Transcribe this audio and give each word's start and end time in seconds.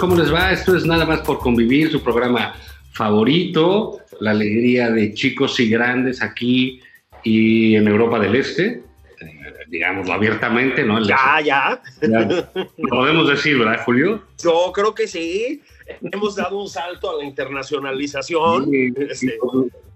¿Cómo 0.00 0.16
les 0.16 0.32
va? 0.32 0.50
Esto 0.50 0.74
es 0.74 0.86
Nada 0.86 1.04
más 1.04 1.20
por 1.20 1.40
convivir, 1.40 1.90
su 1.90 2.02
programa 2.02 2.54
favorito, 2.92 3.98
la 4.20 4.30
alegría 4.30 4.88
de 4.88 5.12
chicos 5.12 5.60
y 5.60 5.68
grandes 5.68 6.22
aquí 6.22 6.80
y 7.22 7.76
en 7.76 7.86
Europa 7.86 8.18
del 8.18 8.34
Este, 8.34 8.82
eh, 9.20 9.54
digámoslo 9.68 10.14
abiertamente, 10.14 10.84
¿no? 10.84 11.06
Ya, 11.06 11.42
ya. 11.44 11.82
Ya, 12.00 12.50
lo 12.78 12.88
podemos 12.88 13.28
decir, 13.28 13.58
¿verdad, 13.58 13.82
Julio? 13.84 14.24
Yo 14.42 14.72
creo 14.74 14.94
que 14.94 15.06
sí. 15.06 15.60
Hemos 16.00 16.36
dado 16.36 16.58
un 16.58 16.68
salto 16.70 17.10
a 17.10 17.18
la 17.18 17.24
internacionalización. 17.24 18.70
Sí, 18.70 18.94
Este, 18.96 19.38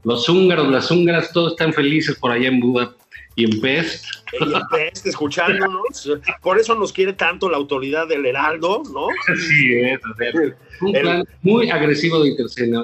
Los 0.03 0.29
húngaros, 0.29 0.69
las 0.71 0.91
húngaras, 0.91 1.33
todos 1.33 1.53
están 1.53 1.73
felices 1.73 2.15
por 2.17 2.31
allá 2.31 2.49
en 2.49 2.61
Buda 2.61 2.95
y 3.37 3.45
en 3.45 3.61
Pest. 3.61 4.05
y 4.33 4.45
el 4.45 4.63
Pest 4.71 5.07
escuchándonos. 5.07 6.11
Por 6.43 6.59
eso 6.59 6.75
nos 6.75 6.93
quiere 6.93 7.13
tanto 7.15 7.49
la 7.49 7.57
autoridad 7.57 8.07
del 8.09 8.25
Heraldo, 8.27 8.83
¿no? 8.93 9.07
Así 9.33 9.75
es, 9.75 10.01
o 10.05 10.17
sea, 10.17 10.55
un 10.81 10.95
El- 10.97 11.03
plan 11.03 11.25
muy 11.43 11.71
agresivo 11.71 12.23
de 12.23 12.35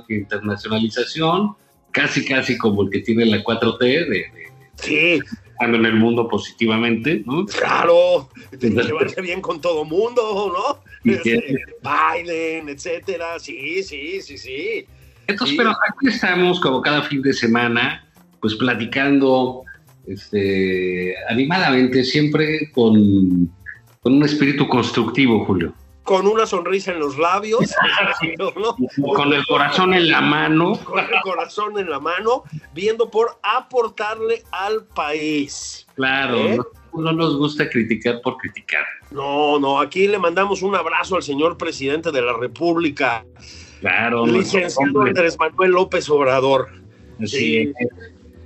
internacionalización, 0.08 1.54
casi 1.92 2.24
casi 2.24 2.56
como 2.58 2.82
el 2.84 2.90
que 2.90 3.00
tiene 3.00 3.26
la 3.26 3.42
4T, 3.42 3.78
de, 3.84 4.04
de, 4.08 4.26
Sí, 4.76 5.20
estando 5.52 5.76
en 5.76 5.84
el 5.86 5.94
mundo 5.94 6.26
positivamente, 6.26 7.22
¿no? 7.26 7.44
claro. 7.46 8.30
Llevarse 8.58 9.20
bien 9.20 9.40
con 9.42 9.60
todo 9.60 9.84
mundo, 9.84 10.52
¿no? 10.56 10.90
Este, 11.12 11.56
bailen, 11.82 12.68
etcétera. 12.70 13.38
Sí, 13.38 13.82
sí, 13.82 14.22
sí, 14.22 14.38
sí. 14.38 14.86
Entonces, 15.26 15.52
Sí. 15.52 15.56
pero 15.58 15.70
aquí 15.70 16.08
estamos 16.08 16.60
como 16.60 16.80
cada 16.80 17.02
fin 17.02 17.20
de 17.22 17.32
semana, 17.34 18.06
pues 18.40 18.54
platicando 18.54 19.64
este, 20.12 21.14
animadamente, 21.28 22.04
siempre 22.04 22.70
con, 22.72 23.50
con 24.02 24.14
un 24.14 24.22
espíritu 24.24 24.66
constructivo, 24.68 25.44
Julio. 25.44 25.72
Con 26.02 26.26
una 26.26 26.44
sonrisa 26.46 26.92
en 26.92 26.98
los 27.00 27.16
labios, 27.18 27.60
¿no? 28.56 28.76
Con 29.14 29.32
el 29.32 29.44
corazón 29.46 29.94
en 29.94 30.10
la 30.10 30.20
mano. 30.20 30.78
con 30.84 30.98
el 30.98 31.20
corazón 31.22 31.78
en 31.78 31.88
la 31.88 32.00
mano, 32.00 32.42
viendo 32.74 33.10
por 33.10 33.38
aportarle 33.42 34.42
al 34.50 34.84
país. 34.86 35.86
Claro, 35.94 36.38
¿Eh? 36.38 36.56
no, 36.94 37.00
no 37.02 37.12
nos 37.12 37.36
gusta 37.36 37.68
criticar 37.68 38.20
por 38.22 38.38
criticar. 38.38 38.84
No, 39.12 39.58
no, 39.60 39.78
aquí 39.80 40.08
le 40.08 40.18
mandamos 40.18 40.62
un 40.62 40.74
abrazo 40.74 41.16
al 41.16 41.22
señor 41.22 41.56
presidente 41.56 42.10
de 42.10 42.22
la 42.22 42.32
República, 42.32 43.24
Claro, 43.80 44.26
licenciado. 44.26 45.02
Andrés 45.02 45.38
Manuel 45.38 45.70
López 45.70 46.08
Obrador. 46.10 46.68
Así 47.22 47.28
Sí. 47.28 47.72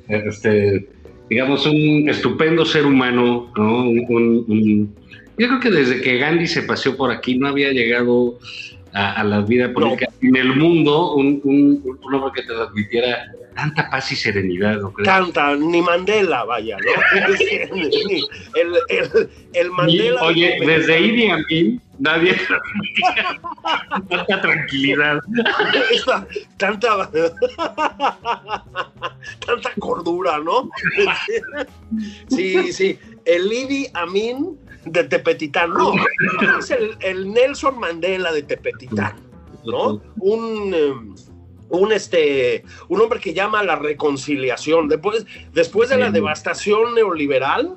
es. 0.09 0.27
Este, 0.27 0.89
digamos, 1.31 1.67
un 1.67 2.09
estupendo 2.09 2.65
ser 2.65 2.87
humano, 2.87 3.51
¿no? 3.57 3.89
Un- 3.89 4.05
un- 4.09 4.45
un- 4.49 4.95
yo 5.39 5.49
creo 5.49 5.61
que 5.61 5.71
desde 5.71 6.01
que 6.01 6.19
Gandhi 6.19 6.47
se 6.47 6.63
paseó 6.63 6.97
por 6.97 7.11
aquí 7.11 7.37
no 7.37 7.49
había 7.49 7.71
llegado 7.73 8.39
a, 8.93 9.13
a 9.21 9.25
la 9.25 9.41
vida 9.41 9.73
política 9.73 10.07
en 10.23 10.37
el 10.37 10.55
mundo 10.55 11.15
un, 11.15 11.83
hombre 12.03 12.31
que 12.35 12.43
te 12.43 12.49
transmitiera 12.55 13.33
tanta 13.57 13.91
paz 13.91 14.13
y 14.13 14.17
serenidad, 14.17 14.79
¿no 14.81 14.93
crees? 14.93 15.09
Tanta, 15.09 15.57
ni 15.57 15.83
Mandela, 15.83 16.45
vaya, 16.45 16.77
¿no? 16.77 17.25
El, 17.75 18.77
el, 18.89 19.29
el 19.55 19.67
Y, 19.67 19.71
Mandela. 19.71 20.23
oye, 20.23 20.57
desde 20.65 21.01
Idi 21.01 21.27
Amin 21.31 21.81
nadie 21.99 22.35
transmitía 22.35 23.41
tanta 24.09 24.41
tranquilidad. 24.41 25.19
Esta- 25.93 26.27
tanta, 26.57 27.11
tanta 29.45 29.73
cordura, 29.79 30.39
¿no? 30.39 30.71
Sí, 32.29 32.73
sí. 32.73 32.99
El 33.25 33.53
Idi 33.53 33.87
Amin 33.95 34.59
de 34.85 35.05
Tepetitán, 35.05 35.71
no, 35.73 35.95
es 36.59 36.71
el, 36.71 36.97
el 37.01 37.33
Nelson 37.33 37.79
Mandela 37.79 38.33
de 38.33 38.43
Tepetitán, 38.43 39.17
¿no? 39.65 40.03
Un, 40.21 40.75
eh, 40.75 40.93
un, 41.71 41.93
este, 41.93 42.65
un 42.89 43.01
hombre 43.01 43.19
que 43.19 43.33
llama 43.33 43.61
a 43.61 43.65
la 43.65 43.77
reconciliación. 43.77 44.89
Después, 44.89 45.25
después 45.53 45.89
de 45.89 45.97
la 45.97 46.09
Sí. 46.09 46.13
devastación 46.15 46.95
neoliberal, 46.95 47.77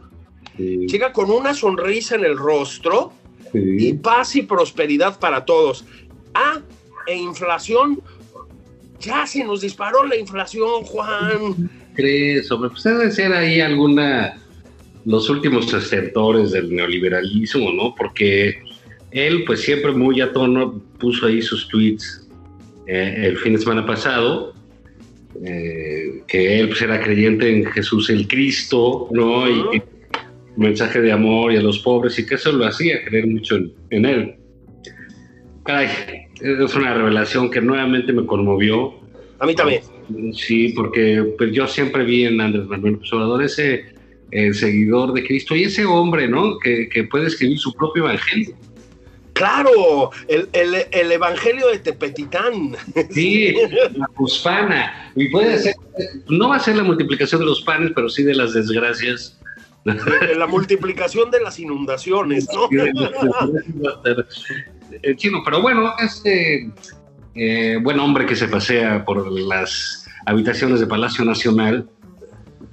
Sí, 0.58 0.88
llega 0.88 1.14
con 1.14 1.30
una 1.30 1.54
sonrisa 1.54 2.16
en 2.16 2.26
el 2.26 2.36
rostro 2.36 3.14
y 3.54 3.94
paz 3.94 4.36
y 4.36 4.42
prosperidad 4.42 5.20
para 5.20 5.46
todos. 5.46 5.86
Ah, 6.34 6.60
e 7.06 7.16
inflación. 7.16 8.02
Ya 9.00 9.26
se 9.28 9.44
nos 9.44 9.62
disparó 9.62 10.06
la 10.06 10.16
inflación, 10.16 10.84
Juan. 10.84 11.70
crees? 11.94 12.48
Sobre, 12.48 12.70
pues 12.70 12.84
debe 12.84 13.12
ser 13.12 13.34
ahí 13.34 13.62
alguna, 13.62 14.38
los 15.06 15.30
últimos 15.30 15.72
estertores 15.74 16.52
del 16.52 16.74
neoliberalismo, 16.76 17.72
¿no? 17.72 17.94
Porque 17.96 18.60
él, 19.12 19.44
pues 19.46 19.62
siempre 19.62 19.92
muy 19.92 20.22
a 20.22 20.34
tono, 20.34 20.82
puso 21.00 21.28
ahí 21.28 21.42
sus 21.42 21.68
tweets 21.68 22.28
eh, 22.88 23.16
el 23.26 23.38
fin 23.38 23.54
de 23.54 23.60
semana 23.60 23.86
pasado, 23.86 24.54
eh, 25.44 26.24
que 26.28 26.60
él 26.60 26.70
pues, 26.70 26.82
era 26.82 27.02
creyente 27.02 27.50
en 27.50 27.66
Jesús 27.66 28.10
el 28.10 28.28
Cristo, 28.28 29.08
¿no? 29.12 29.48
Y, 29.50 29.60
Ujú. 29.60 29.74
y 29.76 29.82
mensaje 30.58 31.02
de 31.02 31.12
amor 31.12 31.54
y 31.54 31.58
a 31.58 31.62
los 31.62 31.80
pobres, 31.80 32.18
y 32.18 32.26
que 32.26 32.36
eso 32.36 32.52
lo 32.52 32.66
hacía 32.66 33.04
creer 33.06 33.28
mucho 33.28 33.58
en, 33.58 33.74
en 33.92 34.06
él. 34.06 34.36
Caray, 35.68 35.90
es 36.42 36.76
una 36.76 36.94
revelación 36.94 37.52
que 37.52 37.62
nuevamente 37.62 38.14
me 38.14 38.26
conmovió. 38.26 38.94
A 39.40 39.46
mí 39.46 39.54
también. 39.54 39.82
Sí, 40.34 40.70
porque 40.70 41.24
pues, 41.38 41.52
yo 41.52 41.68
siempre 41.68 42.06
vi 42.06 42.24
en 42.26 42.40
Andrés 42.42 42.66
Manuel 42.68 42.94
López 42.94 43.12
Obrador 43.14 43.44
ese 43.44 43.86
eh, 44.32 44.54
seguidor 44.54 45.12
de 45.14 45.26
Cristo 45.28 45.56
y 45.56 45.64
ese 45.64 45.86
hombre, 45.86 46.28
¿no? 46.28 46.58
Que, 46.58 46.88
que 46.90 47.04
puede 47.04 47.28
escribir 47.28 47.60
su 47.60 47.74
propio 47.74 48.06
evangelio. 48.06 48.56
Claro, 49.34 50.10
el, 50.28 50.50
el- 50.54 50.88
el 50.90 51.12
evangelio 51.12 51.68
de 51.68 51.80
Tepetitán. 51.80 52.76
Sí, 53.12 53.54
la 53.96 54.08
cuspana. 54.16 55.12
Y 55.16 55.28
puede 55.30 55.60
ser, 55.60 55.76
no 56.30 56.50
va 56.50 56.56
a 56.56 56.60
ser 56.60 56.78
la 56.78 56.84
multiplicación 56.84 57.42
de 57.42 57.46
los 57.48 57.62
panes, 57.62 57.92
pero 57.94 58.10
sí 58.10 58.24
de 58.24 58.34
las 58.34 58.54
desgracias. 58.54 59.38
La 60.38 60.48
multiplicación 60.48 61.30
de 61.32 61.40
las 61.42 61.60
inundaciones, 61.60 62.48
¿no? 62.54 62.68
Chino, 65.16 65.42
pero 65.44 65.62
bueno, 65.62 65.94
este 66.00 66.70
eh, 67.36 67.78
buen 67.82 68.00
hombre 68.00 68.26
que 68.26 68.36
se 68.36 68.48
pasea 68.48 69.06
por 69.06 69.32
las 69.32 70.08
habitaciones 70.26 70.80
de 70.80 70.88
Palacio 70.88 71.24
Nacional, 71.24 71.88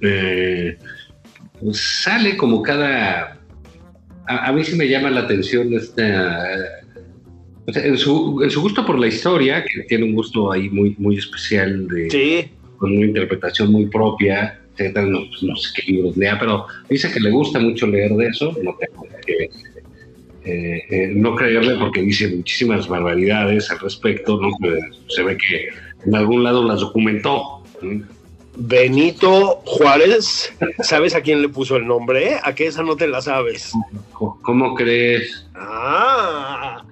eh, 0.01 0.77
pues 1.59 2.01
sale 2.03 2.35
como 2.37 2.61
cada... 2.61 3.39
A, 4.27 4.47
a 4.47 4.51
mí 4.51 4.63
sí 4.63 4.75
me 4.75 4.87
llama 4.87 5.09
la 5.11 5.21
atención 5.21 5.73
esta... 5.73 6.47
en, 7.67 7.97
su, 7.97 8.41
en 8.43 8.49
su 8.49 8.61
gusto 8.61 8.85
por 8.85 8.99
la 8.99 9.07
historia, 9.07 9.63
que 9.63 9.83
tiene 9.83 10.05
un 10.05 10.15
gusto 10.15 10.51
ahí 10.51 10.69
muy, 10.69 10.95
muy 10.97 11.17
especial, 11.17 11.87
de, 11.87 12.09
Sí, 12.09 12.51
con 12.77 12.91
una 12.91 13.05
interpretación 13.05 13.71
muy 13.71 13.85
propia, 13.87 14.59
no, 14.77 15.19
pues, 15.29 15.43
no 15.43 15.55
sé 15.55 15.69
qué 15.75 15.91
libros 15.91 16.17
lea, 16.17 16.37
pero 16.39 16.65
dice 16.89 17.11
que 17.11 17.19
le 17.19 17.31
gusta 17.31 17.59
mucho 17.59 17.87
leer 17.87 18.11
de 18.13 18.27
eso, 18.27 18.55
no 18.61 18.75
tengo 18.77 19.07
que 19.25 19.49
eh, 20.45 20.83
eh, 20.89 21.07
no 21.15 21.35
creerle 21.35 21.75
porque 21.79 22.01
dice 22.01 22.27
muchísimas 22.27 22.87
barbaridades 22.87 23.71
al 23.71 23.79
respecto, 23.79 24.39
¿no? 24.39 24.51
se 25.07 25.23
ve 25.23 25.37
que 25.37 25.69
en 26.05 26.15
algún 26.15 26.43
lado 26.43 26.63
las 26.63 26.81
documentó. 26.81 27.63
Benito 28.57 29.61
Juárez, 29.65 30.53
¿sabes 30.79 31.13
a 31.15 31.21
quién 31.21 31.41
le 31.41 31.49
puso 31.49 31.75
el 31.75 31.87
nombre? 31.87 32.37
¿A 32.43 32.55
qué 32.55 32.67
esa 32.67 32.83
no 32.83 32.95
te 32.95 33.07
la 33.07 33.21
sabes? 33.21 33.73
¿Cómo 34.13 34.75
crees? 34.75 35.45
Ah, 35.55 36.85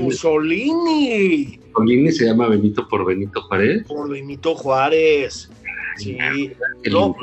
Mussolini. 0.00 1.58
Mussolini 1.74 2.12
se 2.12 2.24
llama 2.26 2.48
Benito 2.48 2.88
por 2.88 3.04
Benito 3.04 3.42
Juárez. 3.42 3.84
Por 3.86 4.08
Benito 4.08 4.54
Juárez. 4.54 5.50
Sí. 5.96 6.52
No, 6.90 7.16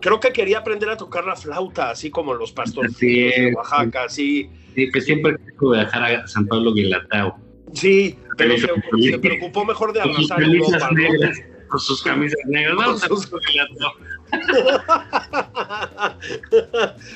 creo 0.00 0.20
que 0.20 0.32
quería 0.32 0.58
aprender 0.58 0.88
a 0.88 0.96
tocar 0.96 1.24
la 1.24 1.36
flauta, 1.36 1.90
así 1.90 2.10
como 2.10 2.34
los 2.34 2.52
pastores 2.52 2.98
de 2.98 3.52
Oaxaca, 3.54 4.08
sí. 4.08 4.50
Sí, 4.74 4.90
que 4.90 5.00
siempre 5.00 5.36
quiso 5.36 5.70
viajar 5.70 6.14
a 6.14 6.28
San 6.28 6.46
Pablo 6.46 6.72
Guilatao. 6.72 7.38
Sí, 7.72 8.16
pero 8.36 8.56
se, 8.56 8.68
se, 9.10 9.18
preocupó 9.18 9.64
mejor 9.64 9.92
de 9.92 10.00
abrazar 10.00 10.42
Europa, 10.42 10.90
negras, 10.92 11.38
Con 11.68 11.80
sus 11.80 12.02
camisas 12.02 12.40
negras, 12.46 12.74
no, 12.76 12.98
sus... 12.98 13.30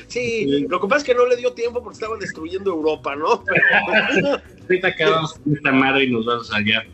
sí, 0.09 0.67
lo 0.69 0.81
que 0.81 0.89
pasa 0.89 0.99
es 0.99 1.05
que 1.05 1.15
no 1.15 1.27
le 1.27 1.37
dio 1.37 1.53
tiempo 1.53 1.83
porque 1.83 1.95
estaban 1.95 2.19
destruyendo 2.19 2.71
Europa, 2.71 3.15
¿no? 3.17 3.45
Pero... 4.15 4.41
Ahorita 4.63 4.89
acabamos 4.89 5.35
con 5.35 5.55
esta 5.55 5.73
madre 5.73 6.05
y 6.05 6.11
nos 6.11 6.25
vamos 6.27 6.53
allá. 6.53 6.85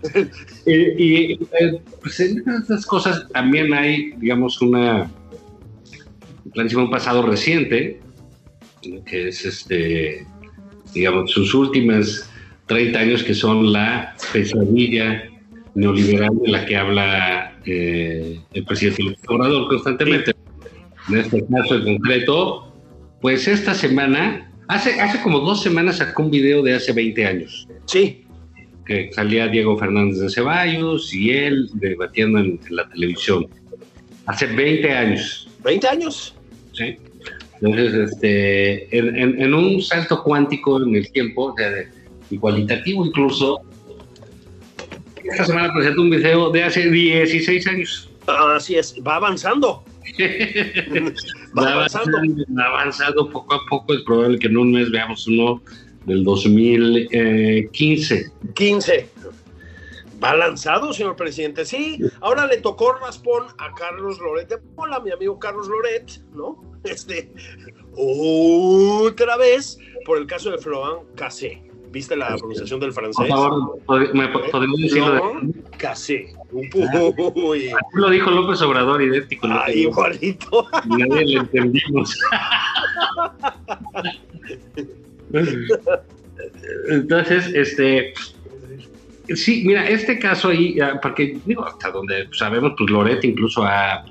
y, 0.67 0.73
y 0.73 1.33
eh, 1.61 1.81
pues 2.01 2.19
en 2.21 2.43
estas 2.61 2.85
cosas 2.85 3.29
también 3.29 3.73
hay, 3.73 4.13
digamos, 4.19 4.61
una 4.61 5.09
un 6.77 6.91
pasado 6.91 7.23
reciente, 7.23 8.01
que 9.07 9.29
es 9.29 9.45
este, 9.45 10.27
digamos, 10.93 11.31
sus 11.31 11.55
últimas 11.55 12.29
30 12.67 12.99
años, 12.99 13.23
que 13.23 13.35
son 13.35 13.73
la 13.73 14.17
pesadilla 14.33 15.30
neoliberal 15.75 16.31
de 16.43 16.49
la 16.51 16.67
que 16.67 16.77
habla 16.77 17.59
eh, 17.65 18.41
el 18.53 18.65
presidente 18.65 19.03
López 19.03 19.21
Obrador 19.29 19.69
constantemente. 19.69 20.35
En 21.09 21.19
este 21.19 21.45
caso 21.47 21.77
en 21.77 21.85
concreto, 21.97 22.73
pues 23.21 23.49
esta 23.49 23.75
semana, 23.75 24.51
hace, 24.69 25.01
hace 25.01 25.21
como 25.23 25.41
dos 25.41 25.63
semanas 25.63 25.99
sacó 25.99 26.23
un 26.23 26.31
video 26.31 26.63
de 26.63 26.75
hace 26.75 26.93
20 26.93 27.27
años. 27.27 27.69
Sí. 27.87 28.25
Que 28.87 29.11
salía 29.13 29.49
Diego 29.49 29.79
Fernández 29.79 30.19
de 30.19 30.31
Ceballos 30.31 31.15
y 31.15 31.31
él 31.31 31.69
debatiendo 31.75 32.39
en, 32.39 32.61
en 32.69 32.77
la 32.77 32.89
televisión. 32.89 33.47
Hace 34.27 34.47
20 34.47 34.93
años. 34.93 35.49
¿20 35.63 35.85
años? 35.87 36.35
Sí. 36.73 36.97
Entonces, 37.61 38.13
este, 38.13 38.97
en, 38.97 39.55
un 39.55 39.83
salto 39.83 40.23
cuántico 40.23 40.83
en 40.83 40.97
el 40.97 41.11
tiempo, 41.13 41.53
o 41.53 41.55
sea, 41.57 41.71
y 42.31 42.39
cualitativo 42.39 43.05
incluso, 43.05 43.61
esta 45.31 45.45
semana 45.45 45.73
presentó 45.73 46.03
un 46.03 46.11
video 46.11 46.51
de 46.51 46.65
hace 46.65 46.91
16 46.91 47.67
años. 47.69 48.11
Así 48.27 48.77
es, 48.77 48.97
va 49.07 49.17
avanzando. 49.17 49.85
va, 51.59 51.73
avanzando. 51.73 52.19
Va 52.59 52.65
avanzando 52.65 53.31
poco 53.31 53.55
a 53.55 53.61
poco. 53.69 53.95
Es 53.95 54.03
probable 54.03 54.39
que 54.39 54.49
en 54.49 54.57
un 54.57 54.73
mes 54.73 54.91
veamos 54.91 55.27
uno 55.27 55.63
del 56.07 56.25
2015. 56.25 58.33
15. 58.55 59.09
Va 60.23 60.37
lanzado, 60.37 60.93
señor 60.93 61.17
presidente. 61.17 61.65
Sí, 61.65 61.99
ahora 62.21 62.47
le 62.47 62.59
tocó 62.59 62.93
raspón 62.93 63.47
a 63.59 63.73
Carlos 63.75 64.19
Loret 64.19 64.61
Hola, 64.77 65.01
mi 65.01 65.13
amigo 65.13 65.39
Carlos 65.39 65.69
Loret, 65.69 66.23
¿no? 66.35 66.63
Este, 66.83 67.31
otra 67.95 69.37
vez 69.37 69.79
por 70.07 70.17
el 70.17 70.27
caso 70.27 70.51
de 70.51 70.57
Florent 70.57 71.15
Cassé. 71.15 71.70
¿Viste 71.91 72.17
la 72.17 72.37
pronunciación 72.37 72.79
del 72.81 72.93
francés? 72.93 73.17
Por 73.17 73.29
favor, 73.29 74.15
¿me 74.15 74.29
podría 74.29 74.69
decirlo? 74.81 75.41
Cassé. 75.77 76.33
Uy. 76.53 77.71
lo 77.95 78.11
dijo 78.11 78.31
López 78.31 78.63
Obrador, 78.63 79.03
idéntico. 79.03 79.49
Ah, 79.51 79.71
igualito. 79.73 80.67
Nadie 80.87 81.25
le 81.25 81.37
entendimos. 81.41 82.17
Entonces, 86.89 87.47
este, 87.55 88.15
Sí, 89.35 89.63
mira, 89.65 89.89
este 89.89 90.19
caso 90.19 90.49
ahí, 90.49 90.77
porque 91.01 91.39
digo, 91.45 91.65
hasta 91.65 91.91
donde 91.91 92.29
sabemos, 92.33 92.73
pues 92.77 92.91
Loret 92.91 93.23
incluso 93.25 93.65
ha, 93.65 94.05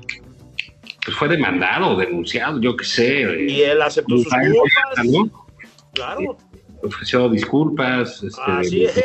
pues 1.03 1.17
fue 1.17 1.27
demandado, 1.27 1.97
denunciado, 1.97 2.59
yo 2.61 2.75
qué 2.77 2.85
sé. 2.85 3.45
Y 3.47 3.61
él 3.61 3.81
aceptó 3.81 4.17
sus 4.17 4.27
culpas. 4.27 5.05
¿no? 5.05 5.47
Claro. 5.93 6.37
Ofreció 6.83 7.29
disculpas. 7.29 8.23
Este, 8.23 8.41
Así 8.45 8.85
es. 8.85 9.03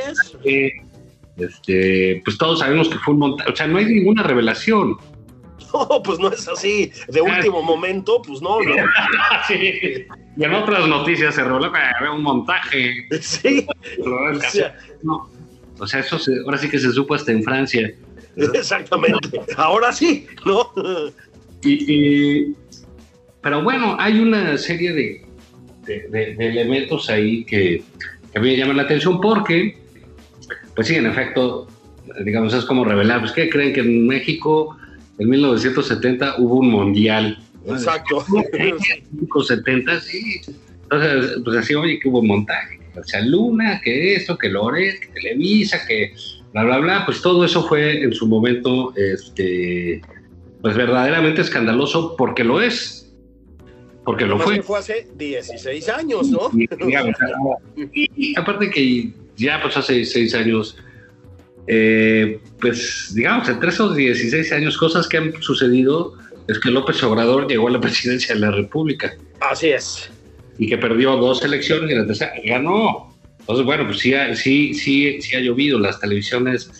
Este, 1.36 2.22
pues 2.24 2.38
todos 2.38 2.60
sabemos 2.60 2.88
que 2.88 2.98
fue 2.98 3.14
un 3.14 3.20
montaje, 3.20 3.50
o 3.50 3.56
sea, 3.56 3.66
no 3.66 3.78
hay 3.78 3.86
ninguna 3.86 4.22
revelación. 4.22 4.96
No, 5.72 6.02
pues 6.04 6.20
no 6.20 6.30
es 6.30 6.46
así. 6.46 6.92
De 7.08 7.18
ah. 7.18 7.36
último 7.36 7.60
momento, 7.60 8.22
pues 8.22 8.40
no, 8.40 8.62
no. 8.62 8.74
sí. 9.48 10.06
Y 10.36 10.44
en 10.44 10.54
otras 10.54 10.86
noticias 10.86 11.34
se 11.34 11.42
reveló 11.42 11.72
que 11.72 11.78
había 11.78 12.12
un 12.12 12.22
montaje. 12.22 13.08
Sí. 13.20 13.66
no. 15.02 15.28
O 15.78 15.86
sea, 15.86 16.00
eso 16.00 16.18
ahora 16.44 16.58
sí 16.58 16.68
que 16.68 16.78
se 16.78 16.92
supo 16.92 17.14
hasta 17.14 17.32
en 17.32 17.42
Francia. 17.42 17.92
Exactamente. 18.36 19.40
Ahora 19.56 19.92
sí, 19.92 20.26
¿no? 20.44 20.72
Y, 21.62 22.54
pero 23.40 23.62
bueno, 23.62 23.96
hay 23.98 24.20
una 24.20 24.56
serie 24.58 24.92
de, 24.92 25.26
de, 25.84 26.36
elementos 26.38 27.08
ahí 27.10 27.44
que, 27.44 27.82
a 28.34 28.40
mí 28.40 28.50
me 28.50 28.56
llaman 28.56 28.76
la 28.76 28.82
atención 28.82 29.20
porque, 29.20 29.76
pues 30.74 30.88
sí, 30.88 30.96
en 30.96 31.06
efecto, 31.06 31.68
digamos, 32.24 32.52
es 32.54 32.64
como 32.64 32.84
revelar, 32.84 33.20
pues 33.20 33.32
¿qué 33.32 33.48
creen 33.48 33.72
que 33.72 33.80
en 33.80 34.06
México 34.06 34.76
en 35.18 35.30
1970 35.30 36.36
hubo 36.38 36.56
un 36.56 36.70
mundial? 36.70 37.38
Exacto. 37.66 38.24
En 38.52 38.76
1970, 39.12 40.00
sí. 40.00 40.40
Entonces, 40.82 41.40
pues 41.44 41.56
así, 41.56 41.74
oye, 41.74 41.98
que 41.98 42.08
hubo 42.08 42.22
montaje 42.22 42.84
sea, 43.02 43.20
Luna, 43.22 43.80
que 43.82 44.14
esto, 44.14 44.38
que 44.38 44.48
Loret, 44.48 45.00
que 45.00 45.08
Televisa, 45.08 45.84
que 45.86 46.14
bla, 46.52 46.64
bla, 46.64 46.78
bla, 46.78 47.06
pues 47.06 47.20
todo 47.20 47.44
eso 47.44 47.66
fue 47.66 48.02
en 48.02 48.12
su 48.12 48.26
momento, 48.28 48.94
este, 48.96 50.00
pues 50.60 50.76
verdaderamente 50.76 51.40
escandaloso 51.40 52.14
porque 52.16 52.44
lo 52.44 52.60
es. 52.60 53.03
Porque 54.04 54.26
lo 54.26 54.38
fue. 54.38 54.62
fue 54.62 54.78
hace 54.78 55.08
16 55.16 55.88
años, 55.88 56.28
¿no? 56.28 56.50
Y, 57.92 58.38
aparte 58.38 58.70
que 58.70 59.12
ya 59.36 59.60
pues 59.62 59.76
hace 59.76 60.04
6 60.04 60.34
años, 60.34 60.76
eh, 61.66 62.38
pues 62.60 63.12
digamos, 63.14 63.48
entre 63.48 63.70
esos 63.70 63.96
16 63.96 64.52
años, 64.52 64.76
cosas 64.76 65.08
que 65.08 65.16
han 65.16 65.42
sucedido 65.42 66.14
es 66.48 66.58
que 66.58 66.70
López 66.70 67.02
Obrador 67.02 67.48
llegó 67.48 67.68
a 67.68 67.70
la 67.70 67.80
presidencia 67.82 68.34
de 68.34 68.40
la 68.40 68.50
República. 68.50 69.16
Así 69.40 69.68
es 69.68 70.10
y 70.58 70.68
que 70.68 70.78
perdió 70.78 71.16
dos 71.16 71.44
elecciones 71.44 71.90
y 71.90 71.94
la 71.94 72.06
tercera 72.06 72.32
ganó. 72.44 73.12
Entonces, 73.40 73.66
bueno, 73.66 73.86
pues 73.86 73.98
sí, 73.98 74.14
sí, 74.34 74.74
sí, 74.74 75.20
sí 75.20 75.36
ha 75.36 75.40
llovido. 75.40 75.78
Las 75.78 76.00
televisiones, 76.00 76.70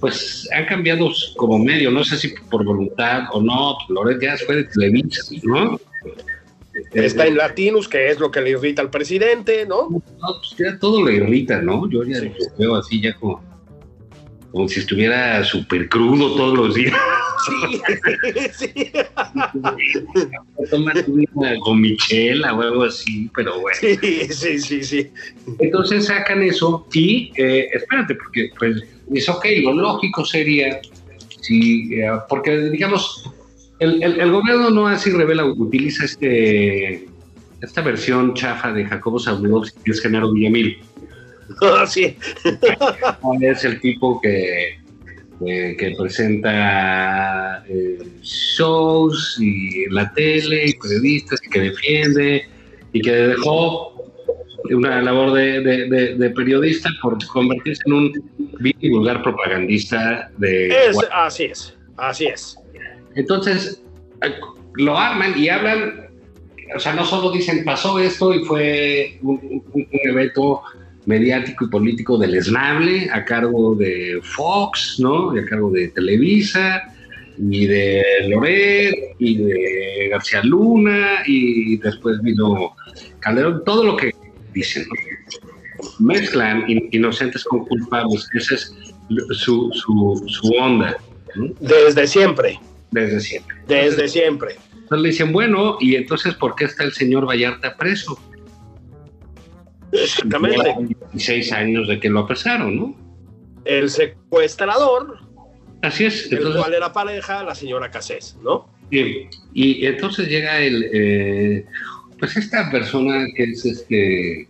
pues 0.00 0.48
han 0.54 0.66
cambiado 0.66 1.10
como 1.36 1.58
medio, 1.58 1.90
no 1.90 2.04
sé 2.04 2.16
si 2.16 2.28
por 2.50 2.64
voluntad 2.64 3.24
o 3.32 3.42
no. 3.42 3.76
Loret 3.88 4.20
ya 4.22 4.36
fue 4.38 4.56
de 4.56 4.64
Televisa, 4.64 5.22
¿no? 5.42 5.80
Está 6.92 7.26
en 7.26 7.36
Latinus, 7.36 7.88
que 7.88 8.10
es 8.10 8.18
lo 8.18 8.30
que 8.30 8.40
le 8.40 8.50
irrita 8.50 8.82
al 8.82 8.90
presidente, 8.90 9.66
¿no? 9.66 9.88
No, 9.90 10.00
pues 10.18 10.54
ya 10.58 10.78
todo 10.78 11.04
le 11.04 11.14
irrita, 11.14 11.60
¿no? 11.62 11.88
Yo 11.90 12.04
ya 12.04 12.20
veo 12.58 12.76
así 12.76 13.00
ya 13.00 13.14
como 13.14 13.42
como 14.56 14.68
si 14.68 14.80
estuviera 14.80 15.44
súper 15.44 15.86
crudo 15.86 16.34
todos 16.34 16.56
los 16.56 16.74
días. 16.74 16.94
Sí, 17.46 18.72
sí. 18.72 18.92
Tomar 20.70 21.04
una 21.34 21.54
gomichela 21.56 22.54
o 22.54 22.62
algo 22.62 22.84
así, 22.84 23.30
pero 23.34 23.60
bueno. 23.60 23.78
Sí, 23.78 23.96
sí, 24.30 24.58
sí, 24.58 24.82
sí. 24.82 25.10
Entonces 25.58 26.06
sacan 26.06 26.42
eso 26.42 26.86
y, 26.94 27.32
eh, 27.36 27.68
espérate, 27.74 28.14
porque 28.14 28.50
pues 28.58 28.82
es 29.12 29.28
ok, 29.28 29.44
lo 29.62 29.74
lógico 29.74 30.24
sería, 30.24 30.80
si, 31.42 32.00
eh, 32.00 32.08
porque 32.26 32.70
digamos, 32.70 33.30
el, 33.78 34.02
el, 34.02 34.30
gobierno 34.30 34.70
no 34.70 34.86
así 34.86 35.10
revela, 35.10 35.44
utiliza 35.44 36.04
este 36.04 37.06
esta 37.62 37.80
versión 37.82 38.34
chafa 38.34 38.72
de 38.72 38.84
Jacobo 38.84 39.18
Zabludowski, 39.18 39.82
que 39.84 39.90
es 39.90 40.00
Genaro 40.00 40.32
Villamil 40.32 40.78
sí. 41.86 42.16
Es 43.40 43.64
el 43.64 43.80
tipo 43.80 44.20
que, 44.20 44.78
que, 45.40 45.94
presenta 45.98 47.64
eh, 47.68 47.98
shows 48.22 49.38
y 49.40 49.88
la 49.90 50.12
tele 50.12 50.66
y 50.66 50.74
periodistas 50.74 51.40
y 51.44 51.50
que 51.50 51.60
defiende 51.60 52.48
y 52.92 53.00
que 53.00 53.12
dejó 53.12 53.92
una 54.70 55.00
labor 55.02 55.32
de, 55.32 56.32
periodista 56.34 56.90
por 57.02 57.24
convertirse 57.26 57.82
en 57.86 57.92
un 57.92 58.12
vulgar 58.90 59.22
propagandista 59.22 60.30
de... 60.38 60.74
así 61.12 61.44
es, 61.44 61.76
así 61.96 62.26
es. 62.26 62.58
Entonces, 63.16 63.82
lo 64.74 64.96
arman 64.96 65.38
y 65.38 65.48
hablan, 65.48 66.08
o 66.74 66.78
sea, 66.78 66.92
no 66.92 67.04
solo 67.04 67.32
dicen 67.32 67.64
pasó 67.64 67.98
esto 67.98 68.34
y 68.34 68.44
fue 68.44 69.18
un, 69.22 69.62
un, 69.72 69.88
evento 69.90 70.62
mediático 71.06 71.64
y 71.64 71.68
político 71.68 72.18
deleznable 72.18 73.08
a 73.12 73.24
cargo 73.24 73.74
de 73.74 74.20
Fox, 74.22 74.96
¿no? 74.98 75.34
Y 75.34 75.40
a 75.40 75.46
cargo 75.46 75.70
de 75.70 75.88
Televisa 75.88 76.82
y 77.38 77.66
de 77.66 78.02
Loret 78.28 78.94
y 79.18 79.36
de 79.36 80.08
García 80.10 80.42
Luna 80.42 81.22
y 81.26 81.78
después 81.78 82.20
vino 82.22 82.74
Calderón, 83.20 83.62
todo 83.64 83.84
lo 83.84 83.96
que 83.96 84.12
dicen, 84.52 84.84
¿no? 84.88 84.94
Mezclan 85.98 86.64
inocentes 86.90 87.44
con 87.44 87.64
culpables, 87.66 88.28
esa 88.34 88.54
es 88.54 88.74
su, 89.30 89.70
su, 89.72 90.24
su 90.26 90.48
onda. 90.54 90.96
Desde 91.60 92.06
siempre. 92.06 92.58
Desde 92.90 93.20
siempre. 93.20 93.56
Desde 93.66 94.08
siempre. 94.08 94.56
Entonces 94.72 95.02
le 95.02 95.08
dicen, 95.08 95.32
bueno, 95.32 95.76
¿y 95.80 95.96
entonces 95.96 96.34
por 96.34 96.54
qué 96.54 96.66
está 96.66 96.84
el 96.84 96.92
señor 96.92 97.26
Vallarta 97.26 97.76
preso? 97.76 98.18
Exactamente. 99.92 100.74
16 101.12 101.52
años 101.52 101.88
de 101.88 101.98
que 101.98 102.08
lo 102.08 102.20
apresaron, 102.20 102.76
¿no? 102.76 102.96
El 103.64 103.90
secuestrador, 103.90 105.18
Así 105.82 106.04
es. 106.04 106.26
el 106.26 106.38
Entonces, 106.38 106.60
cual 106.60 106.74
era 106.74 106.92
pareja, 106.92 107.42
la 107.42 107.54
señora 107.54 107.90
Casés, 107.90 108.36
¿no? 108.42 108.68
Bien, 108.90 109.28
y 109.52 109.84
entonces 109.84 110.28
llega 110.28 110.60
el, 110.60 110.88
eh, 110.92 111.64
pues 112.18 112.36
esta 112.36 112.70
persona 112.70 113.24
que 113.34 113.42
es 113.44 113.64
este, 113.64 114.48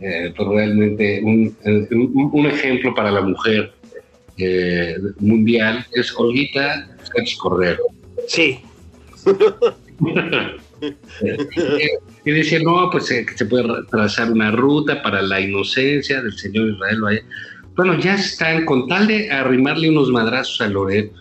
eh, 0.00 0.32
pues 0.36 0.48
realmente 0.48 1.20
un, 1.22 1.56
un, 1.64 2.30
un 2.32 2.46
ejemplo 2.46 2.94
para 2.94 3.10
la 3.10 3.20
mujer 3.20 3.72
eh, 4.38 4.96
mundial, 5.20 5.84
es 5.92 6.14
Olguita 6.16 6.88
Sánchez 7.14 7.36
Cordero. 7.38 7.82
Sí. 8.26 8.60
y 12.24 12.30
dice, 12.30 12.60
no, 12.62 12.88
pues 12.90 13.10
eh, 13.10 13.26
que 13.26 13.36
se 13.36 13.46
puede 13.46 13.64
trazar 13.90 14.30
una 14.30 14.50
ruta 14.50 15.02
para 15.02 15.22
la 15.22 15.40
inocencia 15.40 16.22
del 16.22 16.32
señor 16.32 16.70
Israel 16.70 17.00
Valle. 17.02 17.24
Bueno, 17.76 17.98
ya 17.98 18.14
están 18.14 18.64
con 18.64 18.88
tal 18.88 19.06
de 19.06 19.30
arrimarle 19.30 19.88
unos 19.90 20.10
madrazos 20.10 20.60
a 20.60 20.68
Loret. 20.68 21.12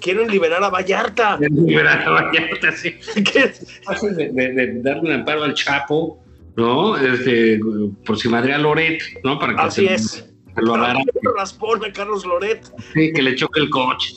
Quieren 0.00 0.28
liberar 0.30 0.62
a 0.62 0.68
Vallarta. 0.70 1.36
de 1.40 1.48
liberar 1.48 2.02
a 2.02 2.10
Vallarta, 2.10 2.72
sí. 2.72 2.94
¿Qué? 3.32 3.52
fácil 3.84 4.14
de, 4.16 4.30
de- 4.30 4.52
de 4.52 4.82
darle 4.82 5.00
un 5.02 5.12
amparo 5.12 5.44
al 5.44 5.54
Chapo, 5.54 6.22
¿no? 6.56 6.96
Este, 6.96 7.58
por 8.04 8.18
si 8.18 8.28
madre 8.28 8.52
a 8.54 8.58
Loret, 8.58 9.00
¿no? 9.22 9.38
Para 9.38 9.54
que 9.56 9.62
Así 9.62 9.86
se, 9.86 9.94
es. 9.94 10.33
Lo 10.62 10.74
agarre, 10.74 11.00
Raspón 11.36 11.84
a 11.84 11.92
Carlos 11.92 12.24
Loret. 12.24 12.62
sí, 12.92 13.12
que 13.12 13.22
le 13.22 13.34
choque 13.34 13.60
el 13.60 13.70
coche. 13.70 14.14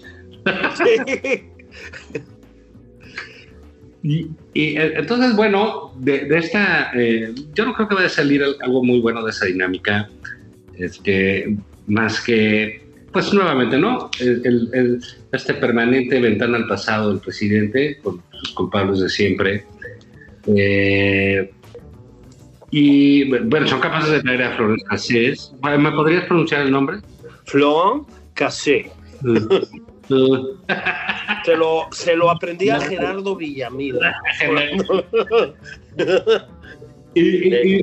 Sí. 0.76 1.44
Y, 4.04 4.28
y, 4.54 4.78
eh, 4.78 4.94
entonces, 4.96 5.36
bueno, 5.36 5.92
de, 5.98 6.26
de 6.26 6.38
esta, 6.38 6.92
eh, 6.96 7.34
yo 7.54 7.66
no 7.66 7.74
creo 7.74 7.88
que 7.90 7.96
vaya 7.96 8.08
a 8.08 8.12
salir 8.12 8.44
al- 8.44 8.56
algo 8.62 8.84
muy 8.84 9.00
bueno 9.00 9.24
de 9.24 9.32
esa 9.32 9.48
dinámica, 9.48 10.10
este, 10.78 11.58
más 11.88 12.22
que, 12.22 12.84
pues 13.12 13.34
nuevamente, 13.34 13.78
¿no? 13.78 14.10
El, 14.20 14.42
el- 14.46 14.70
el- 14.74 15.02
este 15.34 15.56
permanente 15.56 16.20
ventana 16.22 16.58
al 16.58 16.68
pasado 16.68 17.10
del 17.10 17.20
presidente, 17.20 17.98
con 18.02 18.22
sus 18.32 18.52
culpables 18.54 19.00
de 19.00 19.10
siempre. 19.10 19.66
Eh, 20.56 21.52
y 22.72 23.24
bueno, 23.46 23.68
son 23.68 23.80
capaces 23.80 24.12
de 24.12 24.22
traer 24.22 24.44
a 24.44 24.56
Flores 24.58 24.84
Cassés. 24.90 25.54
¿Me 25.64 25.92
podrías 25.92 26.26
pronunciar 26.26 26.62
el 26.62 26.72
nombre? 26.72 26.98
Flon 27.46 28.06
Cassé. 28.34 28.92
Uh, 30.10 30.56
Se 31.44 31.56
lo, 31.58 31.88
se 31.92 32.16
lo 32.16 32.30
aprendí 32.32 32.70
a 32.70 32.80
Gerardo 32.90 33.36
Villamil. 33.36 33.98
y, 37.14 37.22
y- 37.22 37.78
y 37.78 37.82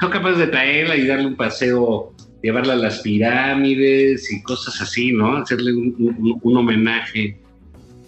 son 0.00 0.10
capaces 0.10 0.38
de 0.38 0.46
traerla 0.48 0.96
y 0.96 1.06
darle 1.06 1.26
un 1.26 1.36
paseo, 1.36 2.12
llevarla 2.42 2.74
a 2.74 2.76
las 2.76 3.00
pirámides 3.00 4.30
y 4.32 4.42
cosas 4.42 4.80
así, 4.80 5.12
¿no? 5.12 5.36
Hacerle 5.38 5.72
un, 5.74 5.94
un- 5.98 6.38
un 6.42 6.56
homenaje 6.56 7.36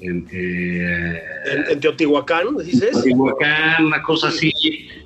en 0.00 0.26
eh, 0.33 1.23
En, 1.47 1.73
en 1.73 1.80
Teotihuacán, 1.80 2.57
dices. 2.64 2.90
Teotihuacán, 2.92 3.87
una 3.87 4.02
cosa 4.02 4.28
así. 4.28 4.52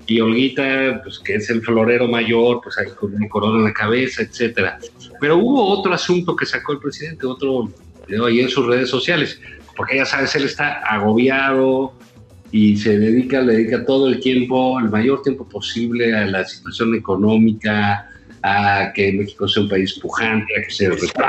Y 0.06 0.20
Olguita, 0.20 1.00
pues 1.02 1.18
que 1.18 1.36
es 1.36 1.48
el 1.50 1.62
florero 1.62 2.06
mayor, 2.08 2.60
pues 2.62 2.76
ahí 2.78 2.86
con 2.94 3.14
una 3.14 3.28
corona 3.28 3.58
en 3.58 3.64
la 3.64 3.72
cabeza, 3.72 4.22
etcétera. 4.22 4.78
Pero 5.20 5.38
hubo 5.38 5.64
otro 5.66 5.92
asunto 5.92 6.36
que 6.36 6.46
sacó 6.46 6.72
el 6.72 6.78
presidente, 6.78 7.26
otro 7.26 7.70
video 8.06 8.26
ahí 8.26 8.40
en 8.40 8.48
sus 8.48 8.66
redes 8.66 8.90
sociales, 8.90 9.40
porque 9.76 9.96
ya 9.96 10.04
sabes, 10.04 10.34
él 10.36 10.44
está 10.44 10.80
agobiado 10.80 11.94
y 12.52 12.76
se 12.76 12.98
dedica, 12.98 13.40
le 13.40 13.54
dedica 13.54 13.84
todo 13.84 14.08
el 14.08 14.20
tiempo, 14.20 14.78
el 14.78 14.90
mayor 14.90 15.22
tiempo 15.22 15.48
posible 15.48 16.14
a 16.14 16.26
la 16.26 16.44
situación 16.44 16.94
económica, 16.94 18.10
a 18.46 18.92
que 18.94 19.10
México 19.12 19.48
sea 19.48 19.62
un 19.62 19.70
país 19.70 19.98
pujante, 19.98 20.52
a 20.58 20.62
que 20.62 20.70
se 20.70 20.90
recupere 20.90 21.26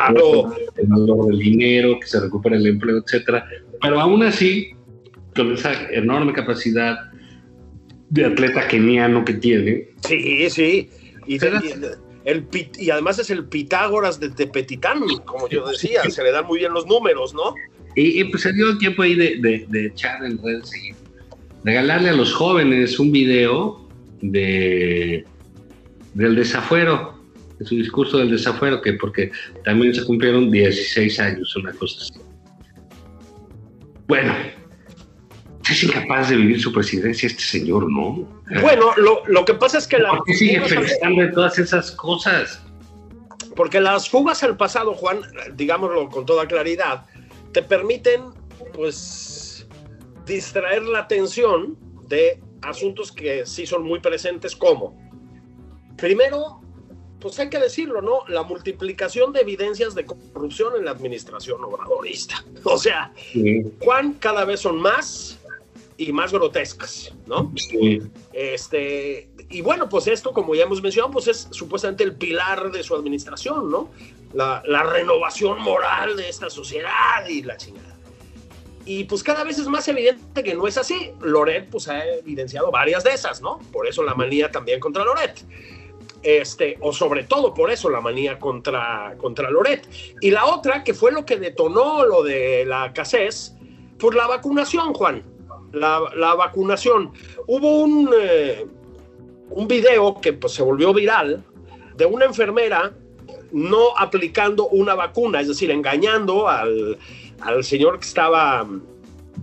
el 0.78 0.88
valor 0.88 1.28
del 1.28 1.40
dinero, 1.40 1.98
que 2.00 2.08
se 2.08 2.20
recupere 2.20 2.58
el 2.58 2.68
empleo, 2.68 2.98
etcétera. 2.98 3.48
Pero 3.82 4.02
aún 4.02 4.22
así, 4.24 4.72
con 5.34 5.54
esa 5.54 5.72
enorme 5.92 6.34
capacidad 6.34 6.98
de 8.10 8.26
atleta 8.26 8.68
keniano 8.68 9.24
que 9.24 9.34
tiene, 9.36 9.88
Sí, 10.06 10.50
sí. 10.50 10.90
Y, 11.26 11.40
¿Será? 11.40 11.62
y- 11.64 11.74
el, 12.30 12.44
pit- 12.44 12.78
y 12.78 12.90
además 12.90 13.18
es 13.20 13.30
el 13.30 13.46
Pitágoras 13.46 14.20
de 14.20 14.30
Tepetitán, 14.30 15.00
como 15.26 15.48
yo 15.48 15.68
decía. 15.70 16.04
Se 16.10 16.22
le 16.24 16.32
dan 16.32 16.46
muy 16.46 16.60
bien 16.60 16.74
los 16.74 16.86
números, 16.86 17.34
¿no? 17.34 17.54
y, 17.96 18.20
y, 18.20 18.24
pues 18.26 18.44
se 18.44 18.52
dio 18.52 18.72
el 18.72 18.78
tiempo 18.78 19.04
ahí 19.04 19.16
de, 19.16 19.38
de- 19.38 19.66
de 19.70 19.86
echar 19.86 20.22
en 20.26 20.38
redes 20.44 20.70
regalarle 21.64 22.10
a 22.10 22.14
los 22.14 22.34
jóvenes 22.34 23.00
un 23.00 23.12
video 23.14 23.88
de 24.22 25.24
del 26.16 26.36
desafuero, 26.36 27.14
de 27.60 27.66
su 27.66 27.76
discurso 27.76 28.18
del 28.18 28.32
desafuero, 28.32 28.82
que 28.82 28.94
porque 28.94 29.32
también 29.64 29.94
se 29.94 30.04
cumplieron 30.04 30.50
16 30.50 31.20
años, 31.20 31.56
una 31.56 31.72
cosa 31.74 32.02
así. 32.02 32.14
Bueno, 34.08 34.34
es 35.70 35.84
incapaz 35.84 36.30
de 36.30 36.38
vivir 36.38 36.62
su 36.62 36.72
presidencia 36.72 37.28
este 37.28 37.44
señor, 37.44 37.92
¿no? 37.92 38.28
Bueno, 38.62 38.94
lo, 38.98 39.24
lo 39.28 39.46
que 39.46 39.54
pasa 39.54 39.78
es 39.78 39.88
que 39.88 40.00
la, 40.00 40.10
¿Por 40.10 40.24
qué 40.26 40.34
sigue 40.34 40.62
pensando 40.62 41.22
en 41.22 41.32
todas 41.32 41.60
esas 41.60 41.92
cosas? 41.92 42.64
Porque 43.56 43.80
las 43.80 44.10
fugas 44.10 44.44
al 44.44 44.58
pasado, 44.58 44.94
Juan, 44.94 45.22
digámoslo 45.56 46.10
con 46.10 46.26
toda 46.26 46.48
claridad, 46.48 47.06
te 47.52 47.62
permiten, 47.62 48.22
pues, 48.74 49.68
distraer 50.26 50.84
la 50.84 51.00
atención 51.00 51.78
de 52.08 52.40
asuntos 52.62 53.12
que 53.12 53.46
sí 53.46 53.66
son 53.66 53.84
muy 53.84 54.00
presentes, 54.00 54.56
como, 54.56 55.05
primero, 55.98 56.62
pues 57.20 57.40
hay 57.40 57.50
que 57.50 57.60
decirlo, 57.60 58.02
¿no? 58.02 58.28
La 58.28 58.44
multiplicación 58.44 59.34
de 59.34 59.42
evidencias 59.42 59.96
de 59.96 60.06
corrupción 60.06 60.74
en 60.78 60.86
la 60.86 60.92
administración 60.92 61.64
obradorista. 61.64 62.44
O 62.64 62.78
sea, 62.78 63.14
Sí, 63.32 63.64
Juan, 63.80 64.14
cada 64.14 64.44
vez 64.46 64.62
son 64.62 64.80
más 64.80 65.40
y 65.98 66.12
más 66.12 66.32
grotescas, 66.34 67.14
¿no? 67.26 67.52
sí. 67.56 68.02
Este, 68.34 69.30
y 69.50 69.62
bueno, 69.62 69.88
pues 69.88 70.08
esto, 70.08 70.34
como 70.34 70.56
ya 70.56 70.64
hemos 70.64 70.82
mencionado, 70.82 71.14
pues 71.14 71.28
es 71.28 71.48
supuestamente 71.52 72.04
el 72.04 72.16
pilar 72.16 72.72
de 72.72 72.84
su 72.84 72.96
administración, 72.96 73.72
¿no? 73.72 73.90
La, 74.34 74.62
la 74.66 74.84
renovación 74.84 75.62
moral 75.62 76.18
de 76.18 76.28
esta 76.28 76.50
sociedad 76.50 77.26
y 77.30 77.44
la 77.44 77.56
chingada. 77.56 77.96
Y 78.86 79.06
pues 79.06 79.24
cada 79.24 79.44
vez 79.44 79.58
es 79.58 79.68
más 79.68 79.88
evidente 79.88 80.44
que 80.44 80.54
no 80.54 80.68
es 80.68 80.78
así. 80.78 81.12
Loret 81.22 81.70
pues 81.70 81.88
ha 81.88 82.06
evidenciado 82.06 82.70
varias 82.70 83.04
de 83.04 83.14
esas, 83.14 83.42
¿no? 83.42 83.60
Por 83.72 83.88
eso 83.88 84.04
la 84.04 84.14
manía 84.14 84.52
también 84.52 84.80
contra 84.80 85.04
Loret. 85.04 85.44
Este, 86.26 86.76
o 86.82 86.92
sobre 86.92 87.26
todo 87.26 87.54
por 87.54 87.70
eso 87.70 87.88
la 87.88 88.02
manía 88.02 88.40
contra, 88.40 89.14
contra 89.20 89.52
Loret. 89.52 89.88
Y 90.22 90.32
la 90.32 90.48
otra, 90.48 90.84
que 90.84 90.96
fue 90.96 91.12
lo 91.12 91.24
que 91.24 91.38
detonó 91.38 92.04
lo 92.04 92.24
de 92.24 92.66
la 92.66 92.92
casés, 92.94 93.56
pues 94.00 94.16
la 94.16 94.26
vacunación, 94.26 94.96
Juan. 94.96 95.22
La, 95.72 96.34
vacunación. 96.34 97.12
Hubo 97.46 97.84
un, 97.84 98.10
eh, 98.20 98.66
un 99.52 99.68
video 99.68 100.20
que 100.20 100.34
pues, 100.34 100.54
se 100.54 100.64
volvió 100.64 100.96
viral 100.96 101.44
de 101.96 102.08
una 102.08 102.26
enfermera 102.26 102.92
no 103.52 103.96
aplicando 103.96 104.68
una 104.70 104.96
vacuna, 104.96 105.42
es 105.42 105.48
decir, 105.48 105.70
engañando 105.70 106.48
al, 106.48 106.98
al 107.42 107.64
señor 107.64 108.00
que 108.00 108.08
estaba 108.08 108.68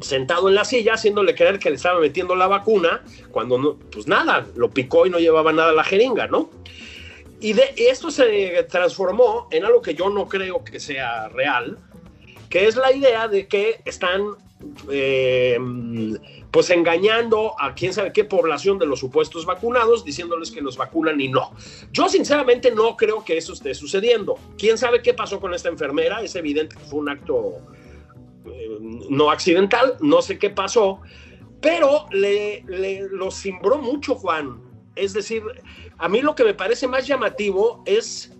sentado 0.02 0.48
en 0.48 0.54
la 0.54 0.64
silla, 0.64 0.94
haciéndole 0.94 1.34
creer 1.34 1.58
que 1.58 1.70
le 1.70 1.76
estaba 1.76 2.00
metiendo 2.00 2.34
la 2.34 2.46
vacuna, 2.46 3.02
cuando 3.30 3.58
no, 3.58 3.76
pues 3.90 4.06
nada, 4.06 4.46
lo 4.54 4.70
picó 4.70 5.06
y 5.06 5.10
no 5.10 5.18
llevaba 5.18 5.52
nada 5.52 5.72
la 5.72 5.84
jeringa, 5.84 6.26
¿no? 6.26 6.50
Y 7.40 7.54
de 7.54 7.74
esto 7.76 8.10
se 8.10 8.66
transformó 8.70 9.48
en 9.50 9.64
algo 9.64 9.82
que 9.82 9.94
yo 9.94 10.10
no 10.10 10.28
creo 10.28 10.62
que 10.62 10.78
sea 10.78 11.28
real, 11.28 11.78
que 12.48 12.66
es 12.66 12.76
la 12.76 12.92
idea 12.92 13.26
de 13.26 13.48
que 13.48 13.80
están 13.84 14.36
eh, 14.90 15.58
pues 16.50 16.70
engañando 16.70 17.54
a 17.58 17.74
quién 17.74 17.92
sabe 17.92 18.12
qué 18.12 18.24
población 18.24 18.78
de 18.78 18.86
los 18.86 19.00
supuestos 19.00 19.46
vacunados, 19.46 20.04
diciéndoles 20.04 20.50
que 20.50 20.60
los 20.60 20.76
vacunan 20.76 21.20
y 21.20 21.28
no. 21.28 21.52
Yo 21.92 22.08
sinceramente 22.08 22.70
no 22.70 22.96
creo 22.96 23.24
que 23.24 23.38
eso 23.38 23.54
esté 23.54 23.74
sucediendo. 23.74 24.36
¿Quién 24.58 24.76
sabe 24.76 25.02
qué 25.02 25.14
pasó 25.14 25.40
con 25.40 25.54
esta 25.54 25.68
enfermera? 25.68 26.22
Es 26.22 26.36
evidente 26.36 26.76
que 26.76 26.84
fue 26.84 27.00
un 27.00 27.08
acto 27.08 27.56
no 29.08 29.30
accidental, 29.30 29.96
no 30.00 30.22
sé 30.22 30.38
qué 30.38 30.50
pasó, 30.50 31.00
pero 31.60 32.06
le, 32.10 32.62
le 32.66 33.08
lo 33.10 33.30
cimbró 33.30 33.78
mucho 33.78 34.14
Juan. 34.14 34.60
Es 34.94 35.12
decir, 35.12 35.42
a 35.98 36.08
mí 36.08 36.20
lo 36.20 36.34
que 36.34 36.44
me 36.44 36.54
parece 36.54 36.86
más 36.86 37.06
llamativo 37.06 37.82
es 37.86 38.32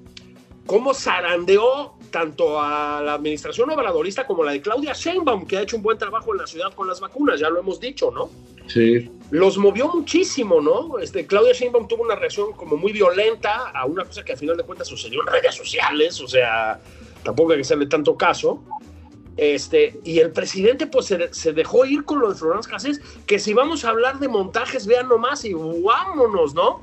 cómo 0.67 0.95
zarandeó 0.95 1.95
tanto 2.11 2.61
a 2.61 3.01
la 3.03 3.15
administración 3.15 3.71
obradorista 3.71 4.27
como 4.27 4.45
la 4.45 4.53
de 4.53 4.61
Claudia 4.61 4.93
Sheinbaum, 4.93 5.47
que 5.47 5.57
ha 5.57 5.63
hecho 5.63 5.77
un 5.77 5.83
buen 5.83 5.99
trabajo 5.99 6.33
en 6.33 6.39
la 6.39 6.47
ciudad 6.47 6.73
con 6.75 6.87
las 6.87 7.01
vacunas, 7.01 7.41
ya 7.41 7.49
lo 7.49 7.59
hemos 7.59 7.81
dicho, 7.81 8.11
¿no? 8.11 8.31
Sí. 8.69 9.11
Los 9.31 9.57
movió 9.59 9.89
muchísimo, 9.89 10.61
¿no? 10.61 10.99
Este, 10.99 11.27
Claudia 11.27 11.53
Sheinbaum 11.53 11.89
tuvo 11.89 12.03
una 12.03 12.15
reacción 12.15 12.53
como 12.53 12.77
muy 12.77 12.93
violenta 12.93 13.71
a 13.71 13.87
una 13.87 14.05
cosa 14.05 14.23
que 14.25 14.33
al 14.33 14.39
final 14.39 14.57
de 14.57 14.63
cuentas 14.63 14.87
sucedió 14.87 15.21
en 15.23 15.27
redes 15.27 15.55
sociales, 15.55 16.21
o 16.21 16.29
sea, 16.29 16.79
tampoco 17.25 17.53
hay 17.53 17.59
que 17.59 17.63
hacerle 17.63 17.87
tanto 17.87 18.17
caso. 18.17 18.63
Este, 19.37 19.99
y 20.05 20.19
el 20.19 20.31
presidente 20.31 20.87
pues 20.87 21.07
se, 21.07 21.53
dejó 21.53 21.87
ir 21.87 22.05
con 22.05 22.21
lo 22.21 22.31
de 22.31 22.35
Florence 22.35 22.69
Cassés, 22.69 23.01
que 23.27 23.39
si 23.39 23.55
vamos 23.55 23.85
a 23.85 23.91
hablar 23.91 24.19
de 24.19 24.29
montajes, 24.29 24.87
vean 24.87 25.09
nomás 25.09 25.45
y 25.45 25.55
vámonos, 25.55 26.55
¿no? 26.55 26.83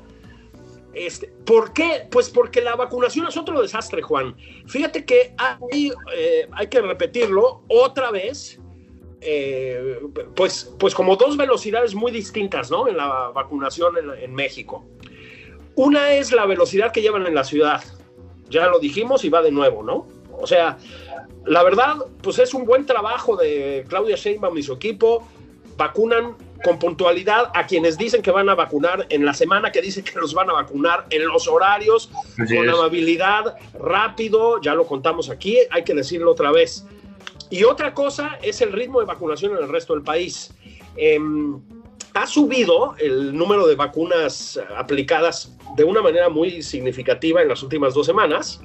Este, 0.92 1.28
¿Por 1.46 1.72
qué? 1.72 2.08
Pues 2.10 2.28
porque 2.28 2.60
la 2.60 2.74
vacunación 2.74 3.28
es 3.28 3.36
otro 3.36 3.62
desastre, 3.62 4.02
Juan. 4.02 4.34
Fíjate 4.66 5.04
que 5.04 5.34
hay, 5.38 5.92
eh, 6.16 6.48
hay 6.50 6.66
que 6.66 6.80
repetirlo 6.80 7.62
otra 7.68 8.10
vez, 8.10 8.58
eh, 9.20 10.00
pues, 10.34 10.74
pues 10.78 10.92
como 10.92 11.14
dos 11.14 11.36
velocidades 11.36 11.94
muy 11.94 12.10
distintas, 12.10 12.68
¿no? 12.70 12.88
En 12.88 12.96
la 12.96 13.30
vacunación 13.32 13.96
en, 13.98 14.10
en 14.10 14.34
México. 14.34 14.84
Una 15.76 16.14
es 16.14 16.32
la 16.32 16.46
velocidad 16.46 16.92
que 16.92 17.00
llevan 17.00 17.24
en 17.26 17.36
la 17.36 17.44
ciudad. 17.44 17.84
Ya 18.48 18.66
lo 18.66 18.80
dijimos 18.80 19.24
y 19.24 19.28
va 19.28 19.42
de 19.42 19.52
nuevo, 19.52 19.84
¿no? 19.84 20.08
O 20.40 20.46
sea, 20.46 20.78
la 21.46 21.62
verdad, 21.62 21.96
pues 22.22 22.38
es 22.38 22.54
un 22.54 22.64
buen 22.64 22.86
trabajo 22.86 23.36
de 23.36 23.84
Claudia 23.88 24.16
Sheinbaum 24.16 24.56
y 24.58 24.62
su 24.62 24.74
equipo. 24.74 25.26
Vacunan 25.76 26.36
con 26.62 26.78
puntualidad 26.78 27.50
a 27.54 27.66
quienes 27.66 27.96
dicen 27.96 28.20
que 28.20 28.30
van 28.30 28.50
a 28.50 28.54
vacunar 28.54 29.06
en 29.08 29.24
la 29.24 29.32
semana 29.32 29.72
que 29.72 29.80
dicen 29.80 30.04
que 30.04 30.18
los 30.18 30.34
van 30.34 30.50
a 30.50 30.52
vacunar 30.52 31.06
en 31.08 31.26
los 31.26 31.48
horarios, 31.48 32.10
con 32.36 32.68
amabilidad, 32.68 33.56
rápido, 33.78 34.60
ya 34.60 34.74
lo 34.74 34.86
contamos 34.86 35.30
aquí, 35.30 35.58
hay 35.70 35.84
que 35.84 35.94
decirlo 35.94 36.32
otra 36.32 36.52
vez. 36.52 36.84
Y 37.48 37.64
otra 37.64 37.94
cosa 37.94 38.38
es 38.42 38.60
el 38.60 38.72
ritmo 38.72 39.00
de 39.00 39.06
vacunación 39.06 39.52
en 39.52 39.62
el 39.62 39.68
resto 39.68 39.94
del 39.94 40.02
país. 40.02 40.52
Em, 40.96 41.58
ha 42.12 42.26
subido 42.26 42.94
el 42.98 43.34
número 43.34 43.66
de 43.66 43.74
vacunas 43.74 44.60
aplicadas 44.76 45.56
de 45.76 45.84
una 45.84 46.02
manera 46.02 46.28
muy 46.28 46.62
significativa 46.62 47.40
en 47.40 47.48
las 47.48 47.62
últimas 47.62 47.94
dos 47.94 48.04
semanas 48.04 48.60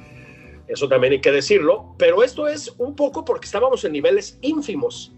eso 0.68 0.88
también 0.88 1.14
hay 1.14 1.22
que 1.22 1.32
decirlo, 1.32 1.96
pero 1.98 2.24
esto 2.24 2.48
es 2.48 2.74
un 2.78 2.96
poco 2.96 3.24
porque 3.24 3.46
estábamos 3.46 3.84
en 3.86 3.92
niveles 3.92 4.38
ínfimos. 4.42 5.14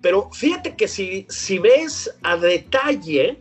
Pero 0.00 0.30
fíjate 0.32 0.76
que 0.76 0.86
si, 0.86 1.26
si 1.28 1.58
ves 1.58 2.14
a 2.22 2.36
detalle 2.36 3.38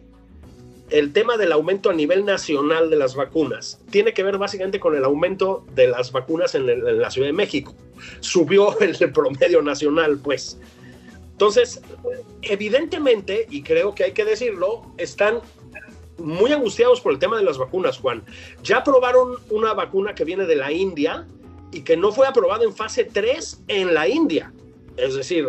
el 0.90 1.12
tema 1.12 1.38
del 1.38 1.52
aumento 1.52 1.90
a 1.90 1.94
nivel 1.94 2.24
nacional 2.24 2.90
de 2.90 2.96
las 2.96 3.16
vacunas, 3.16 3.82
tiene 3.90 4.14
que 4.14 4.24
ver 4.24 4.38
básicamente 4.38 4.80
con 4.80 4.96
el 4.96 5.04
aumento 5.04 5.66
de 5.74 5.88
las 5.88 6.12
vacunas 6.12 6.56
en, 6.56 7.02
la 7.02 7.10
Ciudad 7.12 7.28
de 7.28 7.34
México. 7.34 7.76
Subió 8.20 8.80
el 8.82 9.12
promedio 9.12 9.62
nacional, 9.62 10.20
pues. 10.24 10.60
Entonces, 11.32 11.82
evidentemente, 12.44 13.48
y 13.50 13.64
creo 13.64 13.96
que 13.96 14.06
hay 14.06 14.12
que 14.12 14.24
decirlo, 14.24 14.84
están 14.98 15.40
muy 16.18 16.52
angustiados 16.52 17.02
por 17.02 17.12
el 17.12 17.20
tema 17.20 17.38
de 17.38 17.44
las 17.44 17.58
vacunas, 17.58 17.98
Juan. 17.98 18.24
Ya 18.64 18.84
probaron 18.84 19.38
una 19.50 19.74
vacuna 19.74 20.14
que 20.14 20.24
viene 20.24 20.46
de 20.46 20.56
la 20.56 20.72
India, 20.72 21.28
y 21.74 21.82
que 21.82 21.98
no 21.98 22.12
fue 22.12 22.28
aprobado 22.28 22.64
en 22.64 22.74
fase 22.74 23.06
3 23.06 23.64
en 23.68 23.94
la 23.94 24.08
India. 24.08 24.52
Es 24.96 25.16
decir, 25.16 25.48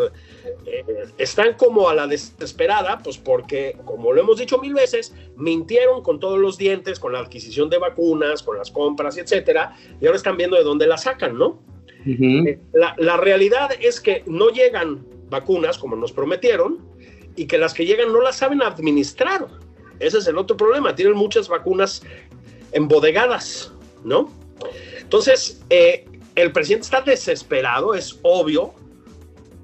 eh, 0.65 0.85
están 1.19 1.55
como 1.55 1.89
a 1.89 1.95
la 1.95 2.07
desesperada, 2.07 2.99
pues 2.99 3.19
porque, 3.19 3.77
como 3.85 4.13
lo 4.13 4.21
hemos 4.23 4.39
dicho 4.39 4.59
mil 4.59 4.73
veces, 4.73 5.15
mintieron 5.37 6.03
con 6.03 6.19
todos 6.19 6.39
los 6.39 6.57
dientes, 6.57 6.99
con 6.99 7.13
la 7.13 7.19
adquisición 7.19 7.69
de 7.69 7.79
vacunas, 7.79 8.43
con 8.43 8.57
las 8.57 8.71
compras, 8.71 9.19
etcétera, 9.19 9.77
y 10.01 10.07
ahora 10.07 10.17
están 10.17 10.39
viendo 10.39 10.57
de 10.57 10.65
dónde 10.65 10.87
las 10.87 11.03
sacan, 11.03 11.37
¿no? 11.37 11.61
Eh, 12.07 12.59
la, 12.73 12.95
la 12.99 13.17
realidad 13.17 13.71
es 13.81 14.01
que 14.01 14.23
no 14.27 14.51
llegan 14.51 15.07
vacunas 15.31 15.79
como 15.79 15.97
nos 15.97 16.13
prometieron 16.13 16.79
y 17.37 17.47
que 17.47 17.59
las 17.59 17.75
que 17.75 17.85
llegan 17.85 18.13
no 18.13 18.21
las 18.21 18.37
saben 18.37 18.63
administrar. 18.63 19.47
Ese 20.01 20.19
es 20.19 20.27
el 20.27 20.39
otro 20.39 20.57
problema. 20.57 20.95
Tienen 20.95 21.15
muchas 21.15 21.49
vacunas 21.49 22.03
embodegadas, 22.73 23.73
¿no? 24.05 24.31
Entonces, 25.01 25.63
eh, 25.71 26.05
el 26.35 26.53
presidente 26.53 26.85
está 26.85 27.01
desesperado, 27.01 27.95
es 27.95 28.19
obvio. 28.23 28.73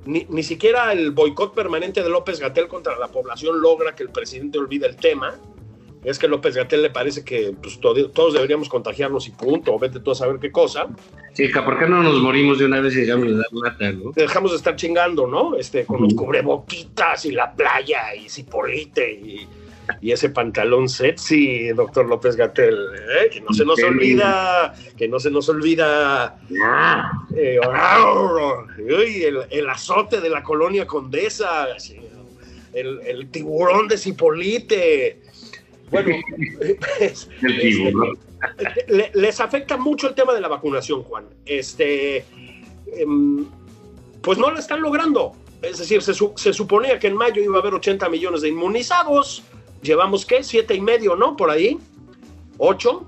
Ni, 0.07 0.43
siquiera 0.43 0.93
el 0.93 1.11
boicot 1.11 1.55
permanente 1.55 2.03
de 2.03 2.09
López 2.09 2.41
Gatel 2.41 2.69
contra 2.69 2.99
la 2.99 3.09
población 3.09 3.61
logra 3.61 3.95
que 3.95 4.03
el 4.03 4.09
presidente 4.09 4.59
olvide 4.59 4.87
el 4.87 4.97
tema. 4.97 5.35
Es 6.03 6.19
que 6.19 6.27
López 6.27 6.57
Gatel 6.57 6.81
le 6.81 6.91
parece 6.91 7.23
que 7.23 7.55
pues, 7.61 7.79
todos 7.79 8.33
deberíamos 8.33 8.71
contagiarnos 8.71 9.29
y 9.29 9.33
punto, 9.33 9.75
o 9.75 9.79
vete 9.79 10.01
tú 10.01 10.13
a 10.13 10.15
saber 10.15 10.41
qué 10.41 10.51
cosa. 10.51 10.89
Sí, 11.35 11.49
¿por 11.49 11.79
qué 11.79 11.87
no 11.87 12.03
nos 12.03 12.19
morimos 12.19 12.59
de 12.59 12.65
una 12.65 12.81
vez 12.81 12.97
y 12.97 13.03
dejamos 13.03 13.29
de 13.29 13.35
dar 13.35 13.47
lata, 13.53 13.93
no? 13.93 14.11
Dejamos 14.13 14.53
de 14.53 14.57
estar 14.57 14.75
chingando, 14.77 15.27
¿no? 15.27 15.57
Este, 15.57 15.85
con 15.85 16.01
los 16.01 16.15
cubreboquitas 16.15 17.27
y 17.27 17.33
la 17.33 17.53
playa 17.53 18.15
y 18.15 18.31
Cipolite 18.31 19.13
y 19.13 19.47
y 20.01 20.13
ese 20.13 20.31
pantalón 20.31 20.89
sexy, 20.89 21.69
doctor 21.69 22.07
López 22.07 22.37
Gatel, 22.37 22.75
¿eh? 22.75 23.31
que 23.31 23.41
no 23.41 23.53
se 23.53 23.65
nos 23.65 23.83
olvida, 23.83 24.75
que 24.97 25.09
no 25.09 25.19
se 25.19 25.31
nos 25.31 25.49
olvida 25.49 26.39
eh, 27.37 27.59
el, 29.51 29.69
azote 29.69 30.21
de 30.21 30.31
la 30.31 30.43
colonia 30.43 30.87
condesa, 30.87 31.69
el, 32.73 33.29
tiburón 33.31 33.89
de 33.89 33.99
Cipolite. 33.99 35.21
Bueno, 35.91 36.15
este, 37.01 38.07
les 39.15 39.41
afecta 39.41 39.77
mucho 39.77 40.09
el 40.09 40.15
tema 40.15 40.33
de 40.35 40.41
la 40.41 40.49
vacunación, 40.49 41.03
Juan. 41.03 41.27
Este, 41.45 42.25
em, 42.97 43.47
pues 44.23 44.39
no 44.39 44.51
lo 44.51 44.59
están 44.59 44.81
logrando. 44.83 45.33
Es 45.63 45.79
decir, 45.79 46.01
se, 46.01 46.15
se, 46.15 46.53
suponía 46.53 46.99
que 46.99 47.09
en 47.09 47.17
mayo 47.17 47.43
iba 47.43 47.57
a 47.57 47.61
haber 47.61 47.75
80 47.75 48.09
millones 48.09 48.41
de 48.41 48.49
inmunizados, 48.49 49.45
llevamos 49.83 50.27
qué, 50.27 50.43
siete 50.43 50.75
y 50.75 50.81
medio, 50.81 51.17
¿no? 51.17 51.37
Por 51.37 51.51
ahí, 51.51 51.79
ocho. 52.59 53.07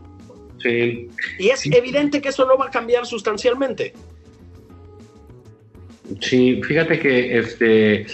Sí. 0.62 1.08
Y 1.38 1.48
es 1.48 1.66
evidente 1.66 2.20
que 2.20 2.28
eso 2.28 2.46
no 2.46 2.56
va 2.56 2.66
a 2.66 2.70
cambiar 2.70 3.06
sustancialmente. 3.06 3.92
Sí, 6.20 6.60
fíjate 6.62 6.98
que 6.98 7.38
este, 7.38 8.06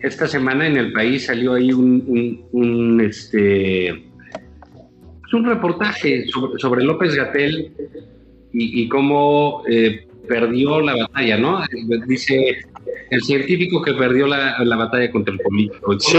esta 0.00 0.26
semana 0.26 0.66
en 0.66 0.76
el 0.76 0.92
país 0.92 1.26
salió 1.26 1.54
ahí 1.54 1.72
un, 1.72 2.44
un, 2.52 3.00
este, 3.00 4.04
un 5.32 5.44
reportaje 5.44 6.26
sobre, 6.58 6.84
López 6.84 7.14
Gatel 7.14 7.72
y, 8.52 8.86
cómo 8.88 9.62
eh, 9.68 10.06
perdió 10.28 10.80
la 10.80 10.94
batalla, 10.94 11.38
¿no? 11.38 11.62
Dice 12.06 12.64
el 13.10 13.22
científico 13.22 13.82
que 13.82 13.92
perdió 13.92 14.26
la, 14.26 14.76
batalla 14.76 15.10
contra 15.10 15.34
el 15.34 15.40
político. 15.40 15.98
Sí. 16.00 16.18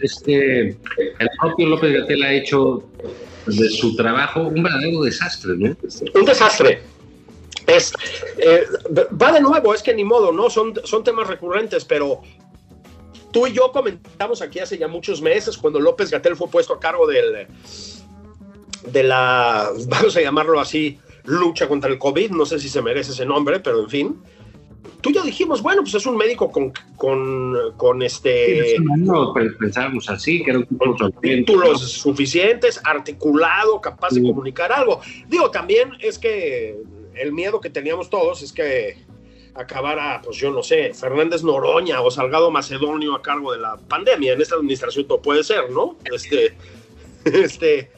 Este, 0.00 0.68
el 0.68 1.28
propio 1.40 1.66
López 1.66 2.00
Gatel 2.00 2.22
ha 2.22 2.32
hecho 2.32 2.88
de 3.46 3.68
su 3.70 3.96
trabajo 3.96 4.42
un 4.42 4.62
verdadero 4.62 5.02
desastre, 5.02 5.54
¿no? 5.56 5.76
Un 6.14 6.24
desastre. 6.24 6.80
Es, 7.66 7.92
eh, 8.38 8.64
va 9.20 9.32
de 9.32 9.40
nuevo, 9.40 9.74
es 9.74 9.82
que 9.82 9.94
ni 9.94 10.04
modo, 10.04 10.32
¿no? 10.32 10.50
Son, 10.50 10.74
son 10.84 11.02
temas 11.04 11.26
recurrentes, 11.26 11.84
pero 11.84 12.22
tú 13.32 13.46
y 13.46 13.52
yo 13.52 13.72
comentamos 13.72 14.42
aquí 14.42 14.58
hace 14.60 14.78
ya 14.78 14.88
muchos 14.88 15.22
meses 15.22 15.56
cuando 15.56 15.80
López 15.80 16.10
Gatel 16.10 16.36
fue 16.36 16.48
puesto 16.48 16.74
a 16.74 16.80
cargo 16.80 17.06
del, 17.06 17.48
de 18.86 19.02
la, 19.02 19.70
vamos 19.88 20.16
a 20.16 20.20
llamarlo 20.20 20.60
así, 20.60 20.98
lucha 21.24 21.68
contra 21.68 21.90
el 21.90 21.98
COVID, 21.98 22.30
no 22.30 22.46
sé 22.46 22.58
si 22.58 22.68
se 22.68 22.82
merece 22.82 23.12
ese 23.12 23.26
nombre, 23.26 23.60
pero 23.60 23.80
en 23.80 23.90
fin, 23.90 24.22
tú 25.00 25.10
ya 25.10 25.22
dijimos, 25.22 25.62
bueno, 25.62 25.82
pues 25.82 25.94
es 25.94 26.06
un 26.06 26.16
médico 26.16 26.50
con, 26.50 26.72
con, 26.96 27.72
con 27.76 28.02
este... 28.02 28.76
no, 28.96 29.34
pensábamos 29.58 30.08
así, 30.08 30.42
que 30.42 30.50
era 30.50 30.60
un 30.60 30.66
con 30.66 31.12
títulos 31.20 31.80
suficientes, 31.92 32.80
articulado, 32.84 33.80
capaz 33.80 34.10
de 34.10 34.22
comunicar 34.22 34.72
algo. 34.72 35.00
Digo, 35.28 35.50
también 35.50 35.92
es 36.00 36.18
que 36.18 36.76
el 37.14 37.32
miedo 37.32 37.60
que 37.60 37.70
teníamos 37.70 38.10
todos 38.10 38.42
es 38.42 38.52
que 38.52 38.96
acabara, 39.54 40.22
pues 40.24 40.38
yo 40.38 40.50
no 40.50 40.62
sé, 40.62 40.94
Fernández 40.94 41.42
Noroña 41.42 42.00
o 42.00 42.10
Salgado 42.10 42.50
Macedonio 42.50 43.14
a 43.14 43.22
cargo 43.22 43.52
de 43.52 43.58
la 43.58 43.76
pandemia. 43.76 44.32
En 44.32 44.40
esta 44.40 44.54
administración 44.54 45.06
todo 45.06 45.20
puede 45.20 45.44
ser, 45.44 45.70
¿no? 45.70 45.96
Este, 46.04 46.54
este, 47.24 47.90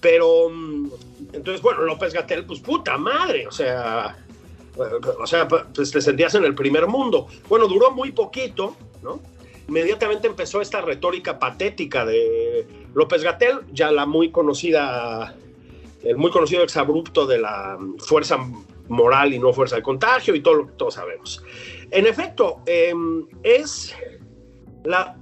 pero, 0.00 0.50
mm, 0.50 0.90
entonces, 1.32 1.62
bueno, 1.62 1.82
López 1.82 2.12
Gatel, 2.12 2.44
pues 2.44 2.60
puta 2.60 2.98
madre, 2.98 3.46
o 3.46 3.52
sea, 3.52 4.21
o 4.76 5.26
sea, 5.26 5.48
pues 5.48 5.90
te 5.90 6.00
sentías 6.00 6.34
en 6.34 6.44
el 6.44 6.54
primer 6.54 6.86
mundo. 6.86 7.26
Bueno, 7.48 7.66
duró 7.68 7.90
muy 7.90 8.12
poquito, 8.12 8.76
¿no? 9.02 9.20
Inmediatamente 9.68 10.26
empezó 10.26 10.60
esta 10.60 10.80
retórica 10.80 11.38
patética 11.38 12.04
de 12.04 12.66
López 12.94 13.22
Gatel, 13.22 13.60
ya 13.72 13.90
la 13.90 14.06
muy 14.06 14.30
conocida, 14.30 15.34
el 16.02 16.16
muy 16.16 16.30
conocido 16.30 16.62
exabrupto 16.62 17.26
de 17.26 17.38
la 17.38 17.78
fuerza 17.98 18.38
moral 18.88 19.32
y 19.32 19.38
no 19.38 19.52
fuerza 19.52 19.76
de 19.76 19.82
contagio 19.82 20.34
y 20.34 20.40
todo 20.40 20.54
lo 20.54 20.66
que 20.66 20.72
todos 20.72 20.94
sabemos. 20.94 21.42
en 21.90 22.06
efecto, 22.06 22.60
em, 22.66 23.26
es 23.42 23.94
la, 24.84 25.16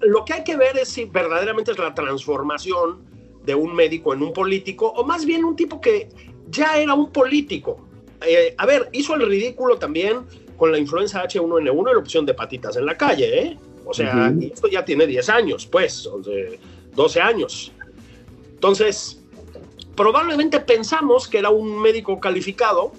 lo 0.00 0.24
que 0.24 0.34
hay 0.34 0.44
que 0.44 0.56
ver 0.56 0.76
es 0.76 0.88
si 0.88 1.06
verdaderamente 1.06 1.72
es 1.72 1.78
la 1.78 1.94
transformación 1.94 3.02
de 3.44 3.54
un 3.54 3.74
médico 3.74 4.12
en 4.14 4.22
un 4.22 4.32
político, 4.32 4.88
o 4.88 5.04
más 5.04 5.24
bien 5.24 5.44
un 5.44 5.56
tipo 5.56 5.80
que 5.80 6.08
ya 6.48 6.78
era 6.78 6.94
un 6.94 7.10
político. 7.10 7.83
Eh, 8.26 8.54
a 8.56 8.66
ver, 8.66 8.88
hizo 8.92 9.14
el 9.14 9.26
ridículo 9.26 9.76
también 9.76 10.22
con 10.56 10.72
la 10.72 10.78
influenza 10.78 11.22
H1N1 11.24 11.90
y 11.90 11.94
la 11.94 11.98
opción 11.98 12.26
de 12.26 12.34
patitas 12.34 12.76
en 12.76 12.86
la 12.86 12.96
calle, 12.96 13.38
¿eh? 13.40 13.58
O 13.84 13.92
sea, 13.92 14.32
esto 14.40 14.68
ya 14.68 14.84
tiene 14.84 15.06
10 15.06 15.28
años, 15.28 15.66
pues, 15.66 16.08
12 16.94 17.20
años. 17.20 17.72
Entonces, 18.54 19.20
probablemente 19.94 20.58
pensamos 20.60 21.28
que 21.28 21.38
era 21.38 21.50
un 21.50 21.80
médico 21.80 22.18
calificado 22.18 22.92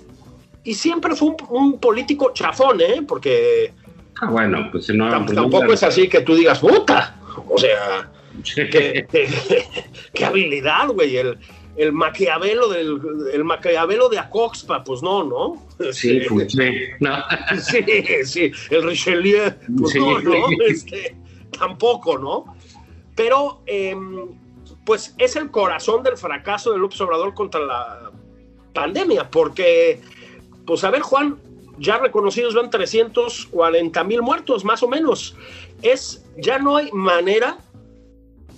y 0.63 0.75
siempre 0.75 1.15
fue 1.15 1.35
un, 1.49 1.79
político 1.79 2.31
chafón, 2.33 2.81
¿eh? 2.81 3.01
Porque... 3.07 3.73
Ah, 4.21 4.29
bueno, 4.29 4.69
pues 4.71 4.89
no... 4.89 5.09
Tampoco 5.25 5.73
es 5.73 5.81
así 5.81 6.07
que 6.07 6.21
tú 6.21 6.35
digas, 6.35 6.59
puta. 6.59 7.19
O 7.49 7.57
sea, 7.57 8.11
qué, 8.55 9.07
qué 10.13 10.25
habilidad, 10.25 10.89
güey. 10.89 11.17
El, 11.17 11.37
el 11.77 11.91
Maquiavelo 11.91 12.69
del 12.69 12.99
el 13.33 13.43
Maquiavelo 13.43 14.09
de 14.09 14.19
Acoxpa, 14.19 14.83
pues 14.83 15.01
no, 15.01 15.23
¿no? 15.23 15.67
Sí, 15.91 16.21
pues 16.29 16.51
sí, 16.51 16.71
no. 16.99 17.17
sí, 17.61 17.83
sí, 18.23 18.51
el 18.69 18.83
Richelieu, 18.83 19.51
pues 19.77 19.95
no, 19.95 20.19
¿no? 20.19 20.47
Este, 20.67 21.15
tampoco, 21.57 22.17
¿no? 22.17 22.55
Pero, 23.15 23.61
em, 23.65 24.27
pues 24.85 25.15
es 25.17 25.35
el 25.35 25.51
corazón 25.51 26.03
del 26.03 26.17
fracaso 26.17 26.71
del 26.71 26.83
observador 26.83 27.33
contra 27.33 27.61
la 27.61 28.11
pandemia, 28.73 29.29
porque, 29.29 30.01
pues 30.65 30.83
a 30.83 30.91
ver, 30.91 31.01
Juan, 31.01 31.37
ya 31.77 31.97
reconocidos 31.97 32.55
van 32.55 32.69
340 32.69 34.03
mil 34.03 34.21
muertos, 34.21 34.63
más 34.63 34.83
o 34.83 34.87
menos. 34.87 35.35
Es, 35.81 36.25
ya 36.37 36.59
no 36.59 36.77
hay 36.77 36.91
manera 36.91 37.57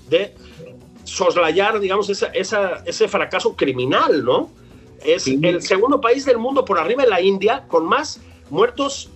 de 0.10 0.34
soslayar, 1.08 1.80
digamos, 1.80 2.10
esa, 2.10 2.28
ese 2.86 3.08
fracaso 3.08 3.56
criminal, 3.56 4.24
¿no? 4.24 4.52
Es 5.04 5.28
el 5.28 5.62
segundo 5.62 6.02
país 6.02 6.26
del 6.26 6.38
mundo 6.38 6.66
por 6.66 6.80
arriba 6.80 7.04
de 7.04 7.10
la 7.10 7.22
India 7.22 7.64
con 7.68 7.86
más 7.86 8.20
muertos 8.50 9.10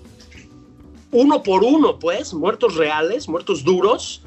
uno 1.11 1.43
por 1.43 1.63
uno, 1.63 1.99
pues, 1.99 2.33
muertos 2.33 2.75
reales, 2.75 3.27
muertos 3.27 3.63
duros, 3.63 4.21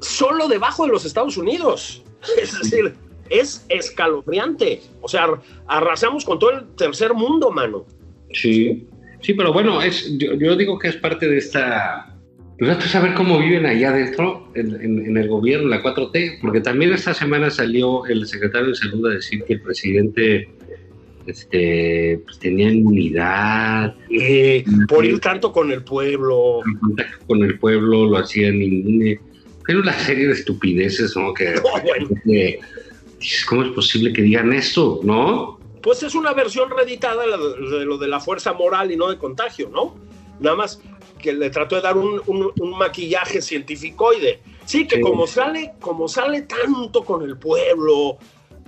solo 0.00 0.48
debajo 0.48 0.84
de 0.84 0.92
los 0.92 1.04
Estados 1.04 1.36
Unidos. 1.36 2.02
Es 2.42 2.58
decir, 2.58 2.94
es 3.30 3.64
escalofriante. 3.68 4.82
O 5.00 5.08
sea, 5.08 5.40
arrasamos 5.68 6.24
con 6.24 6.40
todo 6.40 6.50
el 6.50 6.66
tercer 6.74 7.14
mundo, 7.14 7.52
mano. 7.52 7.84
Sí, 8.32 8.84
sí, 9.20 9.34
pero 9.34 9.52
bueno, 9.52 9.80
es, 9.80 10.10
yo 10.18 10.56
digo 10.56 10.76
que 10.76 10.88
es 10.88 10.96
parte 10.96 11.28
de 11.28 11.38
esta 11.38 12.15
pues 12.58 12.70
a 12.70 12.80
saber 12.88 13.14
cómo 13.14 13.38
viven 13.38 13.66
allá 13.66 13.90
adentro, 13.90 14.48
en, 14.54 15.16
el 15.16 15.28
gobierno, 15.28 15.68
la 15.68 15.82
4T, 15.82 16.38
porque 16.40 16.60
también 16.60 16.92
esta 16.92 17.12
semana 17.12 17.50
salió 17.50 18.06
el 18.06 18.26
secretario 18.26 18.68
de 18.68 18.74
Salud 18.74 19.06
a 19.06 19.14
decir 19.14 19.44
que 19.44 19.54
el 19.54 19.60
presidente 19.60 20.48
este, 21.26 22.22
pues, 22.24 22.38
tenía 22.38 22.70
inmunidad. 22.70 23.94
Eh, 24.08 24.64
por 24.88 25.04
ir 25.04 25.20
tanto 25.20 25.52
con 25.52 25.70
el 25.70 25.82
pueblo. 25.82 26.62
Con 27.26 27.42
el 27.42 27.58
pueblo 27.58 28.06
lo 28.06 28.16
hacían 28.18 28.62
inmune. 28.62 29.20
Pero 29.66 29.80
una 29.80 29.92
serie 29.92 30.28
de 30.28 30.32
estupideces, 30.32 31.16
¿no? 31.16 31.34
Que, 31.34 31.54
¿Cómo 33.48 33.64
es 33.64 33.72
posible 33.72 34.12
que 34.12 34.22
digan 34.22 34.52
esto, 34.52 35.00
no? 35.02 35.58
Pues 35.82 36.02
es 36.02 36.14
una 36.14 36.32
versión 36.32 36.70
reeditada 36.70 37.24
de 37.24 37.84
lo 37.84 37.98
de 37.98 38.08
la 38.08 38.20
fuerza 38.20 38.52
moral 38.52 38.92
y 38.92 38.96
no 38.96 39.08
de 39.08 39.18
contagio, 39.18 39.68
¿no? 39.68 39.96
Nada 40.40 40.56
más 40.56 40.80
que 41.18 41.32
le 41.32 41.50
trató 41.50 41.76
de 41.76 41.82
dar 41.82 41.96
un, 41.96 42.20
maquillaje 42.78 43.40
científicoide. 43.40 44.40
Sí, 44.64 44.86
que 44.86 45.00
como 45.00 45.26
sale, 45.26 45.74
como 45.80 46.08
sale 46.08 46.42
tanto 46.42 47.04
con 47.04 47.22
el 47.22 47.38
pueblo, 47.38 48.18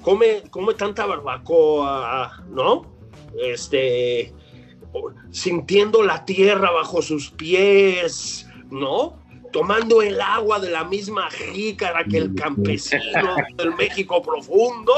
come, 0.02 0.42
come 0.50 0.74
tanta 0.74 1.06
barbacoa, 1.06 2.44
¿no? 2.50 2.86
Este, 3.42 4.32
sintiendo 5.30 6.02
la 6.02 6.24
tierra 6.24 6.70
bajo 6.70 7.02
sus 7.02 7.30
pies, 7.30 8.48
¿no? 8.70 9.18
Tomando 9.52 10.02
el 10.02 10.20
agua 10.20 10.60
de 10.60 10.70
la 10.70 10.84
misma 10.84 11.30
jícara 11.30 12.04
que 12.04 12.18
el 12.18 12.34
campesino 12.34 13.36
del 13.56 13.74
México 13.74 14.22
profundo 14.22 14.94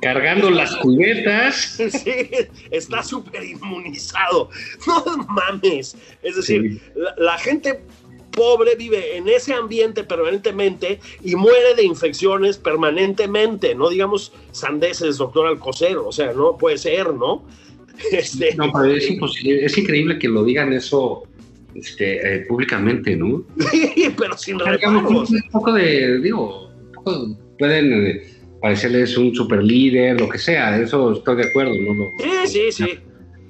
cargando 0.00 0.50
las 0.50 0.74
cubetas. 0.76 1.78
Sí, 2.04 2.28
está 2.70 3.02
súper 3.02 3.42
inmunizado. 3.44 4.50
No 4.86 5.04
mames. 5.28 5.96
Es 6.22 6.36
decir, 6.36 6.80
la, 7.16 7.38
gente 7.38 7.80
pobre 8.32 8.74
vive 8.74 9.16
en 9.16 9.28
ese 9.28 9.54
ambiente 9.54 10.04
permanentemente 10.04 11.00
y 11.22 11.34
muere 11.36 11.74
de 11.76 11.84
infecciones 11.84 12.58
permanentemente. 12.58 13.74
No 13.74 13.88
digamos 13.88 14.32
sandeces, 14.52 15.18
doctor 15.18 15.46
Alcocer. 15.46 15.96
O 15.96 16.12
sea, 16.12 16.32
no 16.32 16.56
puede 16.58 16.78
ser, 16.78 17.14
¿no? 17.14 17.44
Este... 18.12 18.54
No, 18.56 18.72
pero 18.72 18.92
es 18.92 19.08
imposible. 19.08 19.64
Es 19.64 19.78
increíble 19.78 20.18
que 20.18 20.28
lo 20.28 20.44
digan 20.44 20.72
eso 20.72 21.22
este, 21.74 22.36
eh, 22.36 22.40
públicamente, 22.40 23.16
¿no? 23.16 23.44
Sí, 23.70 24.12
pero 24.16 24.36
sin 24.36 24.58
reparos. 24.58 25.30
Un 25.30 25.50
poco 25.52 25.72
de, 25.72 26.18
digo, 26.20 26.70
pueden 27.58 28.06
eh, 28.06 28.33
parecerles 28.64 29.18
un 29.18 29.34
super 29.34 29.62
líder, 29.62 30.18
lo 30.18 30.26
que 30.26 30.38
sea, 30.38 30.80
eso 30.80 31.12
estoy 31.12 31.36
de 31.36 31.44
acuerdo, 31.50 31.74
¿no? 31.74 32.10
Sí, 32.18 32.46
sí, 32.46 32.72
sí. 32.72 32.98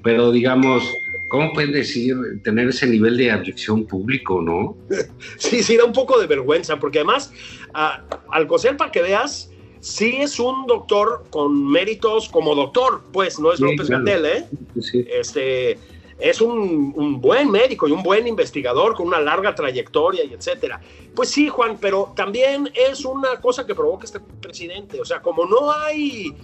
Pero 0.03 0.33
digamos, 0.33 0.93
¿cómo 1.29 1.53
pueden 1.53 1.71
decir, 1.71 2.17
tener 2.43 2.71
ese 2.71 2.89
nivel 2.89 3.17
de 3.17 3.31
abyección 3.31 3.87
público, 3.87 4.43
no? 4.43 4.77
Sí, 5.39 5.63
sí, 5.63 5.77
da 5.77 5.85
un 5.85 5.93
poco 5.93 6.19
de 6.19 6.27
vergüenza, 6.27 6.81
porque 6.81 6.99
además, 6.99 7.33
al 7.73 8.47
coser, 8.49 8.77
para 8.77 8.91
que 8.91 9.03
veas, 9.03 9.53
sí 9.79 10.17
es 10.19 10.41
un 10.41 10.67
doctor 10.67 11.23
con 11.31 11.65
méritos 11.65 12.29
como 12.29 12.57
doctor, 12.57 13.05
pues, 13.13 13.39
no 13.39 13.53
es 13.53 13.61
López 13.61 13.89
Gatel, 13.89 14.27
¿eh? 14.27 14.45
Sí. 14.81 15.07
Este, 15.09 15.79
es 16.19 16.41
un, 16.41 17.21
buen 17.21 17.51
médico 17.51 17.89
y 17.89 17.93
un 17.93 18.03
buen 18.03 18.27
investigador 18.27 18.95
con 18.95 19.07
una 19.07 19.21
larga 19.21 19.55
trayectoria 19.55 20.25
y 20.25 20.33
etcétera. 20.33 20.81
Pues 21.15 21.31
sí, 21.31 21.49
Juan, 21.49 21.79
pero 21.81 22.13
también 22.15 22.71
es 22.75 23.05
una 23.05 23.41
cosa 23.41 23.67
que 23.67 23.75
provoca 23.75 24.05
este 24.05 24.21
presidente. 24.21 25.01
O 25.01 25.05
sea, 25.05 25.21
como 25.21 25.47
no 25.47 25.73
hay, 25.73 26.35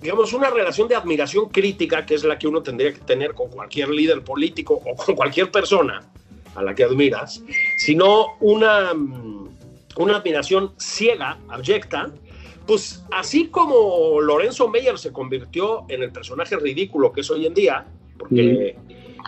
digamos, 0.00 0.32
una 0.32 0.50
relación 0.50 0.88
de 0.88 0.96
admiración 0.96 1.48
crítica, 1.48 2.04
que 2.04 2.14
es 2.14 2.24
la 2.24 2.38
que 2.38 2.48
uno 2.48 2.62
tendría 2.62 2.92
que 2.92 3.00
tener 3.00 3.34
con 3.34 3.48
cualquier 3.48 3.90
líder 3.90 4.22
político 4.24 4.74
o 4.84 4.96
con 4.96 5.14
cualquier 5.14 5.50
persona 5.50 6.10
a 6.54 6.62
la 6.62 6.74
que 6.74 6.84
admiras, 6.84 7.42
sino 7.78 8.36
una, 8.40 8.92
una 9.96 10.16
admiración 10.16 10.72
ciega, 10.78 11.38
abyecta, 11.48 12.12
pues 12.66 13.04
así 13.12 13.48
como 13.48 14.20
Lorenzo 14.20 14.68
Meyer 14.68 14.98
se 14.98 15.12
convirtió 15.12 15.84
en 15.88 16.02
el 16.02 16.12
personaje 16.12 16.56
ridículo 16.56 17.12
que 17.12 17.20
es 17.20 17.30
hoy 17.30 17.46
en 17.46 17.54
día, 17.54 17.86
porque 18.18 18.76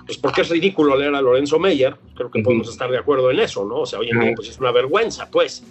pues 0.07 0.19
porque 0.19 0.43
es 0.43 0.49
ridículo 0.49 0.97
leer 0.97 1.15
a 1.15 1.21
Lorenzo 1.21 1.59
Meyer, 1.59 1.97
creo 2.15 2.31
que 2.31 2.43
podemos 2.43 2.69
estar 2.69 2.91
de 2.91 2.99
acuerdo 2.99 3.31
en 3.31 3.41
eso, 3.41 3.65
¿no? 3.65 3.81
O 3.81 3.87
sea, 3.87 3.99
hoy 3.99 4.11
en 4.11 4.21
día 4.21 4.33
pues 4.35 4.49
es 4.49 4.59
una 4.59 4.73
vergüenza, 4.73 5.31
pues. 5.31 5.63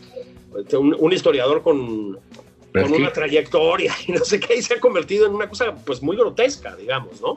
Este, 0.57 0.75
un, 0.75 1.13
historiador 1.13 1.61
con, 1.61 2.19
con 2.73 2.93
una 2.93 3.11
trayectoria 3.11 3.93
y 4.05 4.11
no 4.13 4.23
sé 4.25 4.39
qué, 4.39 4.57
y 4.57 4.61
se 4.61 4.73
ha 4.73 4.79
convertido 4.79 5.25
en 5.25 5.33
una 5.33 5.47
cosa 5.47 5.73
pues 5.85 6.01
muy 6.01 6.17
grotesca, 6.17 6.75
digamos, 6.75 7.21
¿no? 7.21 7.35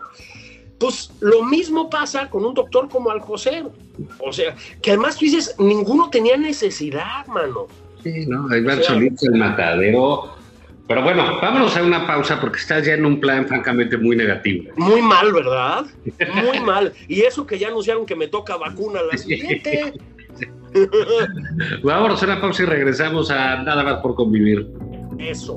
Pues 0.78 1.12
lo 1.20 1.44
mismo 1.44 1.88
pasa 1.88 2.28
con 2.28 2.44
un 2.44 2.52
doctor 2.52 2.88
como 2.88 3.10
Alcocer. 3.10 3.66
O 4.18 4.32
sea, 4.32 4.56
que 4.82 4.90
además 4.90 5.16
tú 5.16 5.24
dices, 5.24 5.54
ninguno 5.58 6.10
tenía 6.10 6.36
necesidad, 6.36 7.26
mano. 7.28 7.68
Sí, 8.02 8.26
¿no? 8.26 8.48
Ahí 8.50 8.60
va 8.62 8.74
el 8.74 9.38
matadero 9.38 10.34
pero 10.86 11.02
bueno, 11.02 11.38
vámonos 11.40 11.76
a 11.76 11.82
una 11.82 12.06
pausa 12.06 12.38
porque 12.40 12.58
estás 12.58 12.84
ya 12.86 12.94
en 12.94 13.06
un 13.06 13.18
plan 13.18 13.46
francamente 13.46 13.96
muy 13.96 14.16
negativo. 14.16 14.70
Muy 14.76 15.00
mal, 15.00 15.32
¿verdad? 15.32 15.86
Muy 16.44 16.60
mal. 16.60 16.92
Y 17.08 17.22
eso 17.22 17.46
que 17.46 17.58
ya 17.58 17.68
anunciaron 17.68 18.04
que 18.04 18.14
me 18.14 18.28
toca 18.28 18.56
vacuna 18.56 19.00
la 19.02 19.16
siguiente. 19.16 19.94
vámonos 21.82 22.22
a 22.22 22.26
una 22.26 22.40
pausa 22.40 22.64
y 22.64 22.66
regresamos 22.66 23.30
a 23.30 23.62
Nada 23.62 23.82
más 23.82 23.96
por 24.00 24.14
convivir. 24.14 24.68
Eso. 25.18 25.56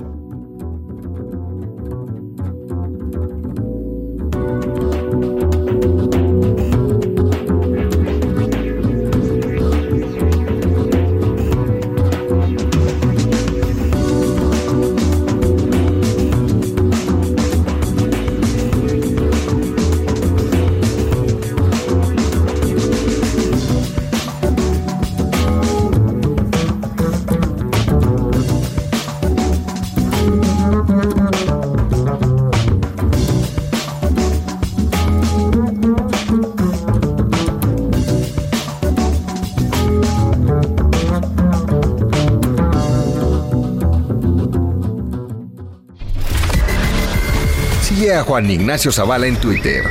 Juan 48.28 48.52
Ignacio 48.52 48.92
Zavala 48.92 49.26
en 49.26 49.38
Twitter. 49.38 49.86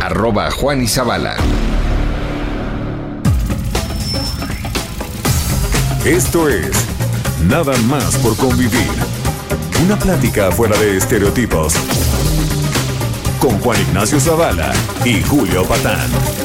Arroba 0.00 0.48
Juan 0.52 0.84
y 0.84 0.86
Zavala. 0.86 1.34
Esto 6.04 6.48
es 6.48 6.70
Nada 7.48 7.76
más 7.88 8.14
por 8.18 8.36
convivir. 8.36 8.88
Una 9.84 9.98
plática 9.98 10.52
fuera 10.52 10.78
de 10.78 10.96
estereotipos. 10.96 11.74
Con 13.40 13.58
Juan 13.58 13.80
Ignacio 13.80 14.20
Zavala 14.20 14.72
y 15.04 15.22
Julio 15.22 15.64
Patán. 15.64 16.43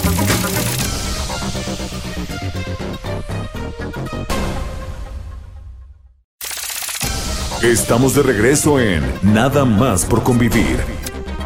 Estamos 7.64 8.16
de 8.16 8.24
regreso 8.24 8.80
en 8.80 9.04
Nada 9.22 9.66
más 9.66 10.06
por 10.06 10.24
convivir. 10.24 10.78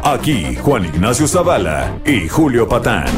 Aquí 0.04 0.54
Juan 0.54 0.84
Ignacio 0.84 1.26
Zavala 1.26 1.98
y 2.06 2.28
Julio 2.28 2.68
Patán. 2.68 3.08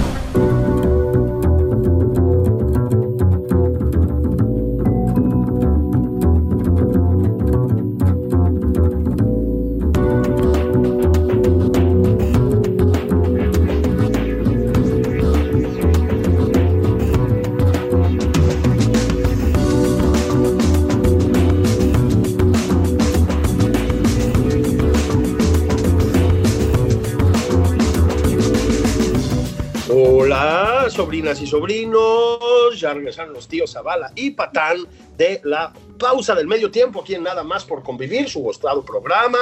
Y 31.35 31.47
sobrinos. 31.47 32.79
Ya 32.79 32.95
regresaron 32.95 33.35
los 33.35 33.49
tíos 33.49 33.73
Zavala 33.73 34.13
y 34.15 34.31
Patán 34.31 34.87
de 35.17 35.41
la 35.45 35.73
pausa 35.99 36.35
del 36.35 36.47
medio 36.47 36.71
tiempo. 36.71 37.01
Aquí 37.01 37.15
en 37.15 37.25
Nada 37.25 37.43
más 37.43 37.65
por 37.65 37.83
convivir, 37.83 38.29
su 38.29 38.41
gustado 38.41 38.85
programa. 38.85 39.39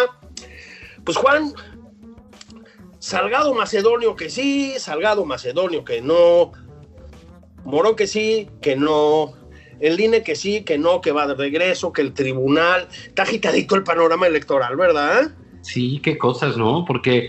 Pues 1.04 1.18
Juan, 1.18 1.52
Salgado 2.98 3.52
Macedonio 3.52 4.16
que 4.16 4.30
sí, 4.30 4.74
Salgado 4.78 5.26
Macedonio 5.26 5.84
que 5.84 6.00
no, 6.00 6.52
Morón 7.64 7.96
que 7.96 8.06
sí, 8.06 8.48
que 8.62 8.76
no, 8.76 9.34
el 9.80 10.00
INE 10.00 10.22
que 10.22 10.34
sí, 10.34 10.64
que 10.64 10.78
no, 10.78 11.02
que 11.02 11.12
va 11.12 11.26
de 11.26 11.34
regreso, 11.34 11.92
que 11.92 12.00
el 12.00 12.14
tribunal. 12.14 12.88
Está 13.06 13.24
agitadito 13.24 13.74
el 13.74 13.84
panorama 13.84 14.26
electoral, 14.26 14.76
¿verdad? 14.76 15.32
Sí, 15.60 16.00
qué 16.02 16.16
cosas, 16.16 16.56
¿no? 16.56 16.84
Porque, 16.86 17.28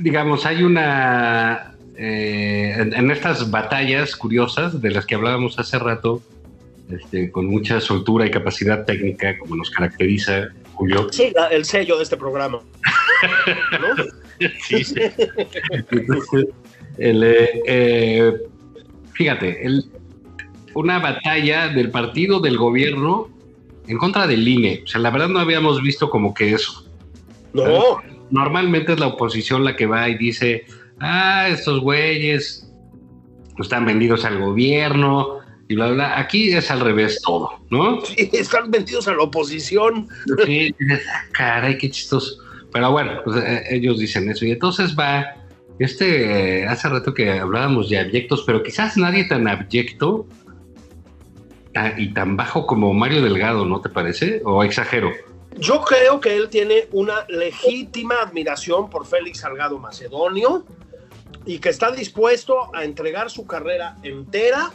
digamos, 0.00 0.46
hay 0.46 0.62
una... 0.62 1.75
eh, 1.98 2.74
en, 2.78 2.94
en 2.94 3.10
estas 3.10 3.50
batallas 3.50 4.16
curiosas 4.16 4.80
de 4.80 4.90
las 4.90 5.06
que 5.06 5.14
hablábamos 5.14 5.58
hace 5.58 5.78
rato, 5.78 6.22
este, 6.90 7.30
con 7.30 7.46
mucha 7.46 7.80
soltura 7.80 8.26
y 8.26 8.30
capacidad 8.30 8.84
técnica, 8.84 9.36
como 9.38 9.56
nos 9.56 9.70
caracteriza 9.70 10.48
Julio. 10.74 11.08
Sí, 11.10 11.32
la- 11.34 11.48
el 11.48 11.64
sello 11.64 11.96
de 11.96 12.02
este 12.04 12.16
programa. 12.16 12.60
¿no? 13.80 14.04
Sí, 14.68 14.84
sí. 14.84 14.94
Entonces, 15.90 16.46
el, 16.98 17.22
eh, 17.24 17.62
eh, 17.66 18.32
fíjate, 19.12 19.66
el- 19.66 19.84
una 20.74 20.98
batalla 20.98 21.68
del 21.68 21.90
partido 21.90 22.40
del 22.40 22.58
gobierno 22.58 23.28
en 23.88 23.96
contra 23.98 24.26
del 24.26 24.46
INE. 24.46 24.82
O 24.84 24.86
sea, 24.86 25.00
la 25.00 25.10
verdad 25.10 25.28
no 25.28 25.38
habíamos 25.40 25.80
visto 25.82 26.10
como 26.10 26.34
que 26.34 26.52
eso. 26.52 26.84
No, 27.54 27.98
Normalmente 28.30 28.92
es 28.92 29.00
la 29.00 29.06
oposición 29.06 29.64
la 29.64 29.76
que 29.76 29.86
va 29.86 30.08
y 30.08 30.18
dice, 30.18 30.66
ah, 31.00 31.48
estos 31.48 31.80
güeyes 31.80 32.70
están 33.58 33.84
vendidos 33.86 34.24
al 34.24 34.38
gobierno 34.38 35.38
y 35.68 35.74
bla, 35.74 35.90
bla. 35.90 36.18
Aquí 36.18 36.52
es 36.52 36.70
al 36.70 36.80
revés 36.80 37.20
todo, 37.22 37.50
¿no? 37.70 38.04
sí, 38.04 38.30
están 38.32 38.70
vendidos 38.70 39.08
a 39.08 39.12
la 39.14 39.22
oposición. 39.22 40.08
Sí, 40.44 40.74
"Ah, 40.90 41.22
caray, 41.32 41.78
qué 41.78 41.90
chistoso. 41.90 42.36
Pero 42.72 42.92
bueno, 42.92 43.20
pues, 43.24 43.42
eh, 43.42 43.64
ellos 43.70 43.98
dicen 43.98 44.28
eso. 44.30 44.44
Y 44.44 44.50
entonces 44.52 44.94
va, 44.96 45.24
este, 45.78 46.60
eh, 46.60 46.66
hace 46.66 46.88
rato 46.88 47.14
que 47.14 47.30
hablábamos 47.32 47.88
de 47.88 47.98
abyectos, 47.98 48.44
pero 48.46 48.62
quizás 48.62 48.96
nadie 48.96 49.24
tan 49.24 49.48
abyecto 49.48 50.26
y 51.98 52.12
tan 52.14 52.36
bajo 52.36 52.66
como 52.66 52.94
Mario 52.94 53.22
Delgado, 53.22 53.64
¿no 53.66 53.80
te 53.80 53.88
parece? 53.90 54.40
¿O 54.44 54.62
exagero? 54.64 55.12
Yo 55.58 55.82
creo 55.82 56.20
que 56.20 56.36
él 56.36 56.48
tiene 56.48 56.86
una 56.92 57.24
legítima 57.28 58.16
admiración 58.22 58.90
por 58.90 59.06
Félix 59.06 59.40
Salgado 59.40 59.78
Macedonio 59.78 60.64
y 61.46 61.58
que 61.60 61.68
está 61.70 61.90
dispuesto 61.92 62.74
a 62.74 62.84
entregar 62.84 63.30
su 63.30 63.46
carrera 63.46 63.96
entera 64.02 64.70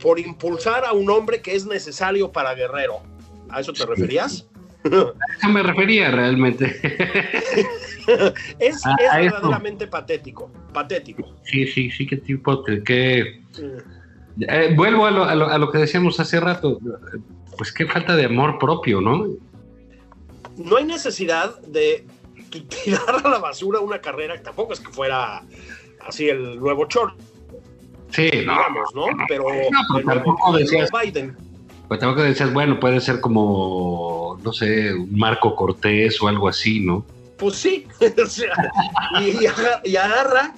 por 0.00 0.18
impulsar 0.20 0.84
a 0.84 0.92
un 0.92 1.08
hombre 1.10 1.40
que 1.40 1.54
es 1.56 1.66
necesario 1.66 2.30
para 2.30 2.54
Guerrero. 2.54 3.00
¿A 3.48 3.60
eso 3.60 3.72
te 3.72 3.84
referías? 3.86 4.46
A 4.84 5.36
eso 5.38 5.48
me 5.48 5.62
refería 5.62 6.10
realmente. 6.10 6.78
Es, 8.58 8.82
verdaderamente 8.98 9.86
patético, 9.86 10.50
patético. 10.74 11.34
sí, 11.44 11.66
sí, 11.66 11.90
sí, 11.90 12.06
qué 12.06 12.18
tipo, 12.18 12.62
qué... 12.84 13.40
Eh, 14.40 14.74
vuelvo 14.76 15.06
a 15.06 15.10
lo, 15.10 15.24
a 15.24 15.34
lo- 15.34 15.48
a 15.48 15.56
lo 15.56 15.70
que 15.70 15.78
decíamos 15.78 16.20
hace 16.20 16.38
rato. 16.38 16.78
Pues 17.56 17.72
qué 17.72 17.86
falta 17.86 18.14
de 18.14 18.26
amor 18.26 18.58
propio, 18.58 19.00
¿no? 19.00 19.26
No 20.58 20.76
hay 20.76 20.84
necesidad 20.84 21.58
de 21.62 22.04
tirar 22.84 23.22
a 23.24 23.28
la 23.28 23.38
basura 23.38 23.80
una 23.80 24.00
carrera 24.02 24.36
que 24.36 24.42
tampoco 24.42 24.74
es 24.74 24.80
que 24.80 24.92
fuera 24.92 25.42
así 26.06 26.28
el 26.28 26.58
nuevo 26.58 26.86
Chor, 26.86 27.12
Sí, 28.10 28.30
digamos, 28.30 28.94
¿no? 28.94 29.06
Pero 29.28 29.44
No, 29.70 29.80
pero 29.96 30.06
tampoco 30.06 30.56
decías- 30.56 30.90
Biden. 31.02 31.36
Pues 31.88 31.98
tampoco 32.00 32.22
decías, 32.22 32.52
bueno, 32.52 32.78
puede 32.78 33.00
ser 33.00 33.20
como, 33.20 34.38
no 34.42 34.52
sé, 34.52 34.94
un 34.94 35.16
Marco 35.18 35.54
Cortés 35.56 36.22
o 36.22 36.28
algo 36.28 36.48
así, 36.48 36.78
¿no? 36.80 37.04
Pues 37.36 37.56
sí, 37.56 37.86
o 38.22 38.26
sea, 38.26 38.52
y, 39.20 39.44
y 39.90 39.96
agarra 39.96 40.54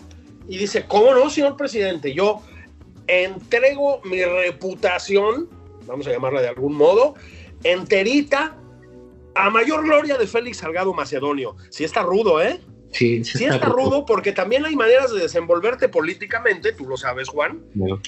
y 0.48 0.58
dice, 0.58 0.84
¿cómo 0.86 1.14
no, 1.14 1.30
señor 1.30 1.56
presidente? 1.56 2.12
Yo 2.14 2.42
entrego 3.06 4.00
mi 4.04 4.22
reputación, 4.22 5.48
vamos 5.86 6.06
a 6.06 6.10
llamarla 6.12 6.42
de 6.42 6.48
algún 6.48 6.74
modo, 6.76 7.14
enterita 7.64 8.54
a 9.34 9.50
mayor 9.50 9.82
gloria 9.84 10.16
de 10.18 10.26
Félix 10.26 10.58
Salgado 10.58 10.92
Macedonio. 10.94 11.56
Sí 11.70 11.84
está 11.84 12.02
rudo, 12.02 12.40
¿eh? 12.42 12.60
Sí, 12.96 13.22
Sí 13.24 13.44
está 13.44 13.66
rudo 13.66 14.06
porque 14.06 14.32
también 14.32 14.64
hay 14.64 14.74
maneras 14.74 15.12
de 15.12 15.20
desenvolverte 15.20 15.86
políticamente, 15.86 16.72
tú 16.72 16.86
lo 16.88 16.96
sabes, 16.96 17.28
Juan, 17.28 17.60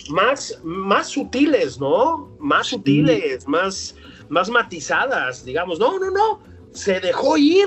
más, 0.09 0.59
más 0.64 1.09
sutiles, 1.09 1.79
¿no? 1.79 2.35
Más 2.38 2.68
sutiles, 2.68 3.46
más, 3.46 3.94
más 4.31 4.48
matizadas, 4.48 5.44
digamos. 5.44 5.79
No, 5.79 5.98
no, 5.98 6.11
no, 6.11 6.40
se 6.72 7.01
dejó 7.01 7.37
ir. 7.37 7.66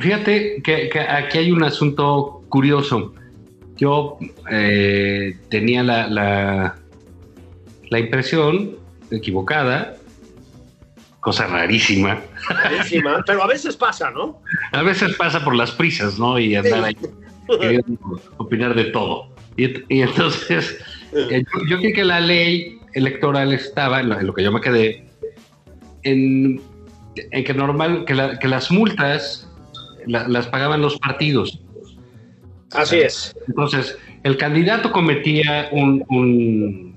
Fíjate 0.00 0.62
que, 0.62 0.88
que 0.90 1.00
aquí 1.00 1.38
hay 1.38 1.50
un 1.50 1.64
asunto 1.64 2.44
curioso. 2.48 3.12
Yo 3.76 4.16
eh, 4.48 5.36
tenía 5.48 5.82
la, 5.82 6.06
la, 6.06 6.76
la 7.88 7.98
impresión 7.98 8.76
equivocada, 9.10 9.96
cosa 11.20 11.46
rarísima. 11.46 12.18
Rarísima, 12.48 13.22
pero 13.26 13.42
a 13.42 13.46
veces 13.46 13.76
pasa, 13.76 14.10
¿no? 14.10 14.40
A 14.72 14.82
veces 14.82 15.14
pasa 15.16 15.44
por 15.44 15.54
las 15.54 15.70
prisas, 15.72 16.18
¿no? 16.18 16.38
Y 16.38 16.54
andar 16.56 16.84
ahí 16.84 16.96
queriendo 17.60 18.20
opinar 18.38 18.74
de 18.74 18.84
todo. 18.84 19.28
Y, 19.56 19.64
ent- 19.64 19.84
y 19.88 20.02
entonces, 20.02 20.78
eh, 21.12 21.42
yo, 21.54 21.60
yo 21.68 21.78
creí 21.78 21.92
que 21.92 22.04
la 22.04 22.20
ley 22.20 22.78
electoral 22.94 23.52
estaba, 23.52 24.00
en 24.00 24.08
lo, 24.08 24.18
en 24.20 24.26
lo 24.26 24.34
que 24.34 24.42
yo 24.42 24.52
me 24.52 24.60
quedé, 24.60 25.04
en, 26.04 26.60
en 27.16 27.44
que 27.44 27.54
normal, 27.54 28.04
que, 28.06 28.14
la- 28.14 28.38
que 28.38 28.48
las 28.48 28.70
multas 28.70 29.46
la- 30.06 30.26
las 30.28 30.46
pagaban 30.46 30.80
los 30.80 30.98
partidos. 30.98 31.60
Así 32.72 32.98
es. 33.00 33.34
Entonces, 33.48 33.98
el 34.22 34.36
candidato 34.36 34.92
cometía 34.92 35.68
un, 35.72 36.04
un, 36.08 36.89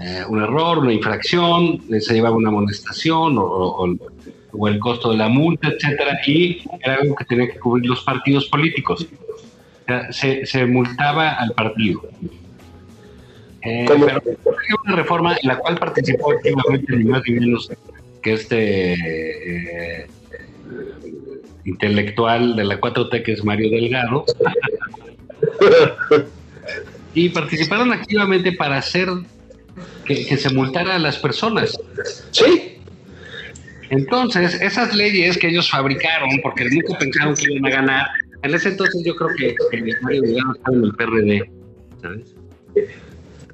eh, 0.00 0.22
un 0.28 0.42
error, 0.42 0.78
una 0.78 0.92
infracción, 0.92 1.82
se 2.00 2.14
llevaba 2.14 2.36
una 2.36 2.48
amonestación 2.48 3.36
o, 3.38 3.42
o- 3.44 3.96
o 4.54 4.68
el 4.68 4.78
costo 4.78 5.10
de 5.12 5.16
la 5.16 5.28
multa, 5.28 5.68
etcétera, 5.68 6.18
y 6.26 6.62
era 6.82 6.96
algo 6.96 7.14
que 7.14 7.24
tenían 7.24 7.48
que 7.50 7.58
cubrir 7.58 7.86
los 7.88 8.02
partidos 8.04 8.46
políticos. 8.46 9.06
O 9.82 9.84
sea, 9.86 10.12
se, 10.12 10.44
se 10.44 10.66
multaba 10.66 11.30
al 11.30 11.52
partido. 11.52 12.02
Eh, 13.62 13.86
pero 13.88 14.20
hay 14.26 14.74
una 14.84 14.96
reforma 14.96 15.36
en 15.40 15.48
la 15.48 15.56
cual 15.56 15.76
participó 15.78 16.32
activamente 16.32 16.96
ni 16.96 17.04
más 17.04 17.22
ni 17.26 17.34
menos 17.40 17.70
que 18.22 18.32
este 18.34 18.92
eh, 20.02 20.06
intelectual 21.64 22.56
de 22.56 22.64
la 22.64 22.80
4T 22.80 23.22
que 23.22 23.32
es 23.32 23.44
Mario 23.44 23.70
Delgado. 23.70 24.24
y 27.14 27.28
participaron 27.30 27.92
activamente 27.92 28.52
para 28.52 28.76
hacer 28.78 29.08
que, 30.04 30.26
que 30.26 30.36
se 30.36 30.50
multara 30.52 30.96
a 30.96 30.98
las 30.98 31.18
personas. 31.18 31.78
Sí. 32.30 32.78
Entonces, 33.90 34.60
esas 34.60 34.94
leyes 34.94 35.36
que 35.36 35.48
ellos 35.48 35.70
fabricaron, 35.70 36.30
porque 36.42 36.64
nunca 36.64 36.98
pensaron 36.98 37.34
que 37.34 37.52
iban 37.52 37.66
a 37.66 37.76
ganar, 37.76 38.06
en 38.42 38.54
ese 38.54 38.70
entonces 38.70 39.02
yo 39.04 39.14
creo 39.14 39.30
que, 39.36 39.54
el 39.76 39.96
Mario 40.02 40.22
Delgado 40.22 40.52
estaba 40.54 40.76
en 40.76 40.84
el 40.84 40.94
PRD, 40.94 41.50
¿sabes? 42.00 42.34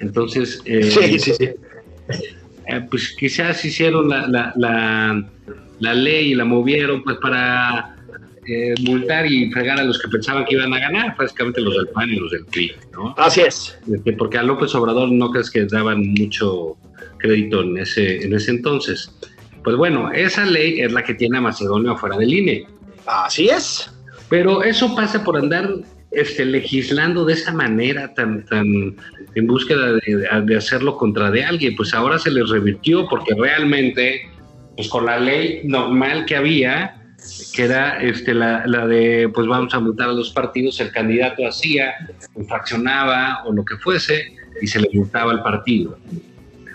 Entonces, 0.00 0.62
eh, 0.64 0.84
Sí, 0.84 1.18
sí, 1.18 1.32
sí. 1.34 1.50
eh, 2.68 2.86
pues 2.88 3.16
quizás 3.18 3.64
hicieron 3.64 4.08
la, 4.08 4.28
la, 4.28 4.52
la, 4.56 5.28
la 5.80 5.94
ley 5.94 6.30
y 6.30 6.34
la 6.34 6.44
movieron 6.44 7.02
pues 7.02 7.16
para 7.20 7.97
eh, 8.48 8.74
multar 8.80 9.26
y 9.26 9.50
fregar 9.50 9.78
a 9.78 9.84
los 9.84 9.98
que 9.98 10.08
pensaban 10.08 10.46
que 10.46 10.54
iban 10.54 10.72
a 10.72 10.78
ganar, 10.78 11.14
básicamente 11.18 11.60
los 11.60 11.74
del 11.76 11.88
PAN 11.88 12.08
y 12.08 12.16
los 12.16 12.30
del 12.30 12.46
PRI, 12.46 12.72
¿no? 12.94 13.14
Así 13.18 13.42
es. 13.42 13.78
Este, 13.92 14.14
porque 14.14 14.38
a 14.38 14.42
López 14.42 14.74
Obrador 14.74 15.12
no 15.12 15.30
crees 15.30 15.50
que 15.50 15.66
daban 15.66 16.14
mucho 16.14 16.78
crédito 17.18 17.62
en 17.62 17.76
ese, 17.76 18.24
en 18.24 18.34
ese 18.34 18.52
entonces. 18.52 19.12
Pues 19.62 19.76
bueno, 19.76 20.10
esa 20.12 20.46
ley 20.46 20.80
es 20.80 20.92
la 20.92 21.02
que 21.02 21.12
tiene 21.12 21.36
a 21.36 21.40
Macedonia 21.42 21.94
fuera 21.96 22.16
del 22.16 22.32
INE. 22.32 22.66
Así 23.04 23.50
es. 23.50 23.90
Pero 24.30 24.62
eso 24.62 24.94
pasa 24.94 25.22
por 25.22 25.36
andar 25.36 25.68
este, 26.10 26.46
legislando 26.46 27.26
de 27.26 27.34
esa 27.34 27.52
manera 27.52 28.14
tan, 28.14 28.46
tan 28.46 28.96
en 29.34 29.46
búsqueda 29.46 29.92
de, 29.92 30.42
de 30.44 30.56
hacerlo 30.56 30.96
contra 30.96 31.30
de 31.30 31.44
alguien. 31.44 31.76
Pues 31.76 31.92
ahora 31.92 32.18
se 32.18 32.30
les 32.30 32.48
revirtió 32.48 33.06
porque 33.08 33.34
realmente, 33.34 34.22
pues 34.74 34.88
con 34.88 35.04
la 35.04 35.18
ley 35.18 35.60
normal 35.64 36.24
que 36.24 36.36
había, 36.36 36.97
que 37.54 37.64
era 37.64 38.00
este, 38.02 38.34
la, 38.34 38.66
la 38.66 38.86
de, 38.86 39.28
pues 39.32 39.46
vamos 39.46 39.74
a 39.74 39.80
multar 39.80 40.08
a 40.10 40.12
los 40.12 40.30
partidos, 40.30 40.80
el 40.80 40.90
candidato 40.92 41.46
hacía, 41.46 41.94
infraccionaba 42.36 43.42
o 43.44 43.52
lo 43.52 43.64
que 43.64 43.76
fuese, 43.76 44.34
y 44.60 44.66
se 44.66 44.80
le 44.80 44.88
multaba 44.92 45.32
al 45.32 45.42
partido. 45.42 45.98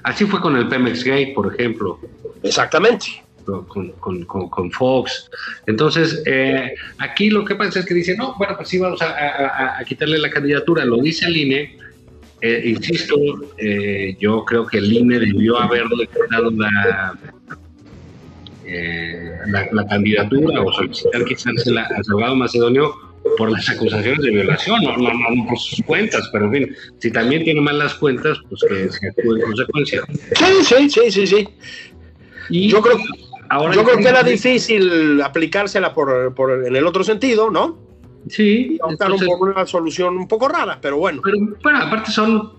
Así 0.03 0.25
fue 0.25 0.39
con 0.41 0.55
el 0.57 0.67
Pemex 0.67 1.03
Gate, 1.03 1.31
por 1.35 1.53
ejemplo 1.53 1.99
Exactamente. 2.43 3.07
con, 3.45 3.91
con, 3.93 4.25
con, 4.25 4.49
con 4.49 4.71
Fox. 4.71 5.29
Entonces, 5.65 6.21
eh, 6.25 6.73
aquí 6.97 7.29
lo 7.29 7.43
que 7.45 7.55
pasa 7.55 7.79
es 7.79 7.85
que 7.85 7.93
dice, 7.93 8.15
no, 8.15 8.35
bueno, 8.37 8.55
pues 8.57 8.69
sí, 8.69 8.77
vamos 8.79 9.01
a, 9.01 9.09
a- 9.11 9.79
a 9.79 9.83
quitarle 9.85 10.17
la 10.17 10.29
candidatura, 10.29 10.83
lo 10.85 10.97
dice 11.01 11.25
el 11.27 11.37
INE. 11.37 11.77
Eh, 12.41 12.61
insisto, 12.65 13.15
eh, 13.57 14.17
yo 14.19 14.43
creo 14.43 14.65
que 14.67 14.77
el 14.79 14.91
INE 14.91 15.19
debió 15.19 15.57
haberlo 15.61 15.95
declarado 15.95 16.51
la, 16.51 17.17
eh, 18.73 19.31
la, 19.47 19.67
la 19.71 19.87
candidatura 19.87 20.61
o 20.61 20.71
solicitar 20.73 21.23
quizás 21.25 21.65
la- 21.67 21.85
al 21.95 22.03
Salgado 22.03 22.35
Macedonio 22.35 22.93
por 23.37 23.51
las 23.51 23.69
acusaciones 23.69 24.21
de 24.21 24.31
violación, 24.31 24.81
no, 24.83 24.97
no, 24.97 25.11
no 25.13 25.45
por 25.47 25.57
sus 25.57 25.81
cuentas, 25.85 26.29
pero 26.33 26.45
en 26.45 26.51
fin, 26.51 26.75
si 26.99 27.11
también 27.11 27.43
tiene 27.43 27.61
mal 27.61 27.77
las 27.79 27.93
cuentas, 27.95 28.37
pues 28.49 28.61
que 28.67 28.89
se 28.91 29.07
actúe 29.09 29.35
en 29.35 29.41
consecuencia. 29.41 30.01
Sí, 30.35 30.45
sí, 30.63 30.89
sí, 30.89 31.11
sí, 31.11 31.27
sí. 31.27 31.47
Y 32.49 32.67
Yo 32.69 32.81
creo, 32.81 32.97
ahora 33.49 33.73
yo 33.73 33.83
creo 33.85 33.97
que 33.97 34.07
era 34.09 34.23
difícil 34.23 35.21
aplicársela 35.21 35.93
por, 35.93 36.33
por- 36.35 36.65
en 36.65 36.75
el 36.75 36.85
otro 36.85 37.03
sentido, 37.03 37.49
¿no? 37.49 37.79
Sí, 38.29 38.75
Y 38.75 38.79
optaron 38.81 39.13
entonces- 39.15 39.27
por 39.27 39.49
una 39.49 39.65
solución 39.65 40.17
un 40.17 40.27
poco 40.27 40.47
rara, 40.49 40.79
pero 40.81 40.97
bueno. 40.97 41.21
Pero 41.23 41.37
bueno, 41.61 41.79
aparte 41.79 42.11
son, 42.11 42.51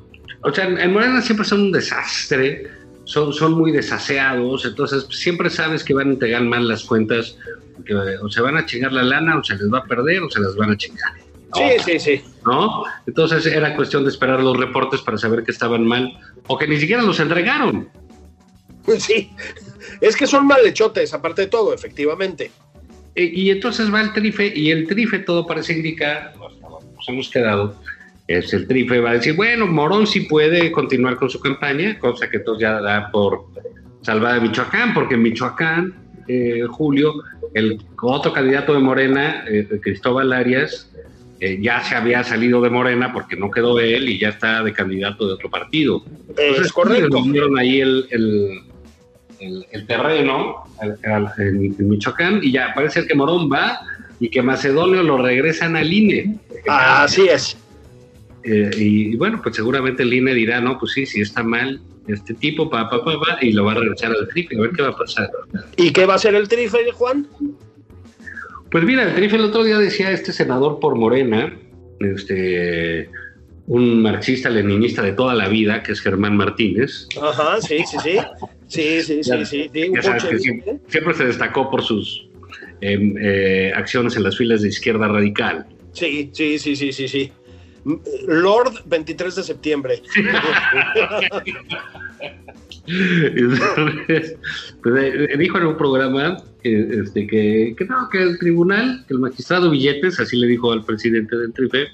o 0.43 0.53
sea, 0.53 0.65
en 0.67 0.93
Morena 0.93 1.21
siempre 1.23 1.45
son 1.47 1.61
un 1.63 1.73
desastre, 1.73 2.67
son, 3.05 3.33
son 3.33 3.53
muy 3.53 3.71
desaseados, 3.73 4.65
entonces 4.65 5.07
siempre 5.11 5.51
sabes 5.51 5.85
que 5.85 5.95
van 5.95 6.09
a 6.09 6.13
entregar 6.13 6.43
mal 6.43 6.67
las 6.67 6.85
cuentas, 6.85 7.37
que 7.85 7.95
o 7.95 8.29
se 8.31 8.41
van 8.41 8.57
a 8.57 8.67
chingar 8.67 8.93
la 8.93 9.03
lana, 9.03 9.39
o 9.39 9.45
se 9.45 9.55
les 9.57 9.73
va 9.73 9.79
a 9.79 9.85
perder, 9.85 10.23
o 10.23 10.31
se 10.31 10.41
las 10.41 10.57
van 10.57 10.71
a 10.73 10.77
chingar. 10.77 11.13
Sí, 11.55 11.63
sí, 11.85 11.99
sí. 12.01 12.23
¿No? 12.45 12.85
Entonces 13.07 13.47
era 13.47 13.77
cuestión 13.77 14.03
de 14.05 14.11
esperar 14.11 14.41
los 14.43 14.57
reportes 14.57 15.01
para 15.03 15.17
saber 15.19 15.45
que 15.45 15.53
estaban 15.53 15.87
mal, 15.87 16.19
o 16.49 16.59
que 16.59 16.67
ni 16.67 16.79
siquiera 16.79 17.03
los 17.03 17.21
entregaron. 17.21 17.89
Sí. 18.99 19.31
Es 20.01 20.17
que 20.17 20.27
son 20.27 20.47
malhechotes, 20.47 21.15
aparte 21.15 21.43
de 21.43 21.49
todo, 21.49 21.73
efectivamente. 21.73 22.51
E- 23.15 23.31
Y 23.33 23.51
entonces 23.51 23.93
va 23.93 24.01
el 24.01 24.13
trife, 24.13 24.53
y 24.55 24.71
el 24.71 24.87
trife 24.89 25.21
todo 25.21 25.47
parece 25.47 25.75
indicar, 25.75 26.33
hasta 26.33 26.69
donde 26.69 26.93
nos 26.93 27.09
hemos 27.09 27.29
quedado, 27.31 27.77
es 28.27 28.53
el 28.55 28.67
trife 28.67 29.01
va 29.01 29.11
a 29.11 29.15
decir, 29.15 29.35
bueno, 29.35 29.67
Morón 29.67 30.07
sí 30.07 30.21
puede 30.21 30.73
continuar 30.73 31.17
con 31.17 31.29
su 31.31 31.41
campaña, 31.41 31.99
cosa 31.99 32.29
que 32.31 32.39
entonces 32.39 32.63
ya 32.63 32.81
da 32.81 33.11
por 33.11 33.47
salvada 34.03 34.41
Michoacán, 34.41 34.95
porque 34.95 35.15
en 35.15 35.23
Michoacán, 35.23 35.95
eh, 36.29 36.63
Julio, 36.69 37.13
el 37.55 37.81
otro 38.01 38.33
candidato 38.33 38.73
de 38.75 38.79
Morena, 38.81 39.45
eh, 39.49 39.67
Cristóbal 39.83 40.33
Arias, 40.33 40.91
eh, 41.41 41.59
ya 41.61 41.83
se 41.83 41.95
había 41.97 42.25
salido 42.25 42.61
de 42.63 42.71
Morena 42.71 43.13
porque 43.13 43.37
no 43.37 43.51
quedó 43.51 43.79
él 43.81 44.09
y 44.09 44.19
ya 44.19 44.31
está 44.31 44.63
de 44.63 44.73
candidato 44.73 45.27
de 45.27 45.35
otro 45.35 45.51
partido. 45.51 46.03
Es 46.37 46.73
correcto. 46.73 47.23
dieron 47.33 47.59
ahí 47.59 47.81
el, 47.81 48.07
el, 48.11 48.61
el- 49.41 49.67
el 49.73 49.87
terreno 49.87 50.65
al- 50.81 50.99
al- 51.05 51.33
en, 51.39 51.75
en 51.79 51.89
Michoacán 51.91 52.41
y 52.43 52.53
ya 52.53 52.73
parece 52.75 53.07
que 53.07 53.15
Morón 53.15 53.51
va 53.53 53.81
y 54.21 54.31
que 54.31 54.41
Macedonio 54.43 55.03
lo 55.03 55.19
regresan 55.19 55.77
al 55.77 55.93
INE. 55.93 56.37
Así 56.69 57.29
es. 57.29 57.59
Eh, 58.45 58.71
y 58.77 59.17
bueno, 59.17 59.41
pues 59.43 59.57
seguramente 59.57 60.03
el 60.03 60.13
INE 60.13 60.35
dirá, 60.35 60.61
no, 60.61 60.79
pues 60.79 60.93
sí, 60.93 61.07
si 61.07 61.21
está 61.23 61.43
mal 61.43 61.81
este 62.07 62.35
tipo, 62.35 62.69
pa, 62.69 62.91
pa, 62.91 63.03
pa, 63.03 63.19
pa, 63.19 63.39
y 63.41 63.53
lo 63.53 63.65
va 63.65 63.73
a 63.73 63.77
regresar 63.77 64.11
al 64.13 64.29
triple, 64.29 64.59
a 64.59 64.63
ver 64.63 64.71
qué 64.73 64.83
va 64.83 64.89
a 64.91 64.97
pasar. 64.97 65.31
¿Y 65.77 65.91
qué 65.91 66.05
va 66.05 66.13
a 66.15 66.17
hacer 66.17 66.35
el 66.35 66.47
trife, 66.49 66.79
Juan? 66.93 67.27
Pues 68.71 68.85
mira, 68.85 69.05
el 69.05 69.15
trife 69.15 69.37
el 69.37 69.45
otro 69.45 69.65
día 69.65 69.79
decía 69.79 70.11
este 70.11 70.33
senador 70.33 70.81
por 70.81 70.97
Morena, 70.97 71.57
este, 72.01 73.09
un 73.67 74.03
marxista-leninista 74.03 75.03
de 75.03 75.13
toda 75.13 75.35
la 75.35 75.49
vida, 75.49 75.83
que 75.83 75.93
es 75.93 76.01
Germán 76.01 76.37
Martínez, 76.37 77.09
Ajá, 77.23 77.61
sí, 77.63 77.79
sí, 77.87 77.97
sí. 78.03 78.19
Sí, 78.67 79.03
sí, 79.03 79.23
sí, 79.25 79.31
Ya- 79.31 79.45
sí. 79.47 79.71
sí, 79.73 79.91
ya 79.95 80.03
sabes 80.03 80.25
que 80.25 80.39
siempre 80.39 81.15
se 81.15 81.25
destacó 81.27 81.71
por 81.71 81.83
sus 81.83 82.29
em, 82.81 83.15
eh, 83.19 83.73
acciones 83.75 84.17
en 84.17 84.25
las 84.25 84.37
filas 84.37 84.61
de 84.63 84.69
izquierda 84.69 85.09
radical. 85.09 85.67
Sí, 85.93 86.31
sí, 86.35 86.59
sí, 86.59 86.75
sí, 86.77 86.93
sí, 86.93 87.09
sí. 87.09 87.33
Lord 88.27 88.83
23 88.87 89.35
de 89.35 89.43
septiembre. 89.43 90.03
Entonces, 92.87 94.37
pues, 94.83 95.15
eh, 95.15 95.37
dijo 95.39 95.59
en 95.59 95.67
un 95.67 95.77
programa 95.77 96.37
que, 96.63 97.01
este, 97.03 97.27
que, 97.27 97.75
que 97.77 97.85
no, 97.85 98.09
que 98.11 98.23
el 98.23 98.39
tribunal, 98.39 99.05
que 99.07 99.15
el 99.15 99.21
magistrado 99.21 99.71
Billetes, 99.71 100.21
así 100.21 100.37
le 100.37 100.47
dijo 100.49 100.73
al 100.73 100.85
presidente 100.85 101.37
del 101.37 101.53
TRIFE, 101.53 101.89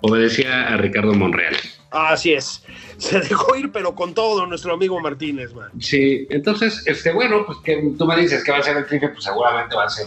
obedecía 0.00 0.68
a 0.68 0.76
Ricardo 0.76 1.12
Monreal. 1.14 1.56
Así 1.90 2.34
es. 2.34 2.64
Se 2.98 3.20
dejó 3.20 3.56
ir, 3.56 3.72
pero 3.72 3.94
con 3.94 4.14
todo 4.14 4.46
nuestro 4.46 4.74
amigo 4.74 5.00
Martínez, 5.00 5.54
man. 5.54 5.70
Sí, 5.80 6.26
entonces, 6.30 6.82
este, 6.86 7.12
bueno, 7.12 7.44
pues 7.46 7.58
que 7.64 7.92
tú 7.96 8.06
me 8.06 8.16
dices 8.16 8.44
que 8.44 8.52
va 8.52 8.58
a 8.58 8.62
ser 8.62 8.76
el 8.76 8.86
TRIFE, 8.86 9.08
pues 9.08 9.24
seguramente 9.24 9.74
va 9.74 9.84
a 9.84 9.88
ser 9.88 10.06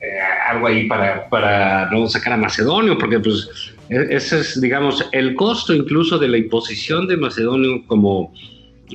eh, 0.00 0.18
algo 0.48 0.66
ahí 0.66 0.88
para, 0.88 1.28
para 1.28 1.88
no 1.90 2.08
sacar 2.08 2.32
a 2.32 2.36
Macedonio, 2.36 2.98
porque 2.98 3.20
pues 3.20 3.72
ese 4.10 4.40
es, 4.40 4.60
digamos, 4.60 5.06
el 5.12 5.34
costo 5.34 5.74
incluso 5.74 6.18
de 6.18 6.28
la 6.28 6.38
imposición 6.38 7.06
de 7.06 7.16
Macedonio 7.16 7.84
como 7.86 8.32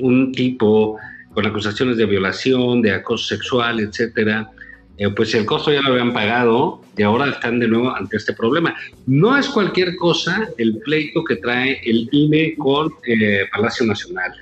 un 0.01 0.31
tipo 0.31 0.97
con 1.33 1.45
acusaciones 1.45 1.97
de 1.97 2.05
violación, 2.05 2.81
de 2.81 2.93
acoso 2.93 3.27
sexual, 3.27 3.79
etcétera, 3.79 4.49
eh, 4.97 5.09
pues 5.09 5.35
el 5.35 5.45
costo 5.45 5.71
ya 5.71 5.81
lo 5.81 5.91
habían 5.91 6.11
pagado 6.11 6.81
y 6.97 7.03
ahora 7.03 7.29
están 7.29 7.59
de 7.59 7.67
nuevo 7.67 7.95
ante 7.95 8.17
este 8.17 8.33
problema. 8.33 8.75
No 9.05 9.37
es 9.37 9.47
cualquier 9.47 9.95
cosa 9.97 10.49
el 10.57 10.79
pleito 10.79 11.23
que 11.23 11.35
trae 11.35 11.79
el 11.85 12.09
INE 12.11 12.55
con 12.55 12.91
eh, 13.07 13.45
Palacio 13.51 13.85
Nacional. 13.85 14.33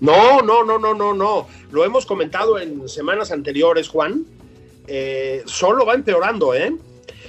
No, 0.00 0.42
no, 0.42 0.64
no, 0.64 0.78
no, 0.78 0.92
no, 0.92 1.14
no. 1.14 1.46
Lo 1.70 1.84
hemos 1.84 2.04
comentado 2.04 2.58
en 2.58 2.88
semanas 2.88 3.30
anteriores, 3.30 3.88
Juan. 3.88 4.24
Eh, 4.88 5.42
solo 5.46 5.86
va 5.86 5.94
empeorando, 5.94 6.52
¿eh? 6.54 6.74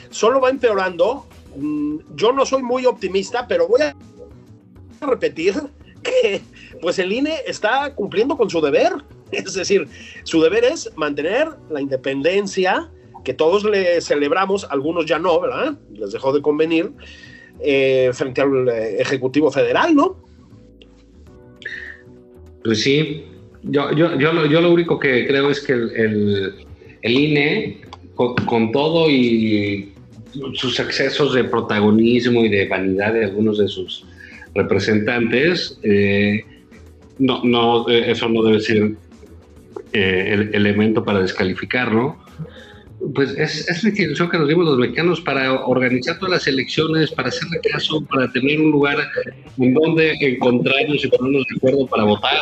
Solo 0.10 0.42
va 0.42 0.50
empeorando. 0.50 1.28
Mm, 1.56 1.98
Yo 2.16 2.32
no 2.32 2.46
soy 2.46 2.64
muy 2.64 2.86
optimista, 2.86 3.48
pero 3.48 3.68
voy 3.68 3.82
a 3.82 3.96
repetir 5.02 5.54
que 6.04 6.42
pues 6.82 7.00
el 7.00 7.12
INE 7.12 7.40
está 7.46 7.94
cumpliendo 7.96 8.38
con 8.38 8.50
su 8.50 8.62
deber. 8.62 8.94
Es 9.32 9.56
decir, 9.56 9.88
su 10.24 10.42
deber 10.42 10.64
es 10.64 10.90
mantener 10.96 11.50
la 11.70 11.82
independencia 11.82 12.90
que 13.24 13.34
todos 13.34 13.64
le 13.66 14.00
celebramos, 14.02 14.66
algunos 14.70 15.06
ya 15.08 15.18
no, 15.18 15.42
¿verdad? 15.42 15.78
Les 15.92 16.12
dejó 16.12 16.32
de 16.32 16.42
convenir 16.42 16.92
eh, 17.60 18.12
frente 18.14 18.42
al 18.42 18.70
eh, 18.70 19.02
Ejecutivo 19.02 19.52
Federal, 19.52 19.96
¿no? 19.96 20.18
Pues 22.64 22.82
sí, 22.82 23.26
yo, 23.64 23.92
yo, 23.94 24.18
yo, 24.18 24.32
lo, 24.34 24.72
único 24.72 25.00
que 25.00 25.26
creo 25.26 25.50
es 25.50 25.62
que 25.62 25.74
el, 25.74 26.66
el, 27.02 27.12
INE, 27.12 27.82
con, 28.16 28.72
todo 28.72 29.10
y 29.10 29.92
sus 30.54 30.80
excesos 30.80 31.34
de 31.34 31.44
protagonismo 31.44 32.44
y 32.44 32.50
de 32.50 32.68
vanidad 32.68 33.14
de 33.14 33.26
algunos 33.26 33.58
de 33.58 33.68
sus 33.68 34.06
representantes, 34.54 35.80
eh, 35.84 36.44
no, 37.20 37.44
no, 37.44 37.90
eh, 37.90 38.12
eso 38.12 38.30
no 38.30 38.44
debe 38.44 38.60
ser 38.60 38.92
eh, 39.94 40.30
el 40.34 40.56
elemento 40.56 41.04
para 41.04 41.20
descalificarlo. 41.20 42.18
Pues 43.14 43.32
es, 43.38 43.70
es, 43.70 43.84
la 43.84 43.90
institución 43.90 44.30
que 44.30 44.38
nos 44.38 44.48
dimos 44.48 44.66
los 44.66 44.78
mexicanos 44.78 45.22
para 45.22 45.54
organizar 45.66 46.18
todas 46.18 46.32
las 46.32 46.48
elecciones, 46.48 47.12
para 47.12 47.28
hacerle 47.28 47.60
caso, 47.72 48.02
para 48.06 48.32
tener 48.32 48.60
un 48.60 48.72
lugar 48.72 48.98
en 49.60 49.74
donde 49.74 50.14
encontrarnos 50.20 51.04
y 51.04 51.08
ponernos 51.10 51.46
de 51.48 51.58
acuerdo 51.58 51.88
para 51.88 52.04
votar. 52.06 52.40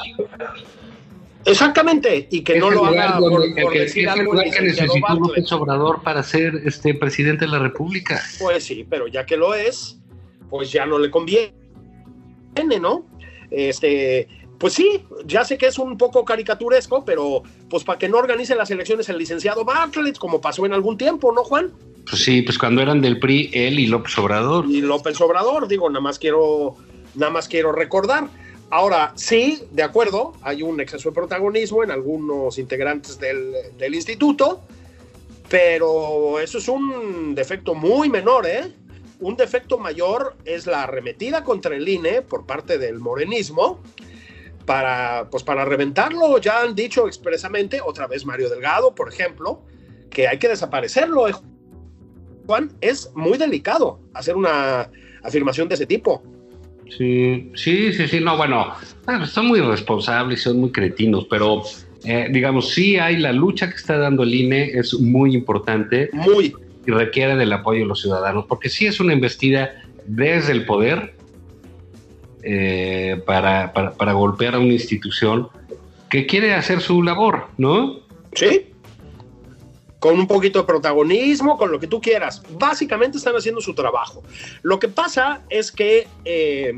Exactamente, 1.45 2.27
y 2.31 2.41
que 2.41 2.57
no 2.57 2.71
lo 2.71 2.85
haga 2.85 3.19
por, 3.19 3.43
por 3.61 3.73
decir 3.73 4.07
algo 4.07 4.31
que 4.31 4.61
necesitó 4.61 5.15
López 5.19 5.51
Obrador 5.51 6.01
para 6.01 6.23
ser 6.23 6.61
este 6.65 6.93
presidente 6.93 7.45
de 7.45 7.51
la 7.51 7.59
República. 7.59 8.21
Pues 8.39 8.63
sí, 8.63 8.85
pero 8.89 9.07
ya 9.07 9.25
que 9.25 9.35
lo 9.35 9.53
es, 9.53 9.99
pues 10.49 10.71
ya 10.71 10.85
no 10.85 10.99
le 10.99 11.11
conviene, 11.11 11.51
¿no? 12.79 13.05
Este, 13.51 14.27
pues 14.57 14.73
sí, 14.73 15.03
ya 15.25 15.43
sé 15.43 15.57
que 15.57 15.67
es 15.67 15.77
un 15.77 15.97
poco 15.97 16.23
caricaturesco, 16.23 17.03
pero 17.03 17.43
pues 17.69 17.83
para 17.83 17.99
que 17.99 18.07
no 18.07 18.17
organice 18.17 18.55
las 18.55 18.71
elecciones 18.71 19.09
el 19.09 19.17
licenciado 19.17 19.65
Bartlett, 19.65 20.17
como 20.17 20.39
pasó 20.39 20.65
en 20.65 20.73
algún 20.73 20.97
tiempo, 20.97 21.33
¿no, 21.33 21.43
Juan? 21.43 21.71
Pues 22.09 22.23
sí, 22.23 22.41
pues 22.41 22.57
cuando 22.57 22.81
eran 22.81 23.01
del 23.01 23.19
PRI, 23.19 23.49
él 23.53 23.79
y 23.79 23.87
López 23.87 24.17
Obrador. 24.17 24.65
Y 24.69 24.81
López 24.81 25.19
Obrador, 25.21 25.67
digo, 25.67 25.89
nada 25.89 26.01
más 26.01 26.19
quiero, 26.19 26.75
nada 27.15 27.31
más 27.31 27.47
quiero 27.47 27.71
recordar. 27.71 28.29
Ahora, 28.69 29.13
sí, 29.15 29.63
de 29.71 29.83
acuerdo, 29.83 30.33
hay 30.41 30.63
un 30.63 30.79
exceso 30.81 31.09
de 31.09 31.15
protagonismo 31.15 31.83
en 31.83 31.91
algunos 31.91 32.57
integrantes 32.57 33.19
del, 33.19 33.53
del 33.77 33.93
instituto, 33.93 34.61
pero 35.49 36.39
eso 36.39 36.57
es 36.57 36.67
un 36.67 37.35
defecto 37.35 37.75
muy 37.75 38.09
menor, 38.09 38.47
¿eh? 38.47 38.73
Un 39.19 39.37
defecto 39.37 39.77
mayor 39.77 40.35
es 40.43 40.65
la 40.65 40.83
arremetida 40.83 41.43
contra 41.43 41.75
el 41.75 41.87
INE 41.87 42.23
por 42.23 42.45
parte 42.45 42.77
del 42.77 42.99
morenismo 42.99 43.79
para, 44.65 45.27
pues 45.29 45.43
para 45.43 45.65
reventarlo. 45.65 46.37
Ya 46.39 46.61
han 46.61 46.75
dicho 46.75 47.07
expresamente, 47.07 47.79
otra 47.81 48.07
vez 48.07 48.25
Mario 48.25 48.49
Delgado, 48.49 48.93
por 48.95 49.11
ejemplo, 49.11 49.61
que 50.09 50.27
hay 50.27 50.39
que 50.39 50.49
desaparecerlo. 50.49 51.27
¿eh? 51.27 51.33
Juan, 52.45 52.75
es 52.81 53.11
muy 53.13 53.37
delicado 53.37 53.99
hacer 54.13 54.35
una 54.35 54.89
afirmación 55.23 55.67
de 55.69 55.75
ese 55.75 55.85
tipo. 55.85 56.23
Sí, 56.89 57.51
sí, 57.55 57.93
sí, 57.93 58.07
sí, 58.07 58.19
no, 58.19 58.37
bueno, 58.37 58.73
son 59.25 59.47
muy 59.47 59.59
responsables, 59.61 60.41
son 60.41 60.59
muy 60.59 60.71
cretinos, 60.71 61.25
pero 61.29 61.63
eh, 62.03 62.27
digamos, 62.31 62.69
sí 62.69 62.97
hay 62.97 63.17
la 63.17 63.31
lucha 63.31 63.69
que 63.69 63.75
está 63.75 63.97
dando 63.97 64.23
el 64.23 64.33
INE, 64.33 64.71
es 64.73 64.93
muy 64.93 65.35
importante. 65.35 66.09
Muy 66.13 66.53
y 66.85 66.91
requiere 66.91 67.35
del 67.35 67.53
apoyo 67.53 67.81
de 67.81 67.85
los 67.85 68.01
ciudadanos, 68.01 68.45
porque 68.47 68.69
sí 68.69 68.85
es 68.85 68.99
una 68.99 69.13
embestida 69.13 69.71
desde 70.05 70.51
el 70.51 70.65
poder 70.65 71.15
eh, 72.43 73.21
para, 73.25 73.71
para, 73.71 74.13
golpear 74.13 74.55
a 74.55 74.59
una 74.59 74.73
institución 74.73 75.47
que 76.09 76.25
quiere 76.25 76.53
hacer 76.53 76.81
su 76.81 77.01
labor, 77.01 77.47
¿no? 77.57 78.01
Sí. 78.33 78.72
Con 80.03 80.19
un 80.19 80.27
poquito 80.27 80.59
de 80.59 80.65
protagonismo, 80.65 81.57
con 81.57 81.71
lo 81.71 81.79
que 81.79 81.87
tú 81.87 82.01
quieras. 82.01 82.43
Básicamente 82.59 83.17
están 83.17 83.37
haciendo 83.37 83.61
su 83.61 83.73
trabajo. 83.73 84.21
Lo 84.61 84.77
que 84.77 84.89
pasa 84.89 85.43
es 85.49 85.71
que, 85.71 86.09
eh, 86.25 86.73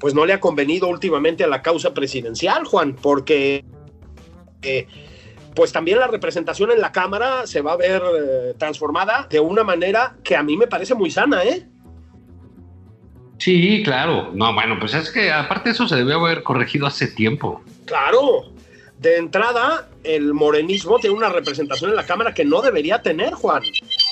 pues 0.00 0.14
no 0.14 0.24
le 0.24 0.32
ha 0.32 0.40
convenido 0.40 0.88
últimamente 0.88 1.44
a 1.44 1.46
la 1.46 1.60
causa 1.60 1.92
presidencial, 1.92 2.64
Juan, 2.64 2.96
porque 2.96 3.66
eh, 4.62 4.86
pues 5.54 5.72
también 5.72 5.98
la 5.98 6.06
representación 6.06 6.70
en 6.70 6.80
la 6.80 6.90
Cámara 6.90 7.46
se 7.46 7.60
va 7.60 7.72
a 7.72 7.76
ver 7.76 8.02
eh, 8.02 8.54
transformada 8.56 9.26
de 9.28 9.38
una 9.38 9.62
manera 9.62 10.16
que 10.24 10.36
a 10.36 10.42
mí 10.42 10.56
me 10.56 10.68
parece 10.68 10.94
muy 10.94 11.10
sana, 11.10 11.44
¿eh? 11.44 11.68
Sí, 13.36 13.82
claro. 13.84 14.30
No, 14.32 14.54
bueno, 14.54 14.78
pues 14.80 14.94
es 14.94 15.10
que 15.10 15.30
aparte 15.30 15.68
eso 15.68 15.86
se 15.86 15.96
debió 15.96 16.24
haber 16.24 16.42
corregido 16.42 16.86
hace 16.86 17.08
tiempo. 17.08 17.60
Claro. 17.84 18.55
De 18.98 19.16
entrada, 19.16 19.88
el 20.04 20.32
morenismo 20.32 20.98
tiene 20.98 21.16
una 21.16 21.28
representación 21.28 21.90
en 21.90 21.96
la 21.96 22.06
Cámara 22.06 22.32
que 22.32 22.44
no 22.44 22.62
debería 22.62 23.02
tener, 23.02 23.34
Juan. 23.34 23.62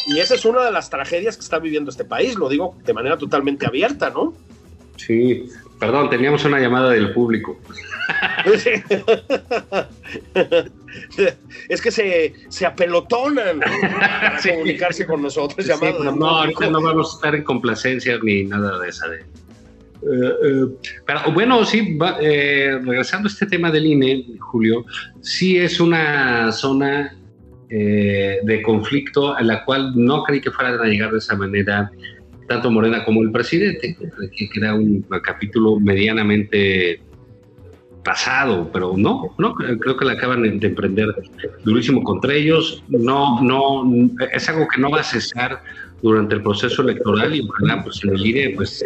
Y 0.06 0.18
esa 0.20 0.34
es 0.34 0.44
una 0.44 0.62
de 0.62 0.70
las 0.70 0.90
tragedias 0.90 1.36
que 1.36 1.42
está 1.42 1.58
viviendo 1.58 1.90
este 1.90 2.04
país, 2.04 2.34
lo 2.36 2.48
digo 2.50 2.76
de 2.84 2.92
manera 2.92 3.16
totalmente 3.16 3.66
abierta, 3.66 4.10
¿no? 4.10 4.34
Sí, 4.96 5.48
perdón, 5.80 6.10
teníamos 6.10 6.44
una 6.44 6.60
llamada 6.60 6.90
del 6.90 7.14
público. 7.14 7.58
es 11.68 11.80
que 11.80 11.90
se, 11.90 12.34
se 12.48 12.66
apelotonan 12.66 13.60
para 13.98 14.38
comunicarse 14.42 15.06
con 15.06 15.22
nosotros. 15.22 15.66
no, 16.16 16.28
ahorita 16.28 16.68
no 16.68 16.82
vamos 16.82 17.12
a 17.12 17.16
estar 17.16 17.34
en 17.34 17.42
complacencia 17.42 18.18
ni 18.22 18.44
nada 18.44 18.78
de 18.78 18.88
esa. 18.90 19.08
De, 19.08 19.24
pero 21.06 21.32
bueno, 21.32 21.64
sí, 21.64 21.98
eh, 22.20 22.78
regresando 22.84 23.28
a 23.28 23.32
este 23.32 23.46
tema 23.46 23.70
del 23.70 23.86
INE, 23.86 24.24
Julio, 24.38 24.84
sí 25.20 25.58
es 25.58 25.80
una 25.80 26.52
zona 26.52 27.16
de 27.68 28.62
conflicto 28.64 29.34
a 29.34 29.42
la 29.42 29.64
cual 29.64 29.94
no 29.96 30.22
creí 30.22 30.40
que 30.40 30.52
fueran 30.52 30.80
a 30.80 30.84
llegar 30.84 31.10
de 31.10 31.18
esa 31.18 31.34
manera 31.34 31.90
tanto 32.46 32.70
Morena 32.70 33.04
como 33.04 33.22
el 33.22 33.32
presidente, 33.32 33.96
que 33.96 34.48
era 34.54 34.74
un 34.74 35.04
capítulo 35.22 35.80
medianamente 35.80 37.00
pasado, 38.04 38.70
pero 38.72 38.94
no, 38.96 39.34
no, 39.38 39.54
creo 39.54 39.96
que 39.96 40.04
la 40.04 40.12
acaban 40.12 40.42
de 40.60 40.66
emprender 40.66 41.08
durísimo 41.64 42.02
contra 42.04 42.34
ellos. 42.34 42.84
No, 42.88 43.42
no, 43.42 43.90
es 44.32 44.48
algo 44.48 44.68
que 44.68 44.80
no 44.80 44.90
va 44.90 45.00
a 45.00 45.04
cesar 45.04 45.62
durante 46.02 46.34
el 46.34 46.42
proceso 46.42 46.82
electoral 46.82 47.34
y 47.34 47.48
ojalá 47.48 47.82
pues 47.82 48.04
en 48.04 48.10
el 48.10 48.26
IRE 48.26 48.54
pues, 48.56 48.84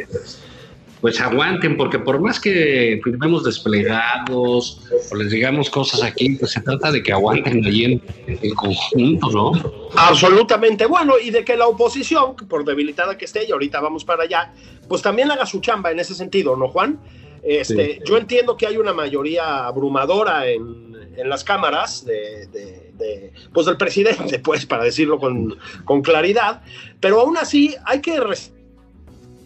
pues 1.01 1.21
aguanten, 1.21 1.77
porque 1.77 1.99
por 1.99 2.21
más 2.21 2.41
que 2.41 3.01
firmemos 3.05 3.45
desplegados 3.45 4.83
o 5.11 5.15
les 5.17 5.31
digamos 5.31 5.71
cosas 5.71 6.03
aquí, 6.03 6.31
pues 6.31 6.53
se 6.53 6.61
trata 6.61 6.91
de 6.91 7.03
que 7.03 7.13
aguanten 7.13 7.65
allí 7.65 7.85
en, 7.85 8.03
en 8.27 8.55
conjunto, 8.55 9.31
¿no? 9.31 9.53
Absolutamente, 9.97 10.87
bueno, 10.87 11.15
y 11.23 11.31
de 11.31 11.45
que 11.45 11.57
la 11.57 11.67
oposición, 11.67 12.35
por 12.35 12.65
debilitada 12.65 13.17
que 13.17 13.25
esté, 13.25 13.47
y 13.47 13.53
ahorita 13.53 13.81
vamos 13.81 14.05
para 14.05 14.25
allá, 14.25 14.53
pues 14.89 15.03
también 15.03 15.31
haga 15.31 15.47
su 15.47 15.61
chamba 15.61 15.91
en 15.91 16.01
ese 16.01 16.15
sentido, 16.15 16.57
¿no, 16.57 16.69
Juan? 16.69 16.99
Este, 17.43 18.01
Yo 18.05 18.17
entiendo 18.17 18.57
que 18.57 18.67
hay 18.67 18.77
una 18.77 18.93
mayoría 18.93 19.67
abrumadora 19.67 20.47
en, 20.49 20.89
las 21.25 21.43
cámaras 21.43 22.05
de, 22.05 23.33
pues 23.53 23.67
del 23.67 23.77
presidente, 23.77 24.39
pues, 24.45 24.67
para 24.67 24.85
decirlo 24.85 25.19
con, 25.19 26.03
claridad, 26.03 26.63
pero 27.01 27.21
aún 27.21 27.37
así 27.37 27.75
hay 27.85 28.01
que 28.01 28.21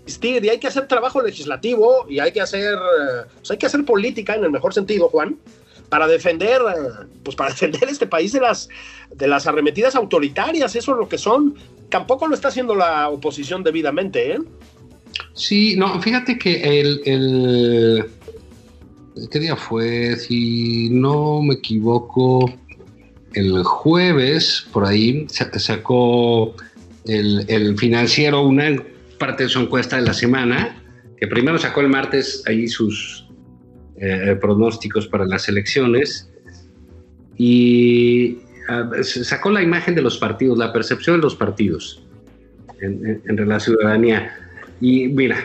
resistir 0.05 0.44
y 0.44 0.48
hay 0.48 0.59
que 0.59 0.66
hacer 0.66 0.86
trabajo 0.88 1.22
legislativo 1.22 2.07
y 2.09 2.18
hay 2.18 2.32
que 2.32 2.40
hacer, 2.40 2.76
pues, 3.36 3.50
hay 3.50 3.59
que 3.59 3.66
hacer 3.66 3.84
política 3.84 4.34
en 4.34 4.44
el 4.44 4.50
mejor 4.50 4.74
sentido, 4.74 5.09
Juan, 5.09 5.36
para 5.88 6.07
defender, 6.07 6.61
pues 7.22 7.36
para 7.36 7.50
defender 7.53 7.88
este 7.88 8.07
país 8.07 8.32
de 8.32 8.40
las, 8.40 8.68
de 9.14 9.26
las 9.26 9.46
arremetidas 9.46 9.94
autoritarias, 9.94 10.74
eso 10.76 10.92
es 10.92 10.98
lo 10.98 11.09
que 11.09 11.18
son. 11.18 11.55
Tampoco 11.88 12.26
lo 12.26 12.34
está 12.34 12.48
haciendo 12.48 12.74
la 12.74 13.09
oposición 13.09 13.62
debidamente, 13.62 14.32
¿eh? 14.32 14.38
Sí, 15.34 15.76
no, 15.76 16.00
fíjate 16.00 16.38
que 16.38 16.80
el, 16.80 18.11
¿Qué 19.30 19.38
día 19.38 19.57
fue? 19.57 20.16
Si 20.16 20.88
no 20.90 21.42
me 21.42 21.55
equivoco, 21.55 22.50
el 23.34 23.62
jueves, 23.62 24.66
por 24.72 24.84
ahí, 24.86 25.26
sacó 25.28 26.55
el, 27.05 27.76
financiero 27.78 28.42
una 28.42 28.68
parte 29.22 29.44
de 29.44 29.48
su 29.48 29.60
encuesta 29.60 29.94
de 29.94 30.02
la 30.02 30.14
semana, 30.14 30.82
que 31.16 31.28
primero 31.28 31.56
sacó 31.56 31.80
el 31.80 31.88
martes 31.88 32.42
ahí 32.44 32.66
sus 32.66 33.28
eh, 33.94 34.36
pronósticos 34.40 35.06
para 35.06 35.24
las 35.24 35.48
elecciones 35.48 36.28
y 37.38 38.38
ah, 38.68 38.90
sacó 39.02 39.50
la 39.52 39.62
imagen 39.62 39.94
de 39.94 40.02
los 40.02 40.18
partidos, 40.18 40.58
la 40.58 40.72
percepción 40.72 41.18
de 41.18 41.22
los 41.22 41.36
partidos 41.36 42.04
entre 42.80 43.46
la 43.46 43.60
ciudadanía. 43.60 44.36
Y 44.80 45.06
mira, 45.06 45.36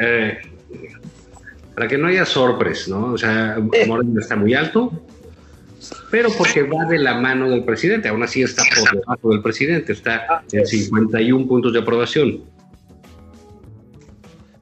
eh, 0.00 0.38
para 1.74 1.88
que 1.88 1.98
no 1.98 2.06
haya 2.06 2.24
sorpresas, 2.24 2.86
¿no? 2.86 3.14
O 3.14 3.18
sea, 3.18 3.58
Moreno 3.88 4.20
está 4.20 4.36
muy 4.36 4.54
alto, 4.54 4.92
pero 6.12 6.28
porque 6.38 6.62
va 6.62 6.84
de 6.84 6.98
la 6.98 7.18
mano 7.18 7.50
del 7.50 7.64
presidente, 7.64 8.06
aún 8.08 8.22
así 8.22 8.42
está 8.42 8.62
por 8.62 9.00
debajo 9.00 9.30
del 9.30 9.42
presidente, 9.42 9.92
está 9.92 10.44
en 10.52 10.64
51 10.64 11.48
puntos 11.48 11.72
de 11.72 11.80
aprobación. 11.80 12.57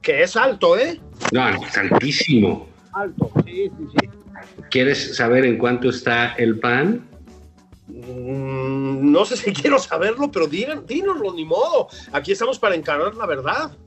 Que 0.07 0.23
es 0.23 0.37
alto, 0.37 0.77
¿eh? 0.77 1.01
No, 1.33 1.49
es 1.49 1.77
altísimo. 1.77 2.69
Alto, 2.93 3.29
sí, 3.45 3.69
sí, 3.77 3.87
sí. 3.99 4.09
¿Quieres 4.71 5.17
saber 5.17 5.43
en 5.43 5.57
cuánto 5.57 5.89
está 5.89 6.33
el 6.35 6.59
PAN? 6.59 7.05
Mm, 7.87 9.11
no 9.11 9.25
sé 9.25 9.35
si 9.35 9.51
quiero 9.61 9.77
saberlo, 9.79 10.31
pero 10.31 10.47
dínoslo, 10.47 11.33
ni 11.33 11.43
modo. 11.43 11.89
Aquí 12.13 12.31
estamos 12.31 12.57
para 12.57 12.75
encarar 12.75 13.15
la 13.15 13.25
verdad. 13.25 13.77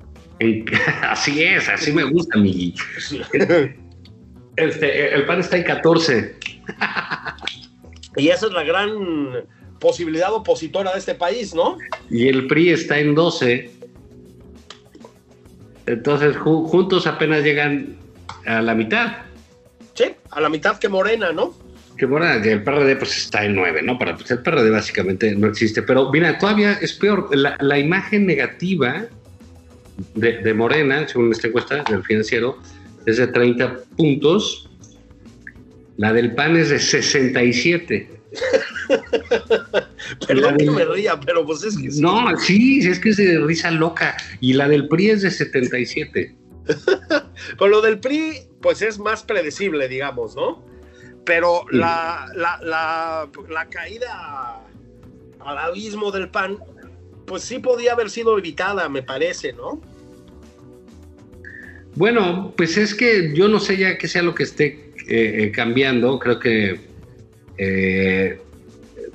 así 1.09 1.43
es, 1.43 1.67
así 1.71 1.91
me 1.91 2.05
gusta, 2.05 2.39
mi. 2.39 2.75
Este, 4.57 5.15
el 5.15 5.25
pan 5.25 5.41
está 5.41 5.57
en 5.57 5.63
14. 5.63 6.37
y 8.17 8.29
esa 8.29 8.47
es 8.47 8.53
la 8.53 8.63
gran 8.63 8.91
posibilidad 9.79 10.35
opositora 10.35 10.93
de 10.93 10.99
este 10.99 11.15
país, 11.15 11.55
¿no? 11.55 11.79
Y 12.11 12.29
el 12.29 12.47
PRI 12.47 12.73
está 12.73 12.99
en 12.99 13.15
12. 13.15 13.80
Entonces, 15.87 16.37
juntos 16.37 17.07
apenas 17.07 17.43
llegan 17.43 17.97
a 18.47 18.63
la 18.63 18.75
mitad. 18.75 19.13
Sí, 19.95 20.05
a 20.31 20.41
la 20.41 20.49
mitad 20.49 20.79
que 20.79 20.89
Morena, 20.89 21.33
¿no? 21.33 21.55
Que 21.97 22.07
Morena, 22.07 22.35
el 22.37 22.63
PRD 22.63 22.97
pues 22.97 23.17
está 23.17 23.45
en 23.45 23.57
9, 23.57 23.83
¿no? 23.83 23.99
Para, 23.99 24.17
pues, 24.17 24.31
el 24.31 24.39
PRD 24.39 24.71
básicamente 24.71 25.35
no 25.35 25.49
existe. 25.49 25.83
Pero 25.83 26.11
mira, 26.11 26.39
todavía 26.39 26.73
es 26.75 26.93
peor. 26.95 27.29
la 27.35 27.79
imagen 27.79 28.27
negativa 28.27 29.09
de, 30.15 30.55
Morena, 30.55 31.07
según 31.07 31.33
esta 31.33 31.49
encuesta 31.49 31.85
del 31.85 32.03
financiero, 32.05 32.59
es 33.07 33.17
de 33.17 33.27
30 33.27 33.81
puntos 33.97 34.69
La 35.97 36.13
del 36.13 36.35
PAN 36.35 36.57
es 36.57 36.71
de 36.71 36.79
67. 36.79 38.11
Perdón 40.27 40.57
que 40.57 40.71
me 40.71 40.85
ría, 40.85 41.19
pero 41.21 41.45
pues 41.47 41.63
es 41.65 41.77
que 41.77 41.91
sí. 41.91 42.01
No, 42.01 42.37
sí, 42.39 42.81
es 42.81 42.99
que 42.99 43.11
es 43.11 43.17
de 43.17 43.39
risa 43.39 43.71
loca. 43.71 44.17
Y 44.41 44.53
la 44.53 44.69
del 44.69 44.89
PRI 44.89 45.11
es 45.11 45.23
de 45.23 45.31
77. 45.31 46.37
Con 47.59 47.71
lo 47.71 47.81
del 47.81 48.01
PRI, 48.01 48.49
pues 48.61 48.83
es 48.83 48.99
más 48.99 49.23
predecible, 49.23 49.89
digamos, 49.89 50.35
¿no? 50.37 50.65
Pero 51.25 51.65
la, 51.71 52.27
la, 52.35 53.29
la, 53.49 53.69
caída 53.69 54.61
al 55.41 55.59
abismo 55.59 56.11
del 56.11 56.29
PAN, 56.29 56.59
pues 57.27 57.43
sí 57.43 57.59
podía 57.59 57.93
haber 57.93 58.11
sido 58.11 58.37
evitada, 58.39 58.89
me 58.89 59.03
parece, 59.03 59.53
¿no? 59.53 59.81
Bueno, 61.95 62.53
pues 62.57 62.77
es 62.77 62.95
que 62.95 63.33
yo 63.35 63.49
no 63.49 63.61
sé 63.61 63.77
ya 63.77 63.99
qué 63.99 64.09
sea 64.09 64.23
lo 64.23 64.35
que 64.35 64.45
esté 64.45 64.93
eh, 65.09 65.45
eh, 65.45 65.53
cambiando. 65.53 66.19
Creo 66.19 66.39
que 66.39 66.81
eh, 67.59 68.41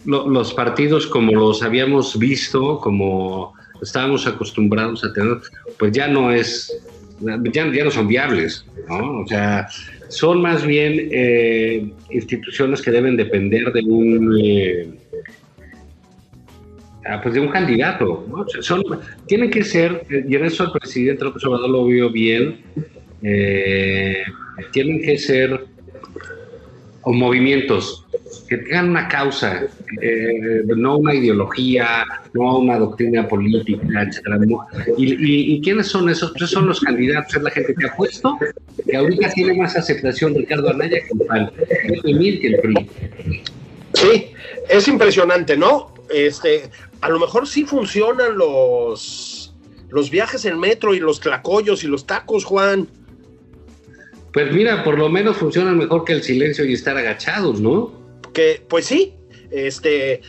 los 0.05 0.53
partidos 0.53 1.07
como 1.07 1.33
los 1.33 1.63
habíamos 1.63 2.17
visto, 2.17 2.79
como 2.79 3.53
estábamos 3.81 4.25
acostumbrados 4.27 5.03
a 5.03 5.13
tener, 5.13 5.37
pues 5.77 5.91
ya 5.91 6.07
no 6.07 6.31
es, 6.31 6.71
ya, 7.19 7.65
no 7.65 7.91
son 7.91 8.07
viables, 8.07 8.65
¿no? 8.87 9.21
O 9.21 9.27
sea, 9.27 9.67
son 10.09 10.41
más 10.41 10.65
bien 10.65 11.09
eh, 11.11 11.89
instituciones 12.11 12.81
que 12.81 12.91
deben 12.91 13.17
depender 13.17 13.71
de 13.73 13.81
un 13.81 14.37
eh, 14.41 14.89
ah, 17.05 17.19
pues 17.21 17.33
de 17.33 17.41
un 17.41 17.49
candidato, 17.49 18.25
¿no? 18.29 18.45
son, 18.61 18.83
tienen 19.27 19.49
que 19.49 19.63
ser, 19.63 20.05
y 20.09 20.35
en 20.35 20.45
eso 20.45 20.65
el 20.65 20.71
presidente 20.71 21.23
López 21.23 21.43
Obrador 21.45 21.69
lo 21.69 21.85
vio 21.85 22.09
bien, 22.11 22.61
tienen 24.71 25.01
que 25.01 25.17
ser 25.17 25.65
movimientos 27.13 28.05
que 28.47 28.57
tengan 28.57 28.89
una 28.89 29.07
causa, 29.07 29.67
eh, 30.01 30.63
no 30.65 30.97
una 30.97 31.13
ideología, 31.13 32.05
no 32.33 32.59
una 32.59 32.77
doctrina 32.77 33.27
política, 33.27 34.03
etcétera. 34.03 34.39
¿Y, 34.97 35.61
quiénes 35.61 35.88
son 35.88 36.09
esos? 36.09 36.33
Pues 36.38 36.49
son 36.49 36.67
los 36.67 36.79
candidatos, 36.79 37.36
es 37.36 37.43
la 37.43 37.51
gente 37.51 37.75
que 37.75 37.88
ha 37.88 37.95
puesto, 37.95 38.38
que 38.88 38.95
ahorita 38.95 39.29
tiene 39.29 39.53
más 39.55 39.75
aceptación 39.75 40.36
Ricardo 40.36 40.69
Anaya 40.69 40.97
que 40.99 41.13
el 41.13 41.27
PAN, 41.27 41.51
que 42.03 42.47
el 42.47 42.59
PRI. 42.61 42.89
Sí, 43.93 44.27
es 44.69 44.88
impresionante, 44.88 45.57
¿no? 45.57 45.93
Este, 46.09 46.69
a 47.01 47.09
lo 47.09 47.19
mejor 47.19 47.47
sí 47.47 47.63
funcionan 47.63 48.38
los, 48.38 49.55
los 49.89 50.09
viajes 50.09 50.45
en 50.45 50.59
metro 50.59 50.93
y 50.93 50.99
los 50.99 51.19
tlacoyos 51.19 51.83
y 51.83 51.88
los 51.88 52.05
tacos, 52.05 52.43
Juan. 52.43 52.88
Pues 54.33 54.51
mira, 54.51 54.83
por 54.83 54.99
lo 54.99 55.09
menos 55.09 55.38
funcionan 55.38 55.77
mejor 55.77 56.03
que 56.03 56.13
el 56.13 56.23
silencio 56.23 56.65
y 56.65 56.73
estar 56.73 56.97
agachados, 56.97 57.61
¿no? 57.61 58.05
que, 58.36 58.61
pues 58.67 58.86
sí, 58.86 59.13
este, 59.51 60.21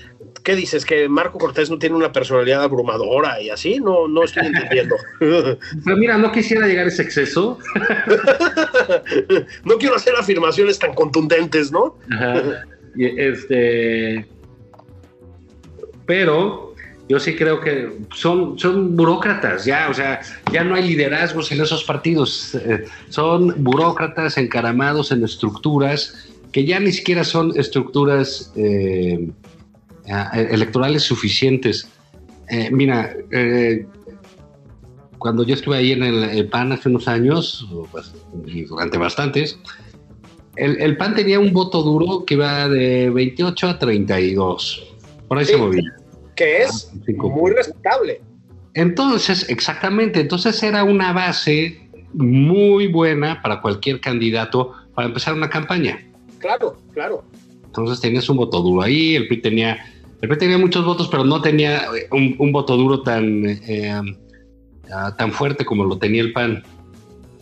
¿qué 0.42 0.54
dices? 0.54 0.84
¿Que 0.84 1.08
Marco 1.08 1.38
Cortés 1.38 1.70
no 1.70 1.78
tiene 1.78 1.96
una 1.96 2.12
personalidad 2.12 2.62
abrumadora 2.62 3.40
y 3.40 3.50
así? 3.50 3.78
No, 3.78 4.08
no 4.08 4.24
estoy 4.24 4.46
entendiendo. 4.46 4.96
Pero 5.18 5.96
mira, 5.96 6.18
no 6.18 6.32
quisiera 6.32 6.66
llegar 6.66 6.86
a 6.86 6.88
ese 6.88 7.02
exceso. 7.02 7.58
no 9.64 9.76
quiero 9.78 9.96
hacer 9.96 10.14
afirmaciones 10.16 10.78
tan 10.78 10.94
contundentes, 10.94 11.72
¿no? 11.72 11.96
Este, 12.98 14.26
pero 16.06 16.74
yo 17.08 17.20
sí 17.20 17.36
creo 17.36 17.60
que 17.60 17.98
son, 18.14 18.58
son 18.58 18.96
burócratas, 18.96 19.64
ya, 19.64 19.88
o 19.90 19.94
sea, 19.94 20.20
ya 20.52 20.64
no 20.64 20.74
hay 20.74 20.88
liderazgos 20.88 21.52
en 21.52 21.60
esos 21.60 21.84
partidos, 21.84 22.54
eh, 22.54 22.84
son 23.10 23.62
burócratas 23.62 24.38
encaramados 24.38 25.12
en 25.12 25.22
estructuras 25.22 26.28
que 26.57 26.64
ya 26.64 26.80
ni 26.80 26.90
siquiera 26.90 27.22
son 27.22 27.52
estructuras 27.54 28.50
eh, 28.57 29.28
electorales 30.32 31.02
suficientes. 31.02 31.86
Eh, 32.48 32.70
mira, 32.70 33.14
eh, 33.30 33.84
cuando 35.18 35.44
yo 35.44 35.52
estuve 35.52 35.76
ahí 35.76 35.92
en 35.92 36.02
el, 36.02 36.48
PAN 36.48 36.72
hace 36.72 36.88
unos 36.88 37.09
años, 37.09 37.68
pues, 37.92 38.11
y 38.46 38.64
durante 38.64 38.96
bastantes, 38.96 39.59
el, 40.57 40.96
PAN 40.96 41.14
tenía 41.14 41.38
un 41.38 41.52
voto 41.52 41.82
duro 41.82 42.24
que 42.24 42.32
iba 42.32 42.70
de 42.70 43.11
28 43.11 43.68
a 43.68 43.78
32. 43.78 44.96
Por 45.28 45.36
ahí 45.36 45.44
se 45.44 45.59
movía. 45.59 45.82
Que 46.36 46.62
es 46.62 46.90
ah, 46.90 47.22
muy 47.22 47.50
respetable. 47.50 48.22
Entonces, 48.72 49.46
exactamente, 49.50 50.20
entonces 50.20 50.62
era 50.62 50.84
una 50.84 51.12
base 51.12 51.90
muy 52.14 52.86
buena 52.86 53.42
para 53.42 53.61
cualquier 53.61 54.00
candidato 54.00 54.72
para 54.94 55.09
empezar 55.09 55.34
una 55.34 55.50
campaña. 55.50 56.00
Claro, 56.47 56.76
claro. 56.94 57.24
Entonces 57.64 58.01
tenías 58.01 58.28
un 58.28 58.36
voto 58.36 58.62
duro 58.62 58.82
ahí, 58.82 59.16
el 59.16 59.26
PRI 59.26 59.38
tenía, 59.38 59.84
el 60.20 60.28
PRI 60.28 60.38
tenía 60.38 60.59
muchos 60.59 60.84
votos, 60.84 61.09
pero 61.09 61.24
no 61.24 61.42
tenía 61.42 61.86
eh, 61.86 62.07
un, 62.12 62.53
voto 62.53 62.76
duro 62.76 63.03
tan, 63.03 63.44
eh, 63.47 64.01
ah, 64.92 65.16
tan 65.16 65.32
fuerte 65.32 65.64
como 65.64 65.84
lo 65.84 65.99
tenía 65.99 66.22
el 66.22 66.32
PAN. 66.32 66.62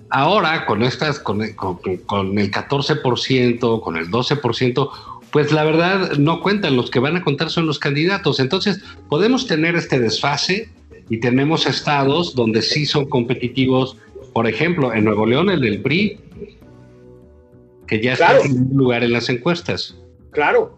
Ahora, 0.08 0.64
con 0.64 0.82
estas, 0.82 1.18
con, 1.18 1.42
el 1.42 1.54
14%, 1.54 3.80
con 3.82 3.96
el 3.98 4.10
12%, 4.10 4.90
pues 5.30 5.52
la 5.52 5.64
verdad 5.64 6.12
no 6.12 6.40
cuentan, 6.40 6.76
los 6.76 6.90
que 6.90 6.98
van 6.98 7.16
a 7.16 7.22
contar 7.22 7.50
son 7.50 7.66
los 7.66 7.78
candidatos. 7.78 8.40
Entonces, 8.40 8.82
podemos 9.10 9.46
tener 9.46 9.76
este 9.76 9.98
desfase 9.98 10.70
y 11.10 11.18
tenemos 11.18 11.66
estados 11.66 12.34
donde 12.34 12.62
sí 12.62 12.86
son 12.86 13.04
competitivos. 13.04 13.98
Por 14.32 14.48
ejemplo, 14.48 14.94
en 14.94 15.04
Nuevo 15.04 15.26
León, 15.26 15.50
el 15.50 15.60
del 15.60 15.82
PRI 15.82 16.18
que 17.86 18.00
ya 18.00 18.14
está 18.14 18.36
en 18.38 18.42
primer 18.42 18.72
lugar 18.74 19.04
en 19.04 19.12
las 19.12 19.28
encuestas. 19.28 19.96
Claro. 20.30 20.76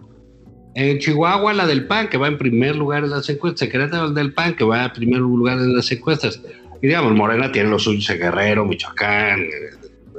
En 0.74 0.98
Chihuahua, 0.98 1.54
la 1.54 1.66
del 1.66 1.86
PAN, 1.86 2.08
que 2.08 2.18
va 2.18 2.28
en 2.28 2.36
primer 2.36 2.76
lugar 2.76 3.04
en 3.04 3.10
las 3.10 3.28
encuestas. 3.30 3.68
Querétaro, 3.68 4.08
el 4.08 4.14
del 4.14 4.34
PAN, 4.34 4.54
que 4.54 4.64
va 4.64 4.84
en 4.84 4.92
primer 4.92 5.20
lugar 5.20 5.58
en 5.58 5.74
las 5.74 5.90
encuestas. 5.90 6.40
Y 6.82 6.88
digamos, 6.88 7.14
Morena 7.14 7.50
tiene 7.50 7.70
los 7.70 7.84
suyos 7.84 8.08
en 8.10 8.18
Guerrero, 8.18 8.66
Michoacán, 8.66 9.40
eh, 9.40 9.48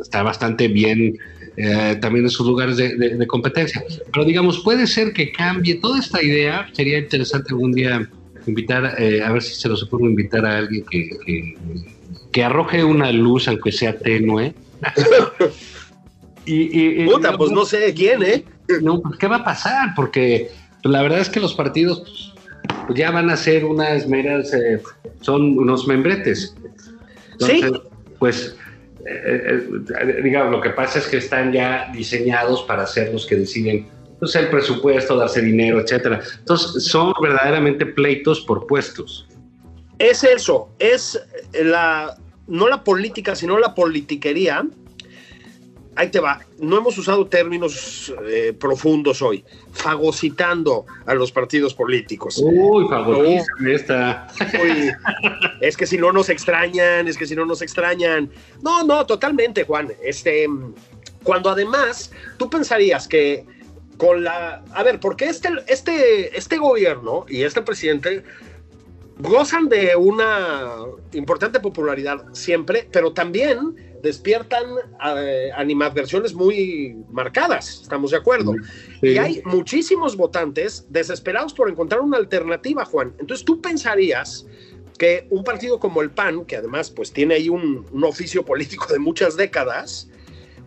está 0.02 0.24
bastante 0.24 0.68
bien 0.68 1.18
eh, 1.58 1.98
también 2.02 2.26
en 2.26 2.32
sus 2.32 2.48
lugares 2.48 2.78
de, 2.78 3.28
competencia. 3.28 3.84
Pero 4.12 4.26
digamos, 4.26 4.60
puede 4.60 4.88
ser 4.88 5.14
que 5.14 5.32
cambie 5.32 5.76
toda 5.76 6.00
esta 6.00 6.24
idea. 6.24 6.68
Sería 6.74 6.98
interesante 6.98 7.50
algún 7.50 7.74
día 7.74 8.10
invitar, 8.48 8.96
eh, 8.98 9.22
a 9.24 9.32
ver 9.32 9.44
si 9.44 9.54
se 9.54 9.70
los 9.70 9.84
ocurre 9.84 10.06
invitar 10.06 10.46
a 10.46 10.58
alguien 10.58 10.86
que, 10.90 11.10
que, 11.26 11.58
que 12.32 12.44
arroje 12.44 12.84
una 12.84 13.12
luz, 13.12 13.48
aunque 13.48 13.72
sea 13.72 13.98
tenue. 13.98 14.54
Y, 16.50 17.06
Puta, 17.06 17.38
pues 17.38 17.52
no 17.52 17.66
sé 17.66 17.94
quién, 17.94 18.24
¿eh? 18.24 18.46
No, 18.82 19.02
pues 19.02 19.18
¿qué 19.18 19.28
va 19.28 19.38
a 19.38 19.44
pasar? 19.44 19.90
Porque 19.96 20.50
pues, 20.82 20.92
la 20.92 21.02
verdad 21.02 21.20
es 21.20 21.30
que 21.30 21.40
los 21.40 21.54
partidos 21.54 22.34
pues, 22.86 22.98
ya 22.98 23.12
van 23.12 23.30
a 23.30 23.36
ser 23.36 23.66
unas 23.66 24.08
meras, 24.08 24.54
eh, 24.54 24.82
son 25.22 25.58
unos 25.58 25.88
membretes. 25.88 26.56
sí. 27.40 27.62
Pues, 28.20 28.56
eh, 29.06 29.64
eh, 30.02 30.22
digamos, 30.24 30.52
lo 30.52 30.60
que 30.60 30.72
pasa 30.72 30.98
es 30.98 31.08
que 31.08 31.18
están 31.18 31.54
ya 31.54 31.92
diseñados 31.94 32.64
para 32.64 32.88
ser 32.88 33.14
los 33.14 33.28
que 33.28 33.36
deciden 33.36 33.88
pues, 34.20 34.36
el 34.36 34.50
presupuesto, 34.50 35.16
darse 35.16 35.42
dinero, 35.42 35.80
etcétera. 35.80 36.22
Entonces, 36.40 36.86
son 36.86 37.14
verdaderamente 37.22 37.86
pleitos 37.86 38.42
por 38.42 38.66
puestos. 38.66 39.28
Es 40.00 40.24
eso, 40.24 40.70
es 40.80 41.22
la, 41.54 42.18
no 42.48 42.68
la 42.68 42.84
política, 42.84 43.36
sino 43.36 43.60
la 43.60 43.76
politiquería 43.76 44.66
ahí 45.98 46.10
te 46.10 46.20
va, 46.20 46.40
no 46.60 46.78
hemos 46.78 46.98
usado 46.98 47.26
términos 47.26 48.14
eh, 48.28 48.54
profundos 48.58 49.22
hoy, 49.22 49.44
fagocitando 49.72 50.86
a 51.06 51.16
los 51.16 51.32
partidos 51.32 51.74
políticos. 51.74 52.40
Uy, 52.42 52.88
fagocítame 52.88 53.74
esta. 53.74 54.28
es 55.62 55.76
que 55.76 55.88
si 55.88 55.98
no 55.98 56.12
nos 56.12 56.30
extrañan, 56.30 57.08
es 57.08 57.18
que 57.18 57.26
si 57.26 57.36
no 57.36 57.46
nos 57.46 57.62
extrañan. 57.62 58.30
No, 58.62 58.84
no, 58.84 59.06
totalmente, 59.06 59.64
Juan. 59.64 59.92
Este, 60.04 60.48
cuando 61.24 61.50
además 61.50 62.12
tú 62.38 62.50
pensarías 62.50 63.08
que 63.08 63.46
con 63.98 64.24
la, 64.24 64.64
a 64.74 64.84
ver, 64.84 65.00
porque 65.00 65.26
este, 65.26 65.50
este, 65.66 66.38
este 66.38 66.58
gobierno 66.58 67.26
y 67.28 67.42
este 67.42 67.64
presidente 67.64 68.24
gozan 69.18 69.68
de 69.68 69.96
una 69.96 70.76
importante 71.14 71.60
popularidad 71.60 72.24
siempre, 72.34 72.88
pero 72.92 73.14
también 73.14 73.87
despiertan 74.02 74.66
eh, 75.18 75.50
animadversiones 75.56 76.34
muy 76.34 76.98
marcadas, 77.10 77.82
estamos 77.82 78.12
de 78.12 78.18
acuerdo. 78.18 78.56
Y 79.02 79.18
hay 79.18 79.42
muchísimos 79.46 80.16
votantes 80.16 80.86
desesperados 80.90 81.54
por 81.54 81.70
encontrar 81.70 82.02
una 82.02 82.18
alternativa, 82.18 82.86
Juan. 82.86 83.14
Entonces 83.20 83.46
tú 83.46 83.62
pensarías 83.62 84.46
que 84.98 85.28
un 85.30 85.44
partido 85.44 85.80
como 85.80 86.02
el 86.02 86.10
PAN, 86.10 86.46
que 86.46 86.58
además 86.58 86.90
pues 86.90 87.12
tiene 87.12 87.36
ahí 87.36 87.50
un, 87.50 87.86
un 87.92 88.04
oficio 88.04 88.44
político 88.44 88.92
de 88.92 89.00
muchas 89.00 89.38
décadas, 89.38 90.10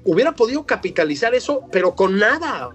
hubiera 0.05 0.33
podido 0.35 0.65
capitalizar 0.67 1.35
eso, 1.35 1.63
pero 1.71 1.95
con 1.95 2.19
nada. 2.19 2.71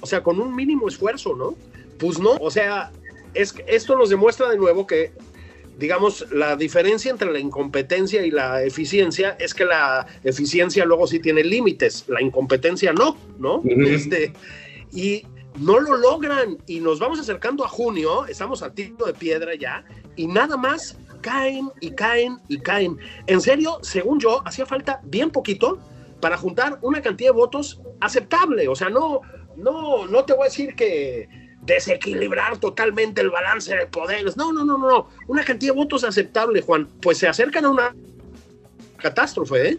O 0.00 0.06
sea, 0.06 0.22
con 0.22 0.38
un 0.40 0.54
mínimo 0.54 0.88
esfuerzo, 0.88 1.34
¿no? 1.34 1.54
Pues 1.98 2.18
no, 2.18 2.32
o 2.32 2.50
sea, 2.50 2.92
es, 3.32 3.54
esto 3.66 3.96
nos 3.96 4.10
demuestra 4.10 4.48
de 4.48 4.56
nuevo 4.56 4.86
que 4.86 5.12
digamos, 5.78 6.26
la 6.30 6.56
diferencia 6.56 7.10
entre 7.10 7.32
la 7.32 7.38
incompetencia 7.38 8.24
y 8.24 8.30
la 8.30 8.62
eficiencia 8.62 9.36
es 9.38 9.54
que 9.54 9.64
la 9.64 10.06
eficiencia 10.22 10.84
luego 10.84 11.06
sí 11.06 11.18
tiene 11.18 11.42
límites, 11.42 12.04
la 12.08 12.22
incompetencia 12.22 12.92
no, 12.92 13.16
¿no? 13.38 13.62
este, 13.86 14.32
y 14.92 15.26
no 15.58 15.78
lo 15.78 15.96
logran 15.96 16.58
y 16.66 16.80
nos 16.80 16.98
vamos 16.98 17.18
acercando 17.20 17.64
a 17.64 17.68
junio, 17.68 18.26
estamos 18.26 18.62
a 18.62 18.72
tiro 18.72 19.06
de 19.06 19.14
piedra 19.14 19.54
ya, 19.54 19.84
y 20.16 20.26
nada 20.26 20.56
más 20.56 20.96
caen 21.20 21.70
y 21.80 21.90
caen 21.92 22.38
y 22.48 22.58
caen. 22.58 22.98
En 23.26 23.40
serio, 23.40 23.78
según 23.82 24.20
yo, 24.20 24.42
hacía 24.46 24.66
falta 24.66 25.00
bien 25.04 25.30
poquito 25.30 25.78
para 26.20 26.36
juntar 26.36 26.78
una 26.82 27.02
cantidad 27.02 27.30
de 27.30 27.36
votos 27.36 27.80
aceptable. 28.00 28.68
O 28.68 28.74
sea, 28.74 28.90
no, 28.90 29.20
no, 29.56 30.06
no 30.06 30.24
te 30.24 30.34
voy 30.34 30.42
a 30.42 30.44
decir 30.44 30.74
que 30.74 31.28
desequilibrar 31.64 32.58
totalmente 32.58 33.20
el 33.20 33.30
balance 33.30 33.74
de 33.74 33.86
poderes. 33.86 34.36
No, 34.36 34.52
no, 34.52 34.64
no, 34.64 34.78
no. 34.78 35.08
Una 35.28 35.44
cantidad 35.44 35.72
de 35.72 35.78
votos 35.78 36.04
aceptable, 36.04 36.60
Juan. 36.62 36.88
Pues 37.00 37.18
se 37.18 37.28
acercan 37.28 37.64
a 37.64 37.70
una 37.70 37.94
catástrofe, 38.98 39.68
¿eh? 39.70 39.78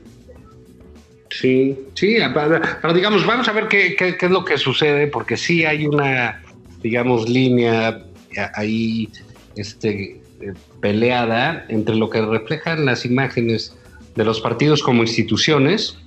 Sí, 1.30 1.78
sí, 1.96 2.18
pero, 2.34 2.94
digamos, 2.94 3.26
vamos 3.26 3.48
a 3.48 3.52
ver 3.52 3.68
qué, 3.68 3.96
es 4.00 4.32
lo 4.32 4.46
que 4.46 4.58
sucede, 4.58 5.08
porque 5.08 5.36
sí 5.36 5.66
hay 5.66 5.86
una, 5.86 6.42
digamos, 6.82 7.28
línea 7.28 8.06
ahí 8.54 9.10
este, 9.56 10.22
eh, 10.40 10.54
peleada 10.80 11.66
entre 11.68 11.96
lo 11.96 12.10
que 12.10 12.22
reflejan 12.22 12.86
las 12.86 13.06
imágenes 13.06 13.76
de 14.16 14.24
los 14.24 14.40
partidos 14.40 14.82
como 14.82 15.02
instituciones, 15.02 15.98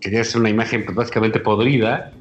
que 0.00 0.10
ya 0.10 0.20
es 0.20 0.34
una 0.34 0.48
imagen 0.48 0.84
pues, 0.84 0.96
básicamente 0.96 1.38
podrida, 1.40 2.12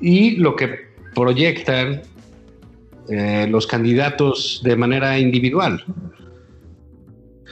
y 0.00 0.36
lo 0.36 0.56
que 0.56 0.92
proyectan 1.14 2.02
eh, 3.08 3.46
los 3.48 3.66
candidatos 3.66 4.60
de 4.64 4.76
manera 4.76 5.18
individual. 5.18 5.84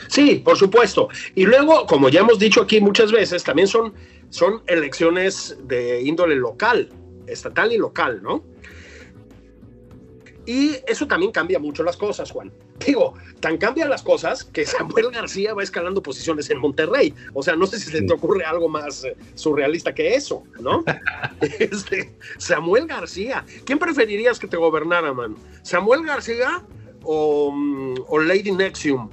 Sí, 0.08 0.42
por 0.44 0.56
supuesto. 0.56 1.08
Y 1.34 1.44
luego, 1.44 1.86
como 1.86 2.08
ya 2.08 2.20
hemos 2.20 2.38
dicho 2.38 2.62
aquí 2.62 2.80
muchas 2.80 3.12
veces, 3.12 3.42
también 3.42 3.68
son, 3.68 3.92
son 4.28 4.62
elecciones 4.66 5.58
de 5.64 6.02
índole 6.02 6.36
local, 6.36 6.88
estatal 7.26 7.72
y 7.72 7.78
local, 7.78 8.22
¿no? 8.22 8.44
Y 10.46 10.76
eso 10.86 11.06
también 11.06 11.32
cambia 11.32 11.58
mucho 11.58 11.82
las 11.82 11.96
cosas, 11.96 12.30
Juan. 12.30 12.52
Digo, 12.86 13.14
tan 13.40 13.58
cambian 13.58 13.90
las 13.90 14.02
cosas 14.02 14.44
que 14.44 14.64
Samuel 14.66 15.10
García 15.10 15.54
va 15.54 15.62
escalando 15.62 16.02
posiciones 16.02 16.50
en 16.50 16.58
Monterrey. 16.58 17.14
O 17.34 17.42
sea, 17.42 17.56
no 17.56 17.66
sé 17.66 17.78
si 17.78 17.90
se 17.90 18.02
te 18.02 18.12
ocurre 18.12 18.44
algo 18.44 18.68
más 18.68 19.04
eh, 19.04 19.16
surrealista 19.34 19.94
que 19.94 20.14
eso, 20.14 20.42
¿no? 20.60 20.84
este, 21.58 22.12
Samuel 22.38 22.86
García. 22.86 23.44
¿Quién 23.64 23.78
preferirías 23.78 24.38
que 24.38 24.46
te 24.46 24.56
gobernara, 24.56 25.12
man? 25.12 25.36
¿Samuel 25.62 26.04
García 26.04 26.62
o, 27.02 27.50
mm, 27.52 27.94
Lady 28.26 28.52
Nexium? 28.52 29.10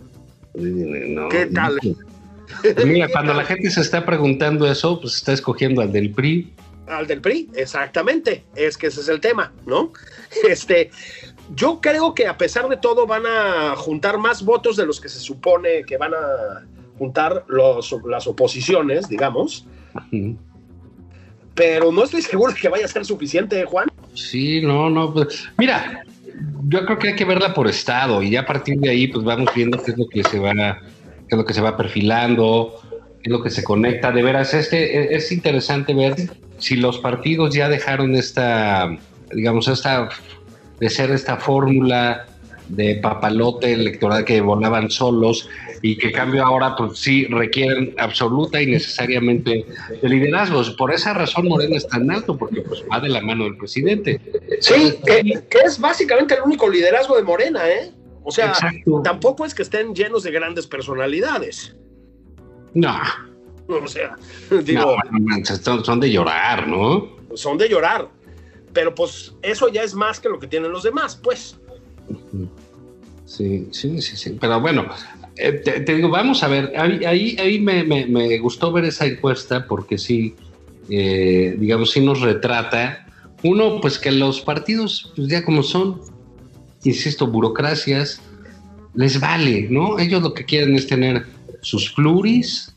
¿Qué 1.30 1.48
tal? 1.54 1.80
Mira, 2.86 3.08
cuando 3.10 3.34
la 3.34 3.44
gente 3.44 3.70
se 3.70 3.82
está 3.82 4.06
preguntando 4.06 4.70
eso, 4.70 5.00
pues 5.00 5.16
está 5.16 5.34
escogiendo 5.34 5.82
al 5.82 5.92
del 5.92 6.12
PRI. 6.12 6.54
Al 6.88 7.06
del 7.06 7.22
PRI, 7.22 7.50
exactamente. 7.56 8.46
Es 8.56 8.78
que 8.78 8.88
ese 8.88 9.02
es 9.02 9.10
el 9.10 9.20
tema, 9.20 9.52
¿no? 9.66 9.92
Este, 10.48 10.90
yo 11.56 11.80
creo 11.82 12.14
que 12.14 12.28
a 12.28 12.38
pesar 12.38 12.68
de 12.68 12.78
todo 12.78 13.08
van 13.08 13.24
a 13.26 13.76
juntar 13.76 14.18
más 14.18 14.44
votos 14.44 14.76
de 14.76 14.86
los 14.86 15.00
que 15.00 15.10
se 15.10 15.20
supone 15.20 15.84
que 15.86 15.98
van 15.98 16.14
a 16.14 16.66
juntar 16.98 17.46
los, 17.48 17.96
las 18.06 18.28
oposiciones, 18.28 19.08
digamos. 19.08 19.66
Pero 21.54 21.92
no 21.92 22.04
estoy 22.04 22.22
seguro 22.22 22.54
de 22.54 22.60
que 22.60 22.70
vaya 22.70 22.86
a 22.86 22.90
ser 22.90 23.06
suficiente, 23.06 23.64
Juan. 23.66 23.88
Sí, 24.14 24.62
no, 24.62 24.90
no. 24.90 25.14
Pues, 25.14 25.48
mira, 25.58 26.04
yo 26.68 26.86
creo 26.86 27.00
que 27.00 27.10
hay 27.10 27.16
que 27.16 27.26
verla 27.26 27.54
por 27.54 27.68
estado 27.68 28.22
y 28.22 28.32
ya 28.32 28.42
a 28.42 28.46
partir 28.46 28.80
de 28.80 28.90
ahí, 28.90 29.08
pues 29.08 29.26
vamos 29.26 29.50
viendo 29.56 29.82
qué 29.82 29.92
es 29.92 29.98
lo 29.98 30.08
que 30.08 30.24
se 30.24 30.40
va, 30.40 30.54
qué 30.54 31.36
es 31.36 31.38
lo 31.38 31.46
que 31.46 31.54
se 31.54 31.62
va 31.62 31.78
perfilando, 31.78 32.74
qué 33.22 33.30
es 33.30 33.32
lo 33.32 33.42
que 33.42 33.50
se 33.50 33.64
conecta. 33.64 34.12
De 34.12 34.24
veras, 34.24 34.54
este 34.54 35.16
es 35.16 35.32
interesante 35.32 35.94
ver 35.94 36.16
si 36.58 36.76
los 36.76 36.98
partidos 37.00 37.54
ya 37.54 37.70
dejaron 37.70 38.16
esta 38.16 38.98
digamos, 39.34 39.68
esta, 39.68 40.10
de 40.80 40.90
ser 40.90 41.12
esta 41.12 41.38
fórmula 41.38 42.28
de 42.70 42.96
papalote 42.96 43.74
electoral 43.74 44.26
que 44.26 44.42
volaban 44.42 44.90
solos 44.90 45.50
y 45.82 45.98
que 45.98 46.12
cambio 46.12 46.44
ahora 46.44 46.76
pues 46.76 47.00
sí 47.00 47.26
requieren 47.26 47.94
absoluta 47.98 48.62
y 48.62 48.68
necesariamente 48.68 49.66
de 50.02 50.10
liderazgos. 50.10 50.72
Por 50.72 50.94
esa 50.94 51.14
razón 51.14 51.48
Morena 51.48 51.78
es 51.78 51.88
tan 51.88 52.10
alto, 52.12 52.38
porque 52.38 52.62
pues 52.62 52.84
va 52.92 53.00
de 53.00 53.10
la 53.10 53.22
mano 53.22 53.46
del 53.46 53.58
presidente. 53.58 54.20
Sí, 54.60 54.96
que, 55.06 55.42
es 55.66 55.80
básicamente 55.80 56.36
el 56.36 56.42
único 56.42 56.68
liderazgo 56.68 57.16
de 57.16 57.24
Morena, 57.24 57.70
¿eh? 57.70 57.92
O 58.24 58.32
sea, 58.32 58.54
tampoco 59.04 59.46
es 59.46 59.54
que 59.54 59.64
estén 59.64 59.96
llenos 59.96 60.24
de 60.24 60.32
grandes 60.32 60.68
personalidades. 60.68 61.76
No. 62.74 62.94
O 63.70 63.86
sea, 63.86 64.16
digo... 64.64 64.96
son 65.84 66.00
de 66.00 66.10
llorar, 66.10 66.70
¿no? 66.70 67.18
Son 67.36 67.58
de 67.58 67.68
llorar 67.68 68.08
pero 68.78 68.94
pues 68.94 69.34
eso 69.42 69.70
ya 69.70 69.82
es 69.82 69.96
más 69.96 70.20
que 70.20 70.30
lo 70.30 70.38
que 70.38 70.46
tienen 70.46 70.72
los 70.72 70.84
demás, 70.84 71.16
pues. 71.16 71.58
Sí, 73.26 73.68
sí, 73.72 74.00
sí, 74.04 74.16
sí. 74.16 74.38
Pero 74.40 74.62
bueno, 74.62 74.86
eh, 75.36 75.54
te, 75.54 75.96
digo, 75.96 76.10
vamos 76.10 76.44
a 76.44 76.48
ver, 76.48 76.74
ahí, 76.78 77.36
ahí 77.40 77.58
me, 77.58 78.38
gustó 78.38 78.72
ver 78.72 78.86
esa 78.86 79.08
encuesta 79.08 79.66
porque 79.66 79.98
sí, 79.98 80.36
eh, 80.92 81.56
digamos, 81.58 81.90
sí 81.90 82.02
nos 82.02 82.22
retrata. 82.22 83.08
Uno, 83.42 83.82
pues 83.82 83.98
que 83.98 84.12
los 84.12 84.42
partidos, 84.42 85.12
pues 85.16 85.28
ya 85.28 85.44
como 85.44 85.64
son, 85.64 86.00
insisto, 86.84 87.26
burocracias, 87.26 88.22
les 88.94 89.20
vale, 89.20 89.70
¿no? 89.72 89.98
Ellos 89.98 90.22
lo 90.22 90.36
que 90.36 90.46
quieren 90.46 90.76
es 90.76 90.86
tener 90.86 91.26
sus 91.62 91.94
pluris 91.94 92.76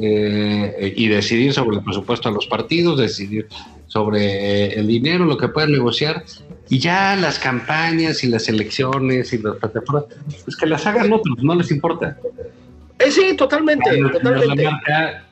eh, 0.00 0.92
y 0.96 1.08
decidir 1.08 1.52
sobre 1.52 1.78
el 1.78 1.84
presupuesto 1.84 2.28
de 2.28 2.34
los 2.34 2.46
partidos, 2.46 2.98
decidir 2.98 3.48
sobre 3.86 4.72
el 4.74 4.86
dinero, 4.86 5.24
lo 5.24 5.36
que 5.36 5.48
puedan 5.48 5.72
negociar, 5.72 6.24
y 6.68 6.78
ya 6.78 7.16
las 7.16 7.38
campañas 7.38 8.22
y 8.22 8.28
las 8.28 8.48
elecciones 8.48 9.32
y 9.32 9.38
las 9.38 9.56
plataformas, 9.56 10.04
pues 10.44 10.56
que 10.56 10.66
las 10.66 10.86
hagan 10.86 11.12
otros, 11.12 11.42
no 11.42 11.54
les 11.56 11.70
importa. 11.72 12.16
Eh, 13.00 13.10
sí, 13.10 13.34
totalmente, 13.34 13.90
totalmente. 14.12 14.68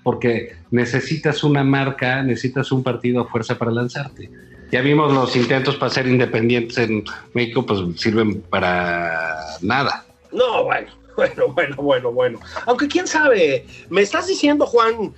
porque 0.02 0.56
necesitas 0.70 1.44
una 1.44 1.62
marca, 1.62 2.22
necesitas 2.22 2.72
un 2.72 2.82
partido 2.82 3.20
a 3.20 3.26
fuerza 3.26 3.56
para 3.56 3.70
lanzarte. 3.70 4.30
Ya 4.72 4.80
vimos 4.80 5.12
los 5.12 5.36
intentos 5.36 5.76
para 5.76 5.90
ser 5.90 6.08
independientes 6.08 6.78
en 6.78 7.04
México, 7.34 7.64
pues 7.64 7.80
sirven 7.96 8.40
para 8.42 9.36
nada. 9.62 10.04
No, 10.32 10.64
bueno, 10.64 10.88
bueno, 11.18 11.48
bueno, 11.52 11.76
bueno, 11.76 12.12
bueno. 12.12 12.40
Aunque 12.66 12.86
quién 12.86 13.08
sabe, 13.08 13.66
me 13.90 14.02
estás 14.02 14.28
diciendo, 14.28 14.66
Juan, 14.66 15.12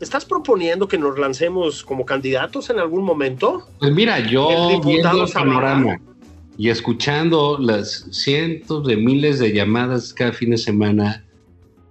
¿Estás 0.00 0.26
proponiendo 0.26 0.88
que 0.88 0.98
nos 0.98 1.18
lancemos 1.18 1.82
como 1.82 2.04
candidatos 2.04 2.68
en 2.68 2.78
algún 2.78 3.02
momento? 3.02 3.66
Pues 3.78 3.92
mira, 3.92 4.18
yo 4.20 4.78
viendo 4.84 5.24
el 5.24 5.32
panorama 5.32 5.98
y 6.58 6.68
escuchando 6.68 7.56
las 7.58 8.06
cientos 8.10 8.86
de 8.86 8.98
miles 8.98 9.38
de 9.38 9.54
llamadas 9.54 10.12
cada 10.12 10.32
fin 10.32 10.50
de 10.50 10.58
semana 10.58 11.24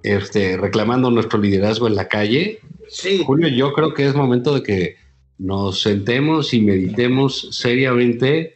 este, 0.04 0.56
reclamando 0.56 1.10
nuestro 1.10 1.40
liderazgo 1.40 1.88
en 1.88 1.96
la 1.96 2.08
calle, 2.08 2.60
sí. 2.90 3.24
Julio, 3.26 3.48
yo 3.48 3.74
creo 3.74 3.96
que 3.96 4.06
es 4.06 4.14
momento 4.14 4.54
de 4.54 4.62
que 4.62 4.98
nos 5.40 5.82
sentemos 5.82 6.54
y 6.54 6.62
meditemos 6.62 7.50
seriamente 7.54 8.54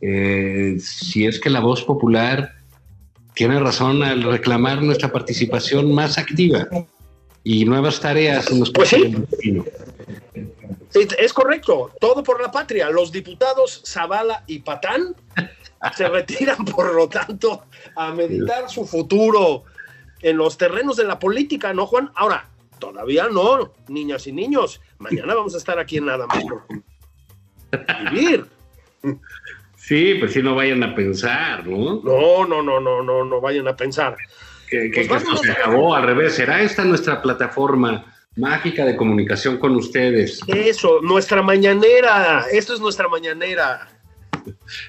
eh, 0.00 0.76
si 0.78 1.26
es 1.26 1.38
que 1.38 1.50
la 1.50 1.60
voz 1.60 1.82
popular 1.82 2.53
tiene 3.34 3.58
razón 3.60 4.02
al 4.02 4.22
reclamar 4.22 4.82
nuestra 4.82 5.10
participación 5.10 5.92
más 5.92 6.18
activa 6.18 6.66
y 7.42 7.64
nuevas 7.64 8.00
tareas 8.00 8.50
en 8.50 8.60
los 8.60 8.70
pues 8.70 8.90
sí. 8.90 9.14
Es 11.18 11.32
correcto, 11.32 11.90
todo 12.00 12.22
por 12.22 12.40
la 12.40 12.50
patria. 12.50 12.88
Los 12.90 13.10
diputados 13.10 13.82
Zavala 13.84 14.44
y 14.46 14.60
Patán 14.60 15.16
se 15.96 16.08
retiran, 16.08 16.64
por 16.76 16.94
lo 16.94 17.08
tanto, 17.08 17.64
a 17.96 18.12
meditar 18.12 18.70
su 18.70 18.86
futuro 18.86 19.64
en 20.22 20.36
los 20.36 20.56
terrenos 20.56 20.96
de 20.96 21.04
la 21.04 21.18
política, 21.18 21.74
¿no, 21.74 21.86
Juan? 21.86 22.10
Ahora, 22.14 22.48
todavía 22.78 23.28
no, 23.28 23.72
niñas 23.88 24.26
y 24.26 24.32
niños. 24.32 24.80
Mañana 24.98 25.34
vamos 25.34 25.54
a 25.54 25.58
estar 25.58 25.78
aquí 25.78 25.98
en 25.98 26.06
nada 26.06 26.26
más 26.26 26.44
vivir. 28.12 28.46
Sí, 29.86 30.14
pues 30.14 30.32
sí, 30.32 30.42
no 30.42 30.54
vayan 30.54 30.82
a 30.82 30.94
pensar, 30.94 31.66
¿no? 31.66 32.00
No, 32.02 32.46
no, 32.46 32.62
no, 32.62 32.80
no, 32.80 33.02
no, 33.02 33.22
no 33.22 33.40
vayan 33.42 33.68
a 33.68 33.76
pensar. 33.76 34.16
Que, 34.66 34.90
pues 35.06 35.22
esto 35.22 35.36
se 35.36 35.52
acabó, 35.52 35.94
al 35.94 36.04
revés. 36.04 36.34
¿Será 36.34 36.62
esta 36.62 36.84
nuestra 36.86 37.20
plataforma 37.20 38.02
mágica 38.36 38.86
de 38.86 38.96
comunicación 38.96 39.58
con 39.58 39.76
ustedes? 39.76 40.40
Eso, 40.46 41.02
nuestra 41.02 41.42
mañanera. 41.42 42.46
Esto 42.50 42.72
es 42.72 42.80
nuestra 42.80 43.08
mañanera. 43.08 43.88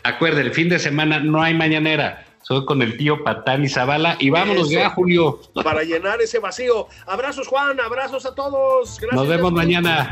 Acuerden, 0.04 0.46
el 0.46 0.54
fin 0.54 0.70
de 0.70 0.80
semana 0.80 1.20
no 1.20 1.44
hay 1.44 1.54
mañanera. 1.54 2.26
Soy 2.44 2.64
con 2.64 2.82
el 2.82 2.96
tío 2.96 3.22
Patán 3.22 3.66
y 3.66 3.70
Zavala 3.70 4.16
y 4.20 4.30
vámonos 4.30 4.70
ya, 4.70 4.92
Julio. 4.92 5.42
Para 5.62 5.84
llenar 5.84 6.22
ese 6.22 6.40
vacío. 6.40 6.88
Abrazos, 7.06 7.50
Juan. 7.50 7.82
Abrazos 7.82 8.26
a 8.26 8.34
todos. 8.34 8.98
Nos 9.12 9.28
vemos 9.28 9.52
mañana. 9.52 10.10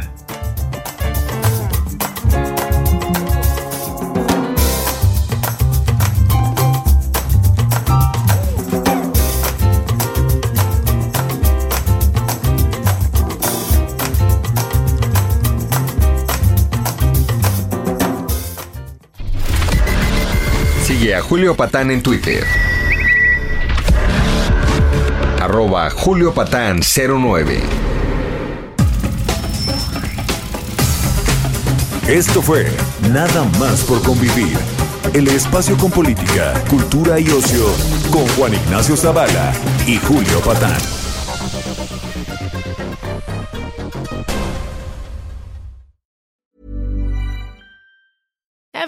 A 21.15 21.21
Julio 21.21 21.55
Patán 21.55 21.91
en 21.91 22.01
Twitter. 22.01 22.43
Arroba 25.39 25.91
Julio 25.91 26.33
Patán 26.33 26.79
09. 26.81 27.61
Esto 32.07 32.41
fue 32.41 32.65
Nada 33.11 33.43
más 33.59 33.81
por 33.83 34.01
convivir. 34.01 34.57
El 35.13 35.27
espacio 35.27 35.77
con 35.77 35.91
política, 35.91 36.53
cultura 36.67 37.19
y 37.19 37.29
ocio 37.29 37.65
con 38.09 38.27
Juan 38.29 38.55
Ignacio 38.55 38.97
Zavala 38.97 39.53
y 39.85 39.97
Julio 39.97 40.39
Patán. 40.39 41.02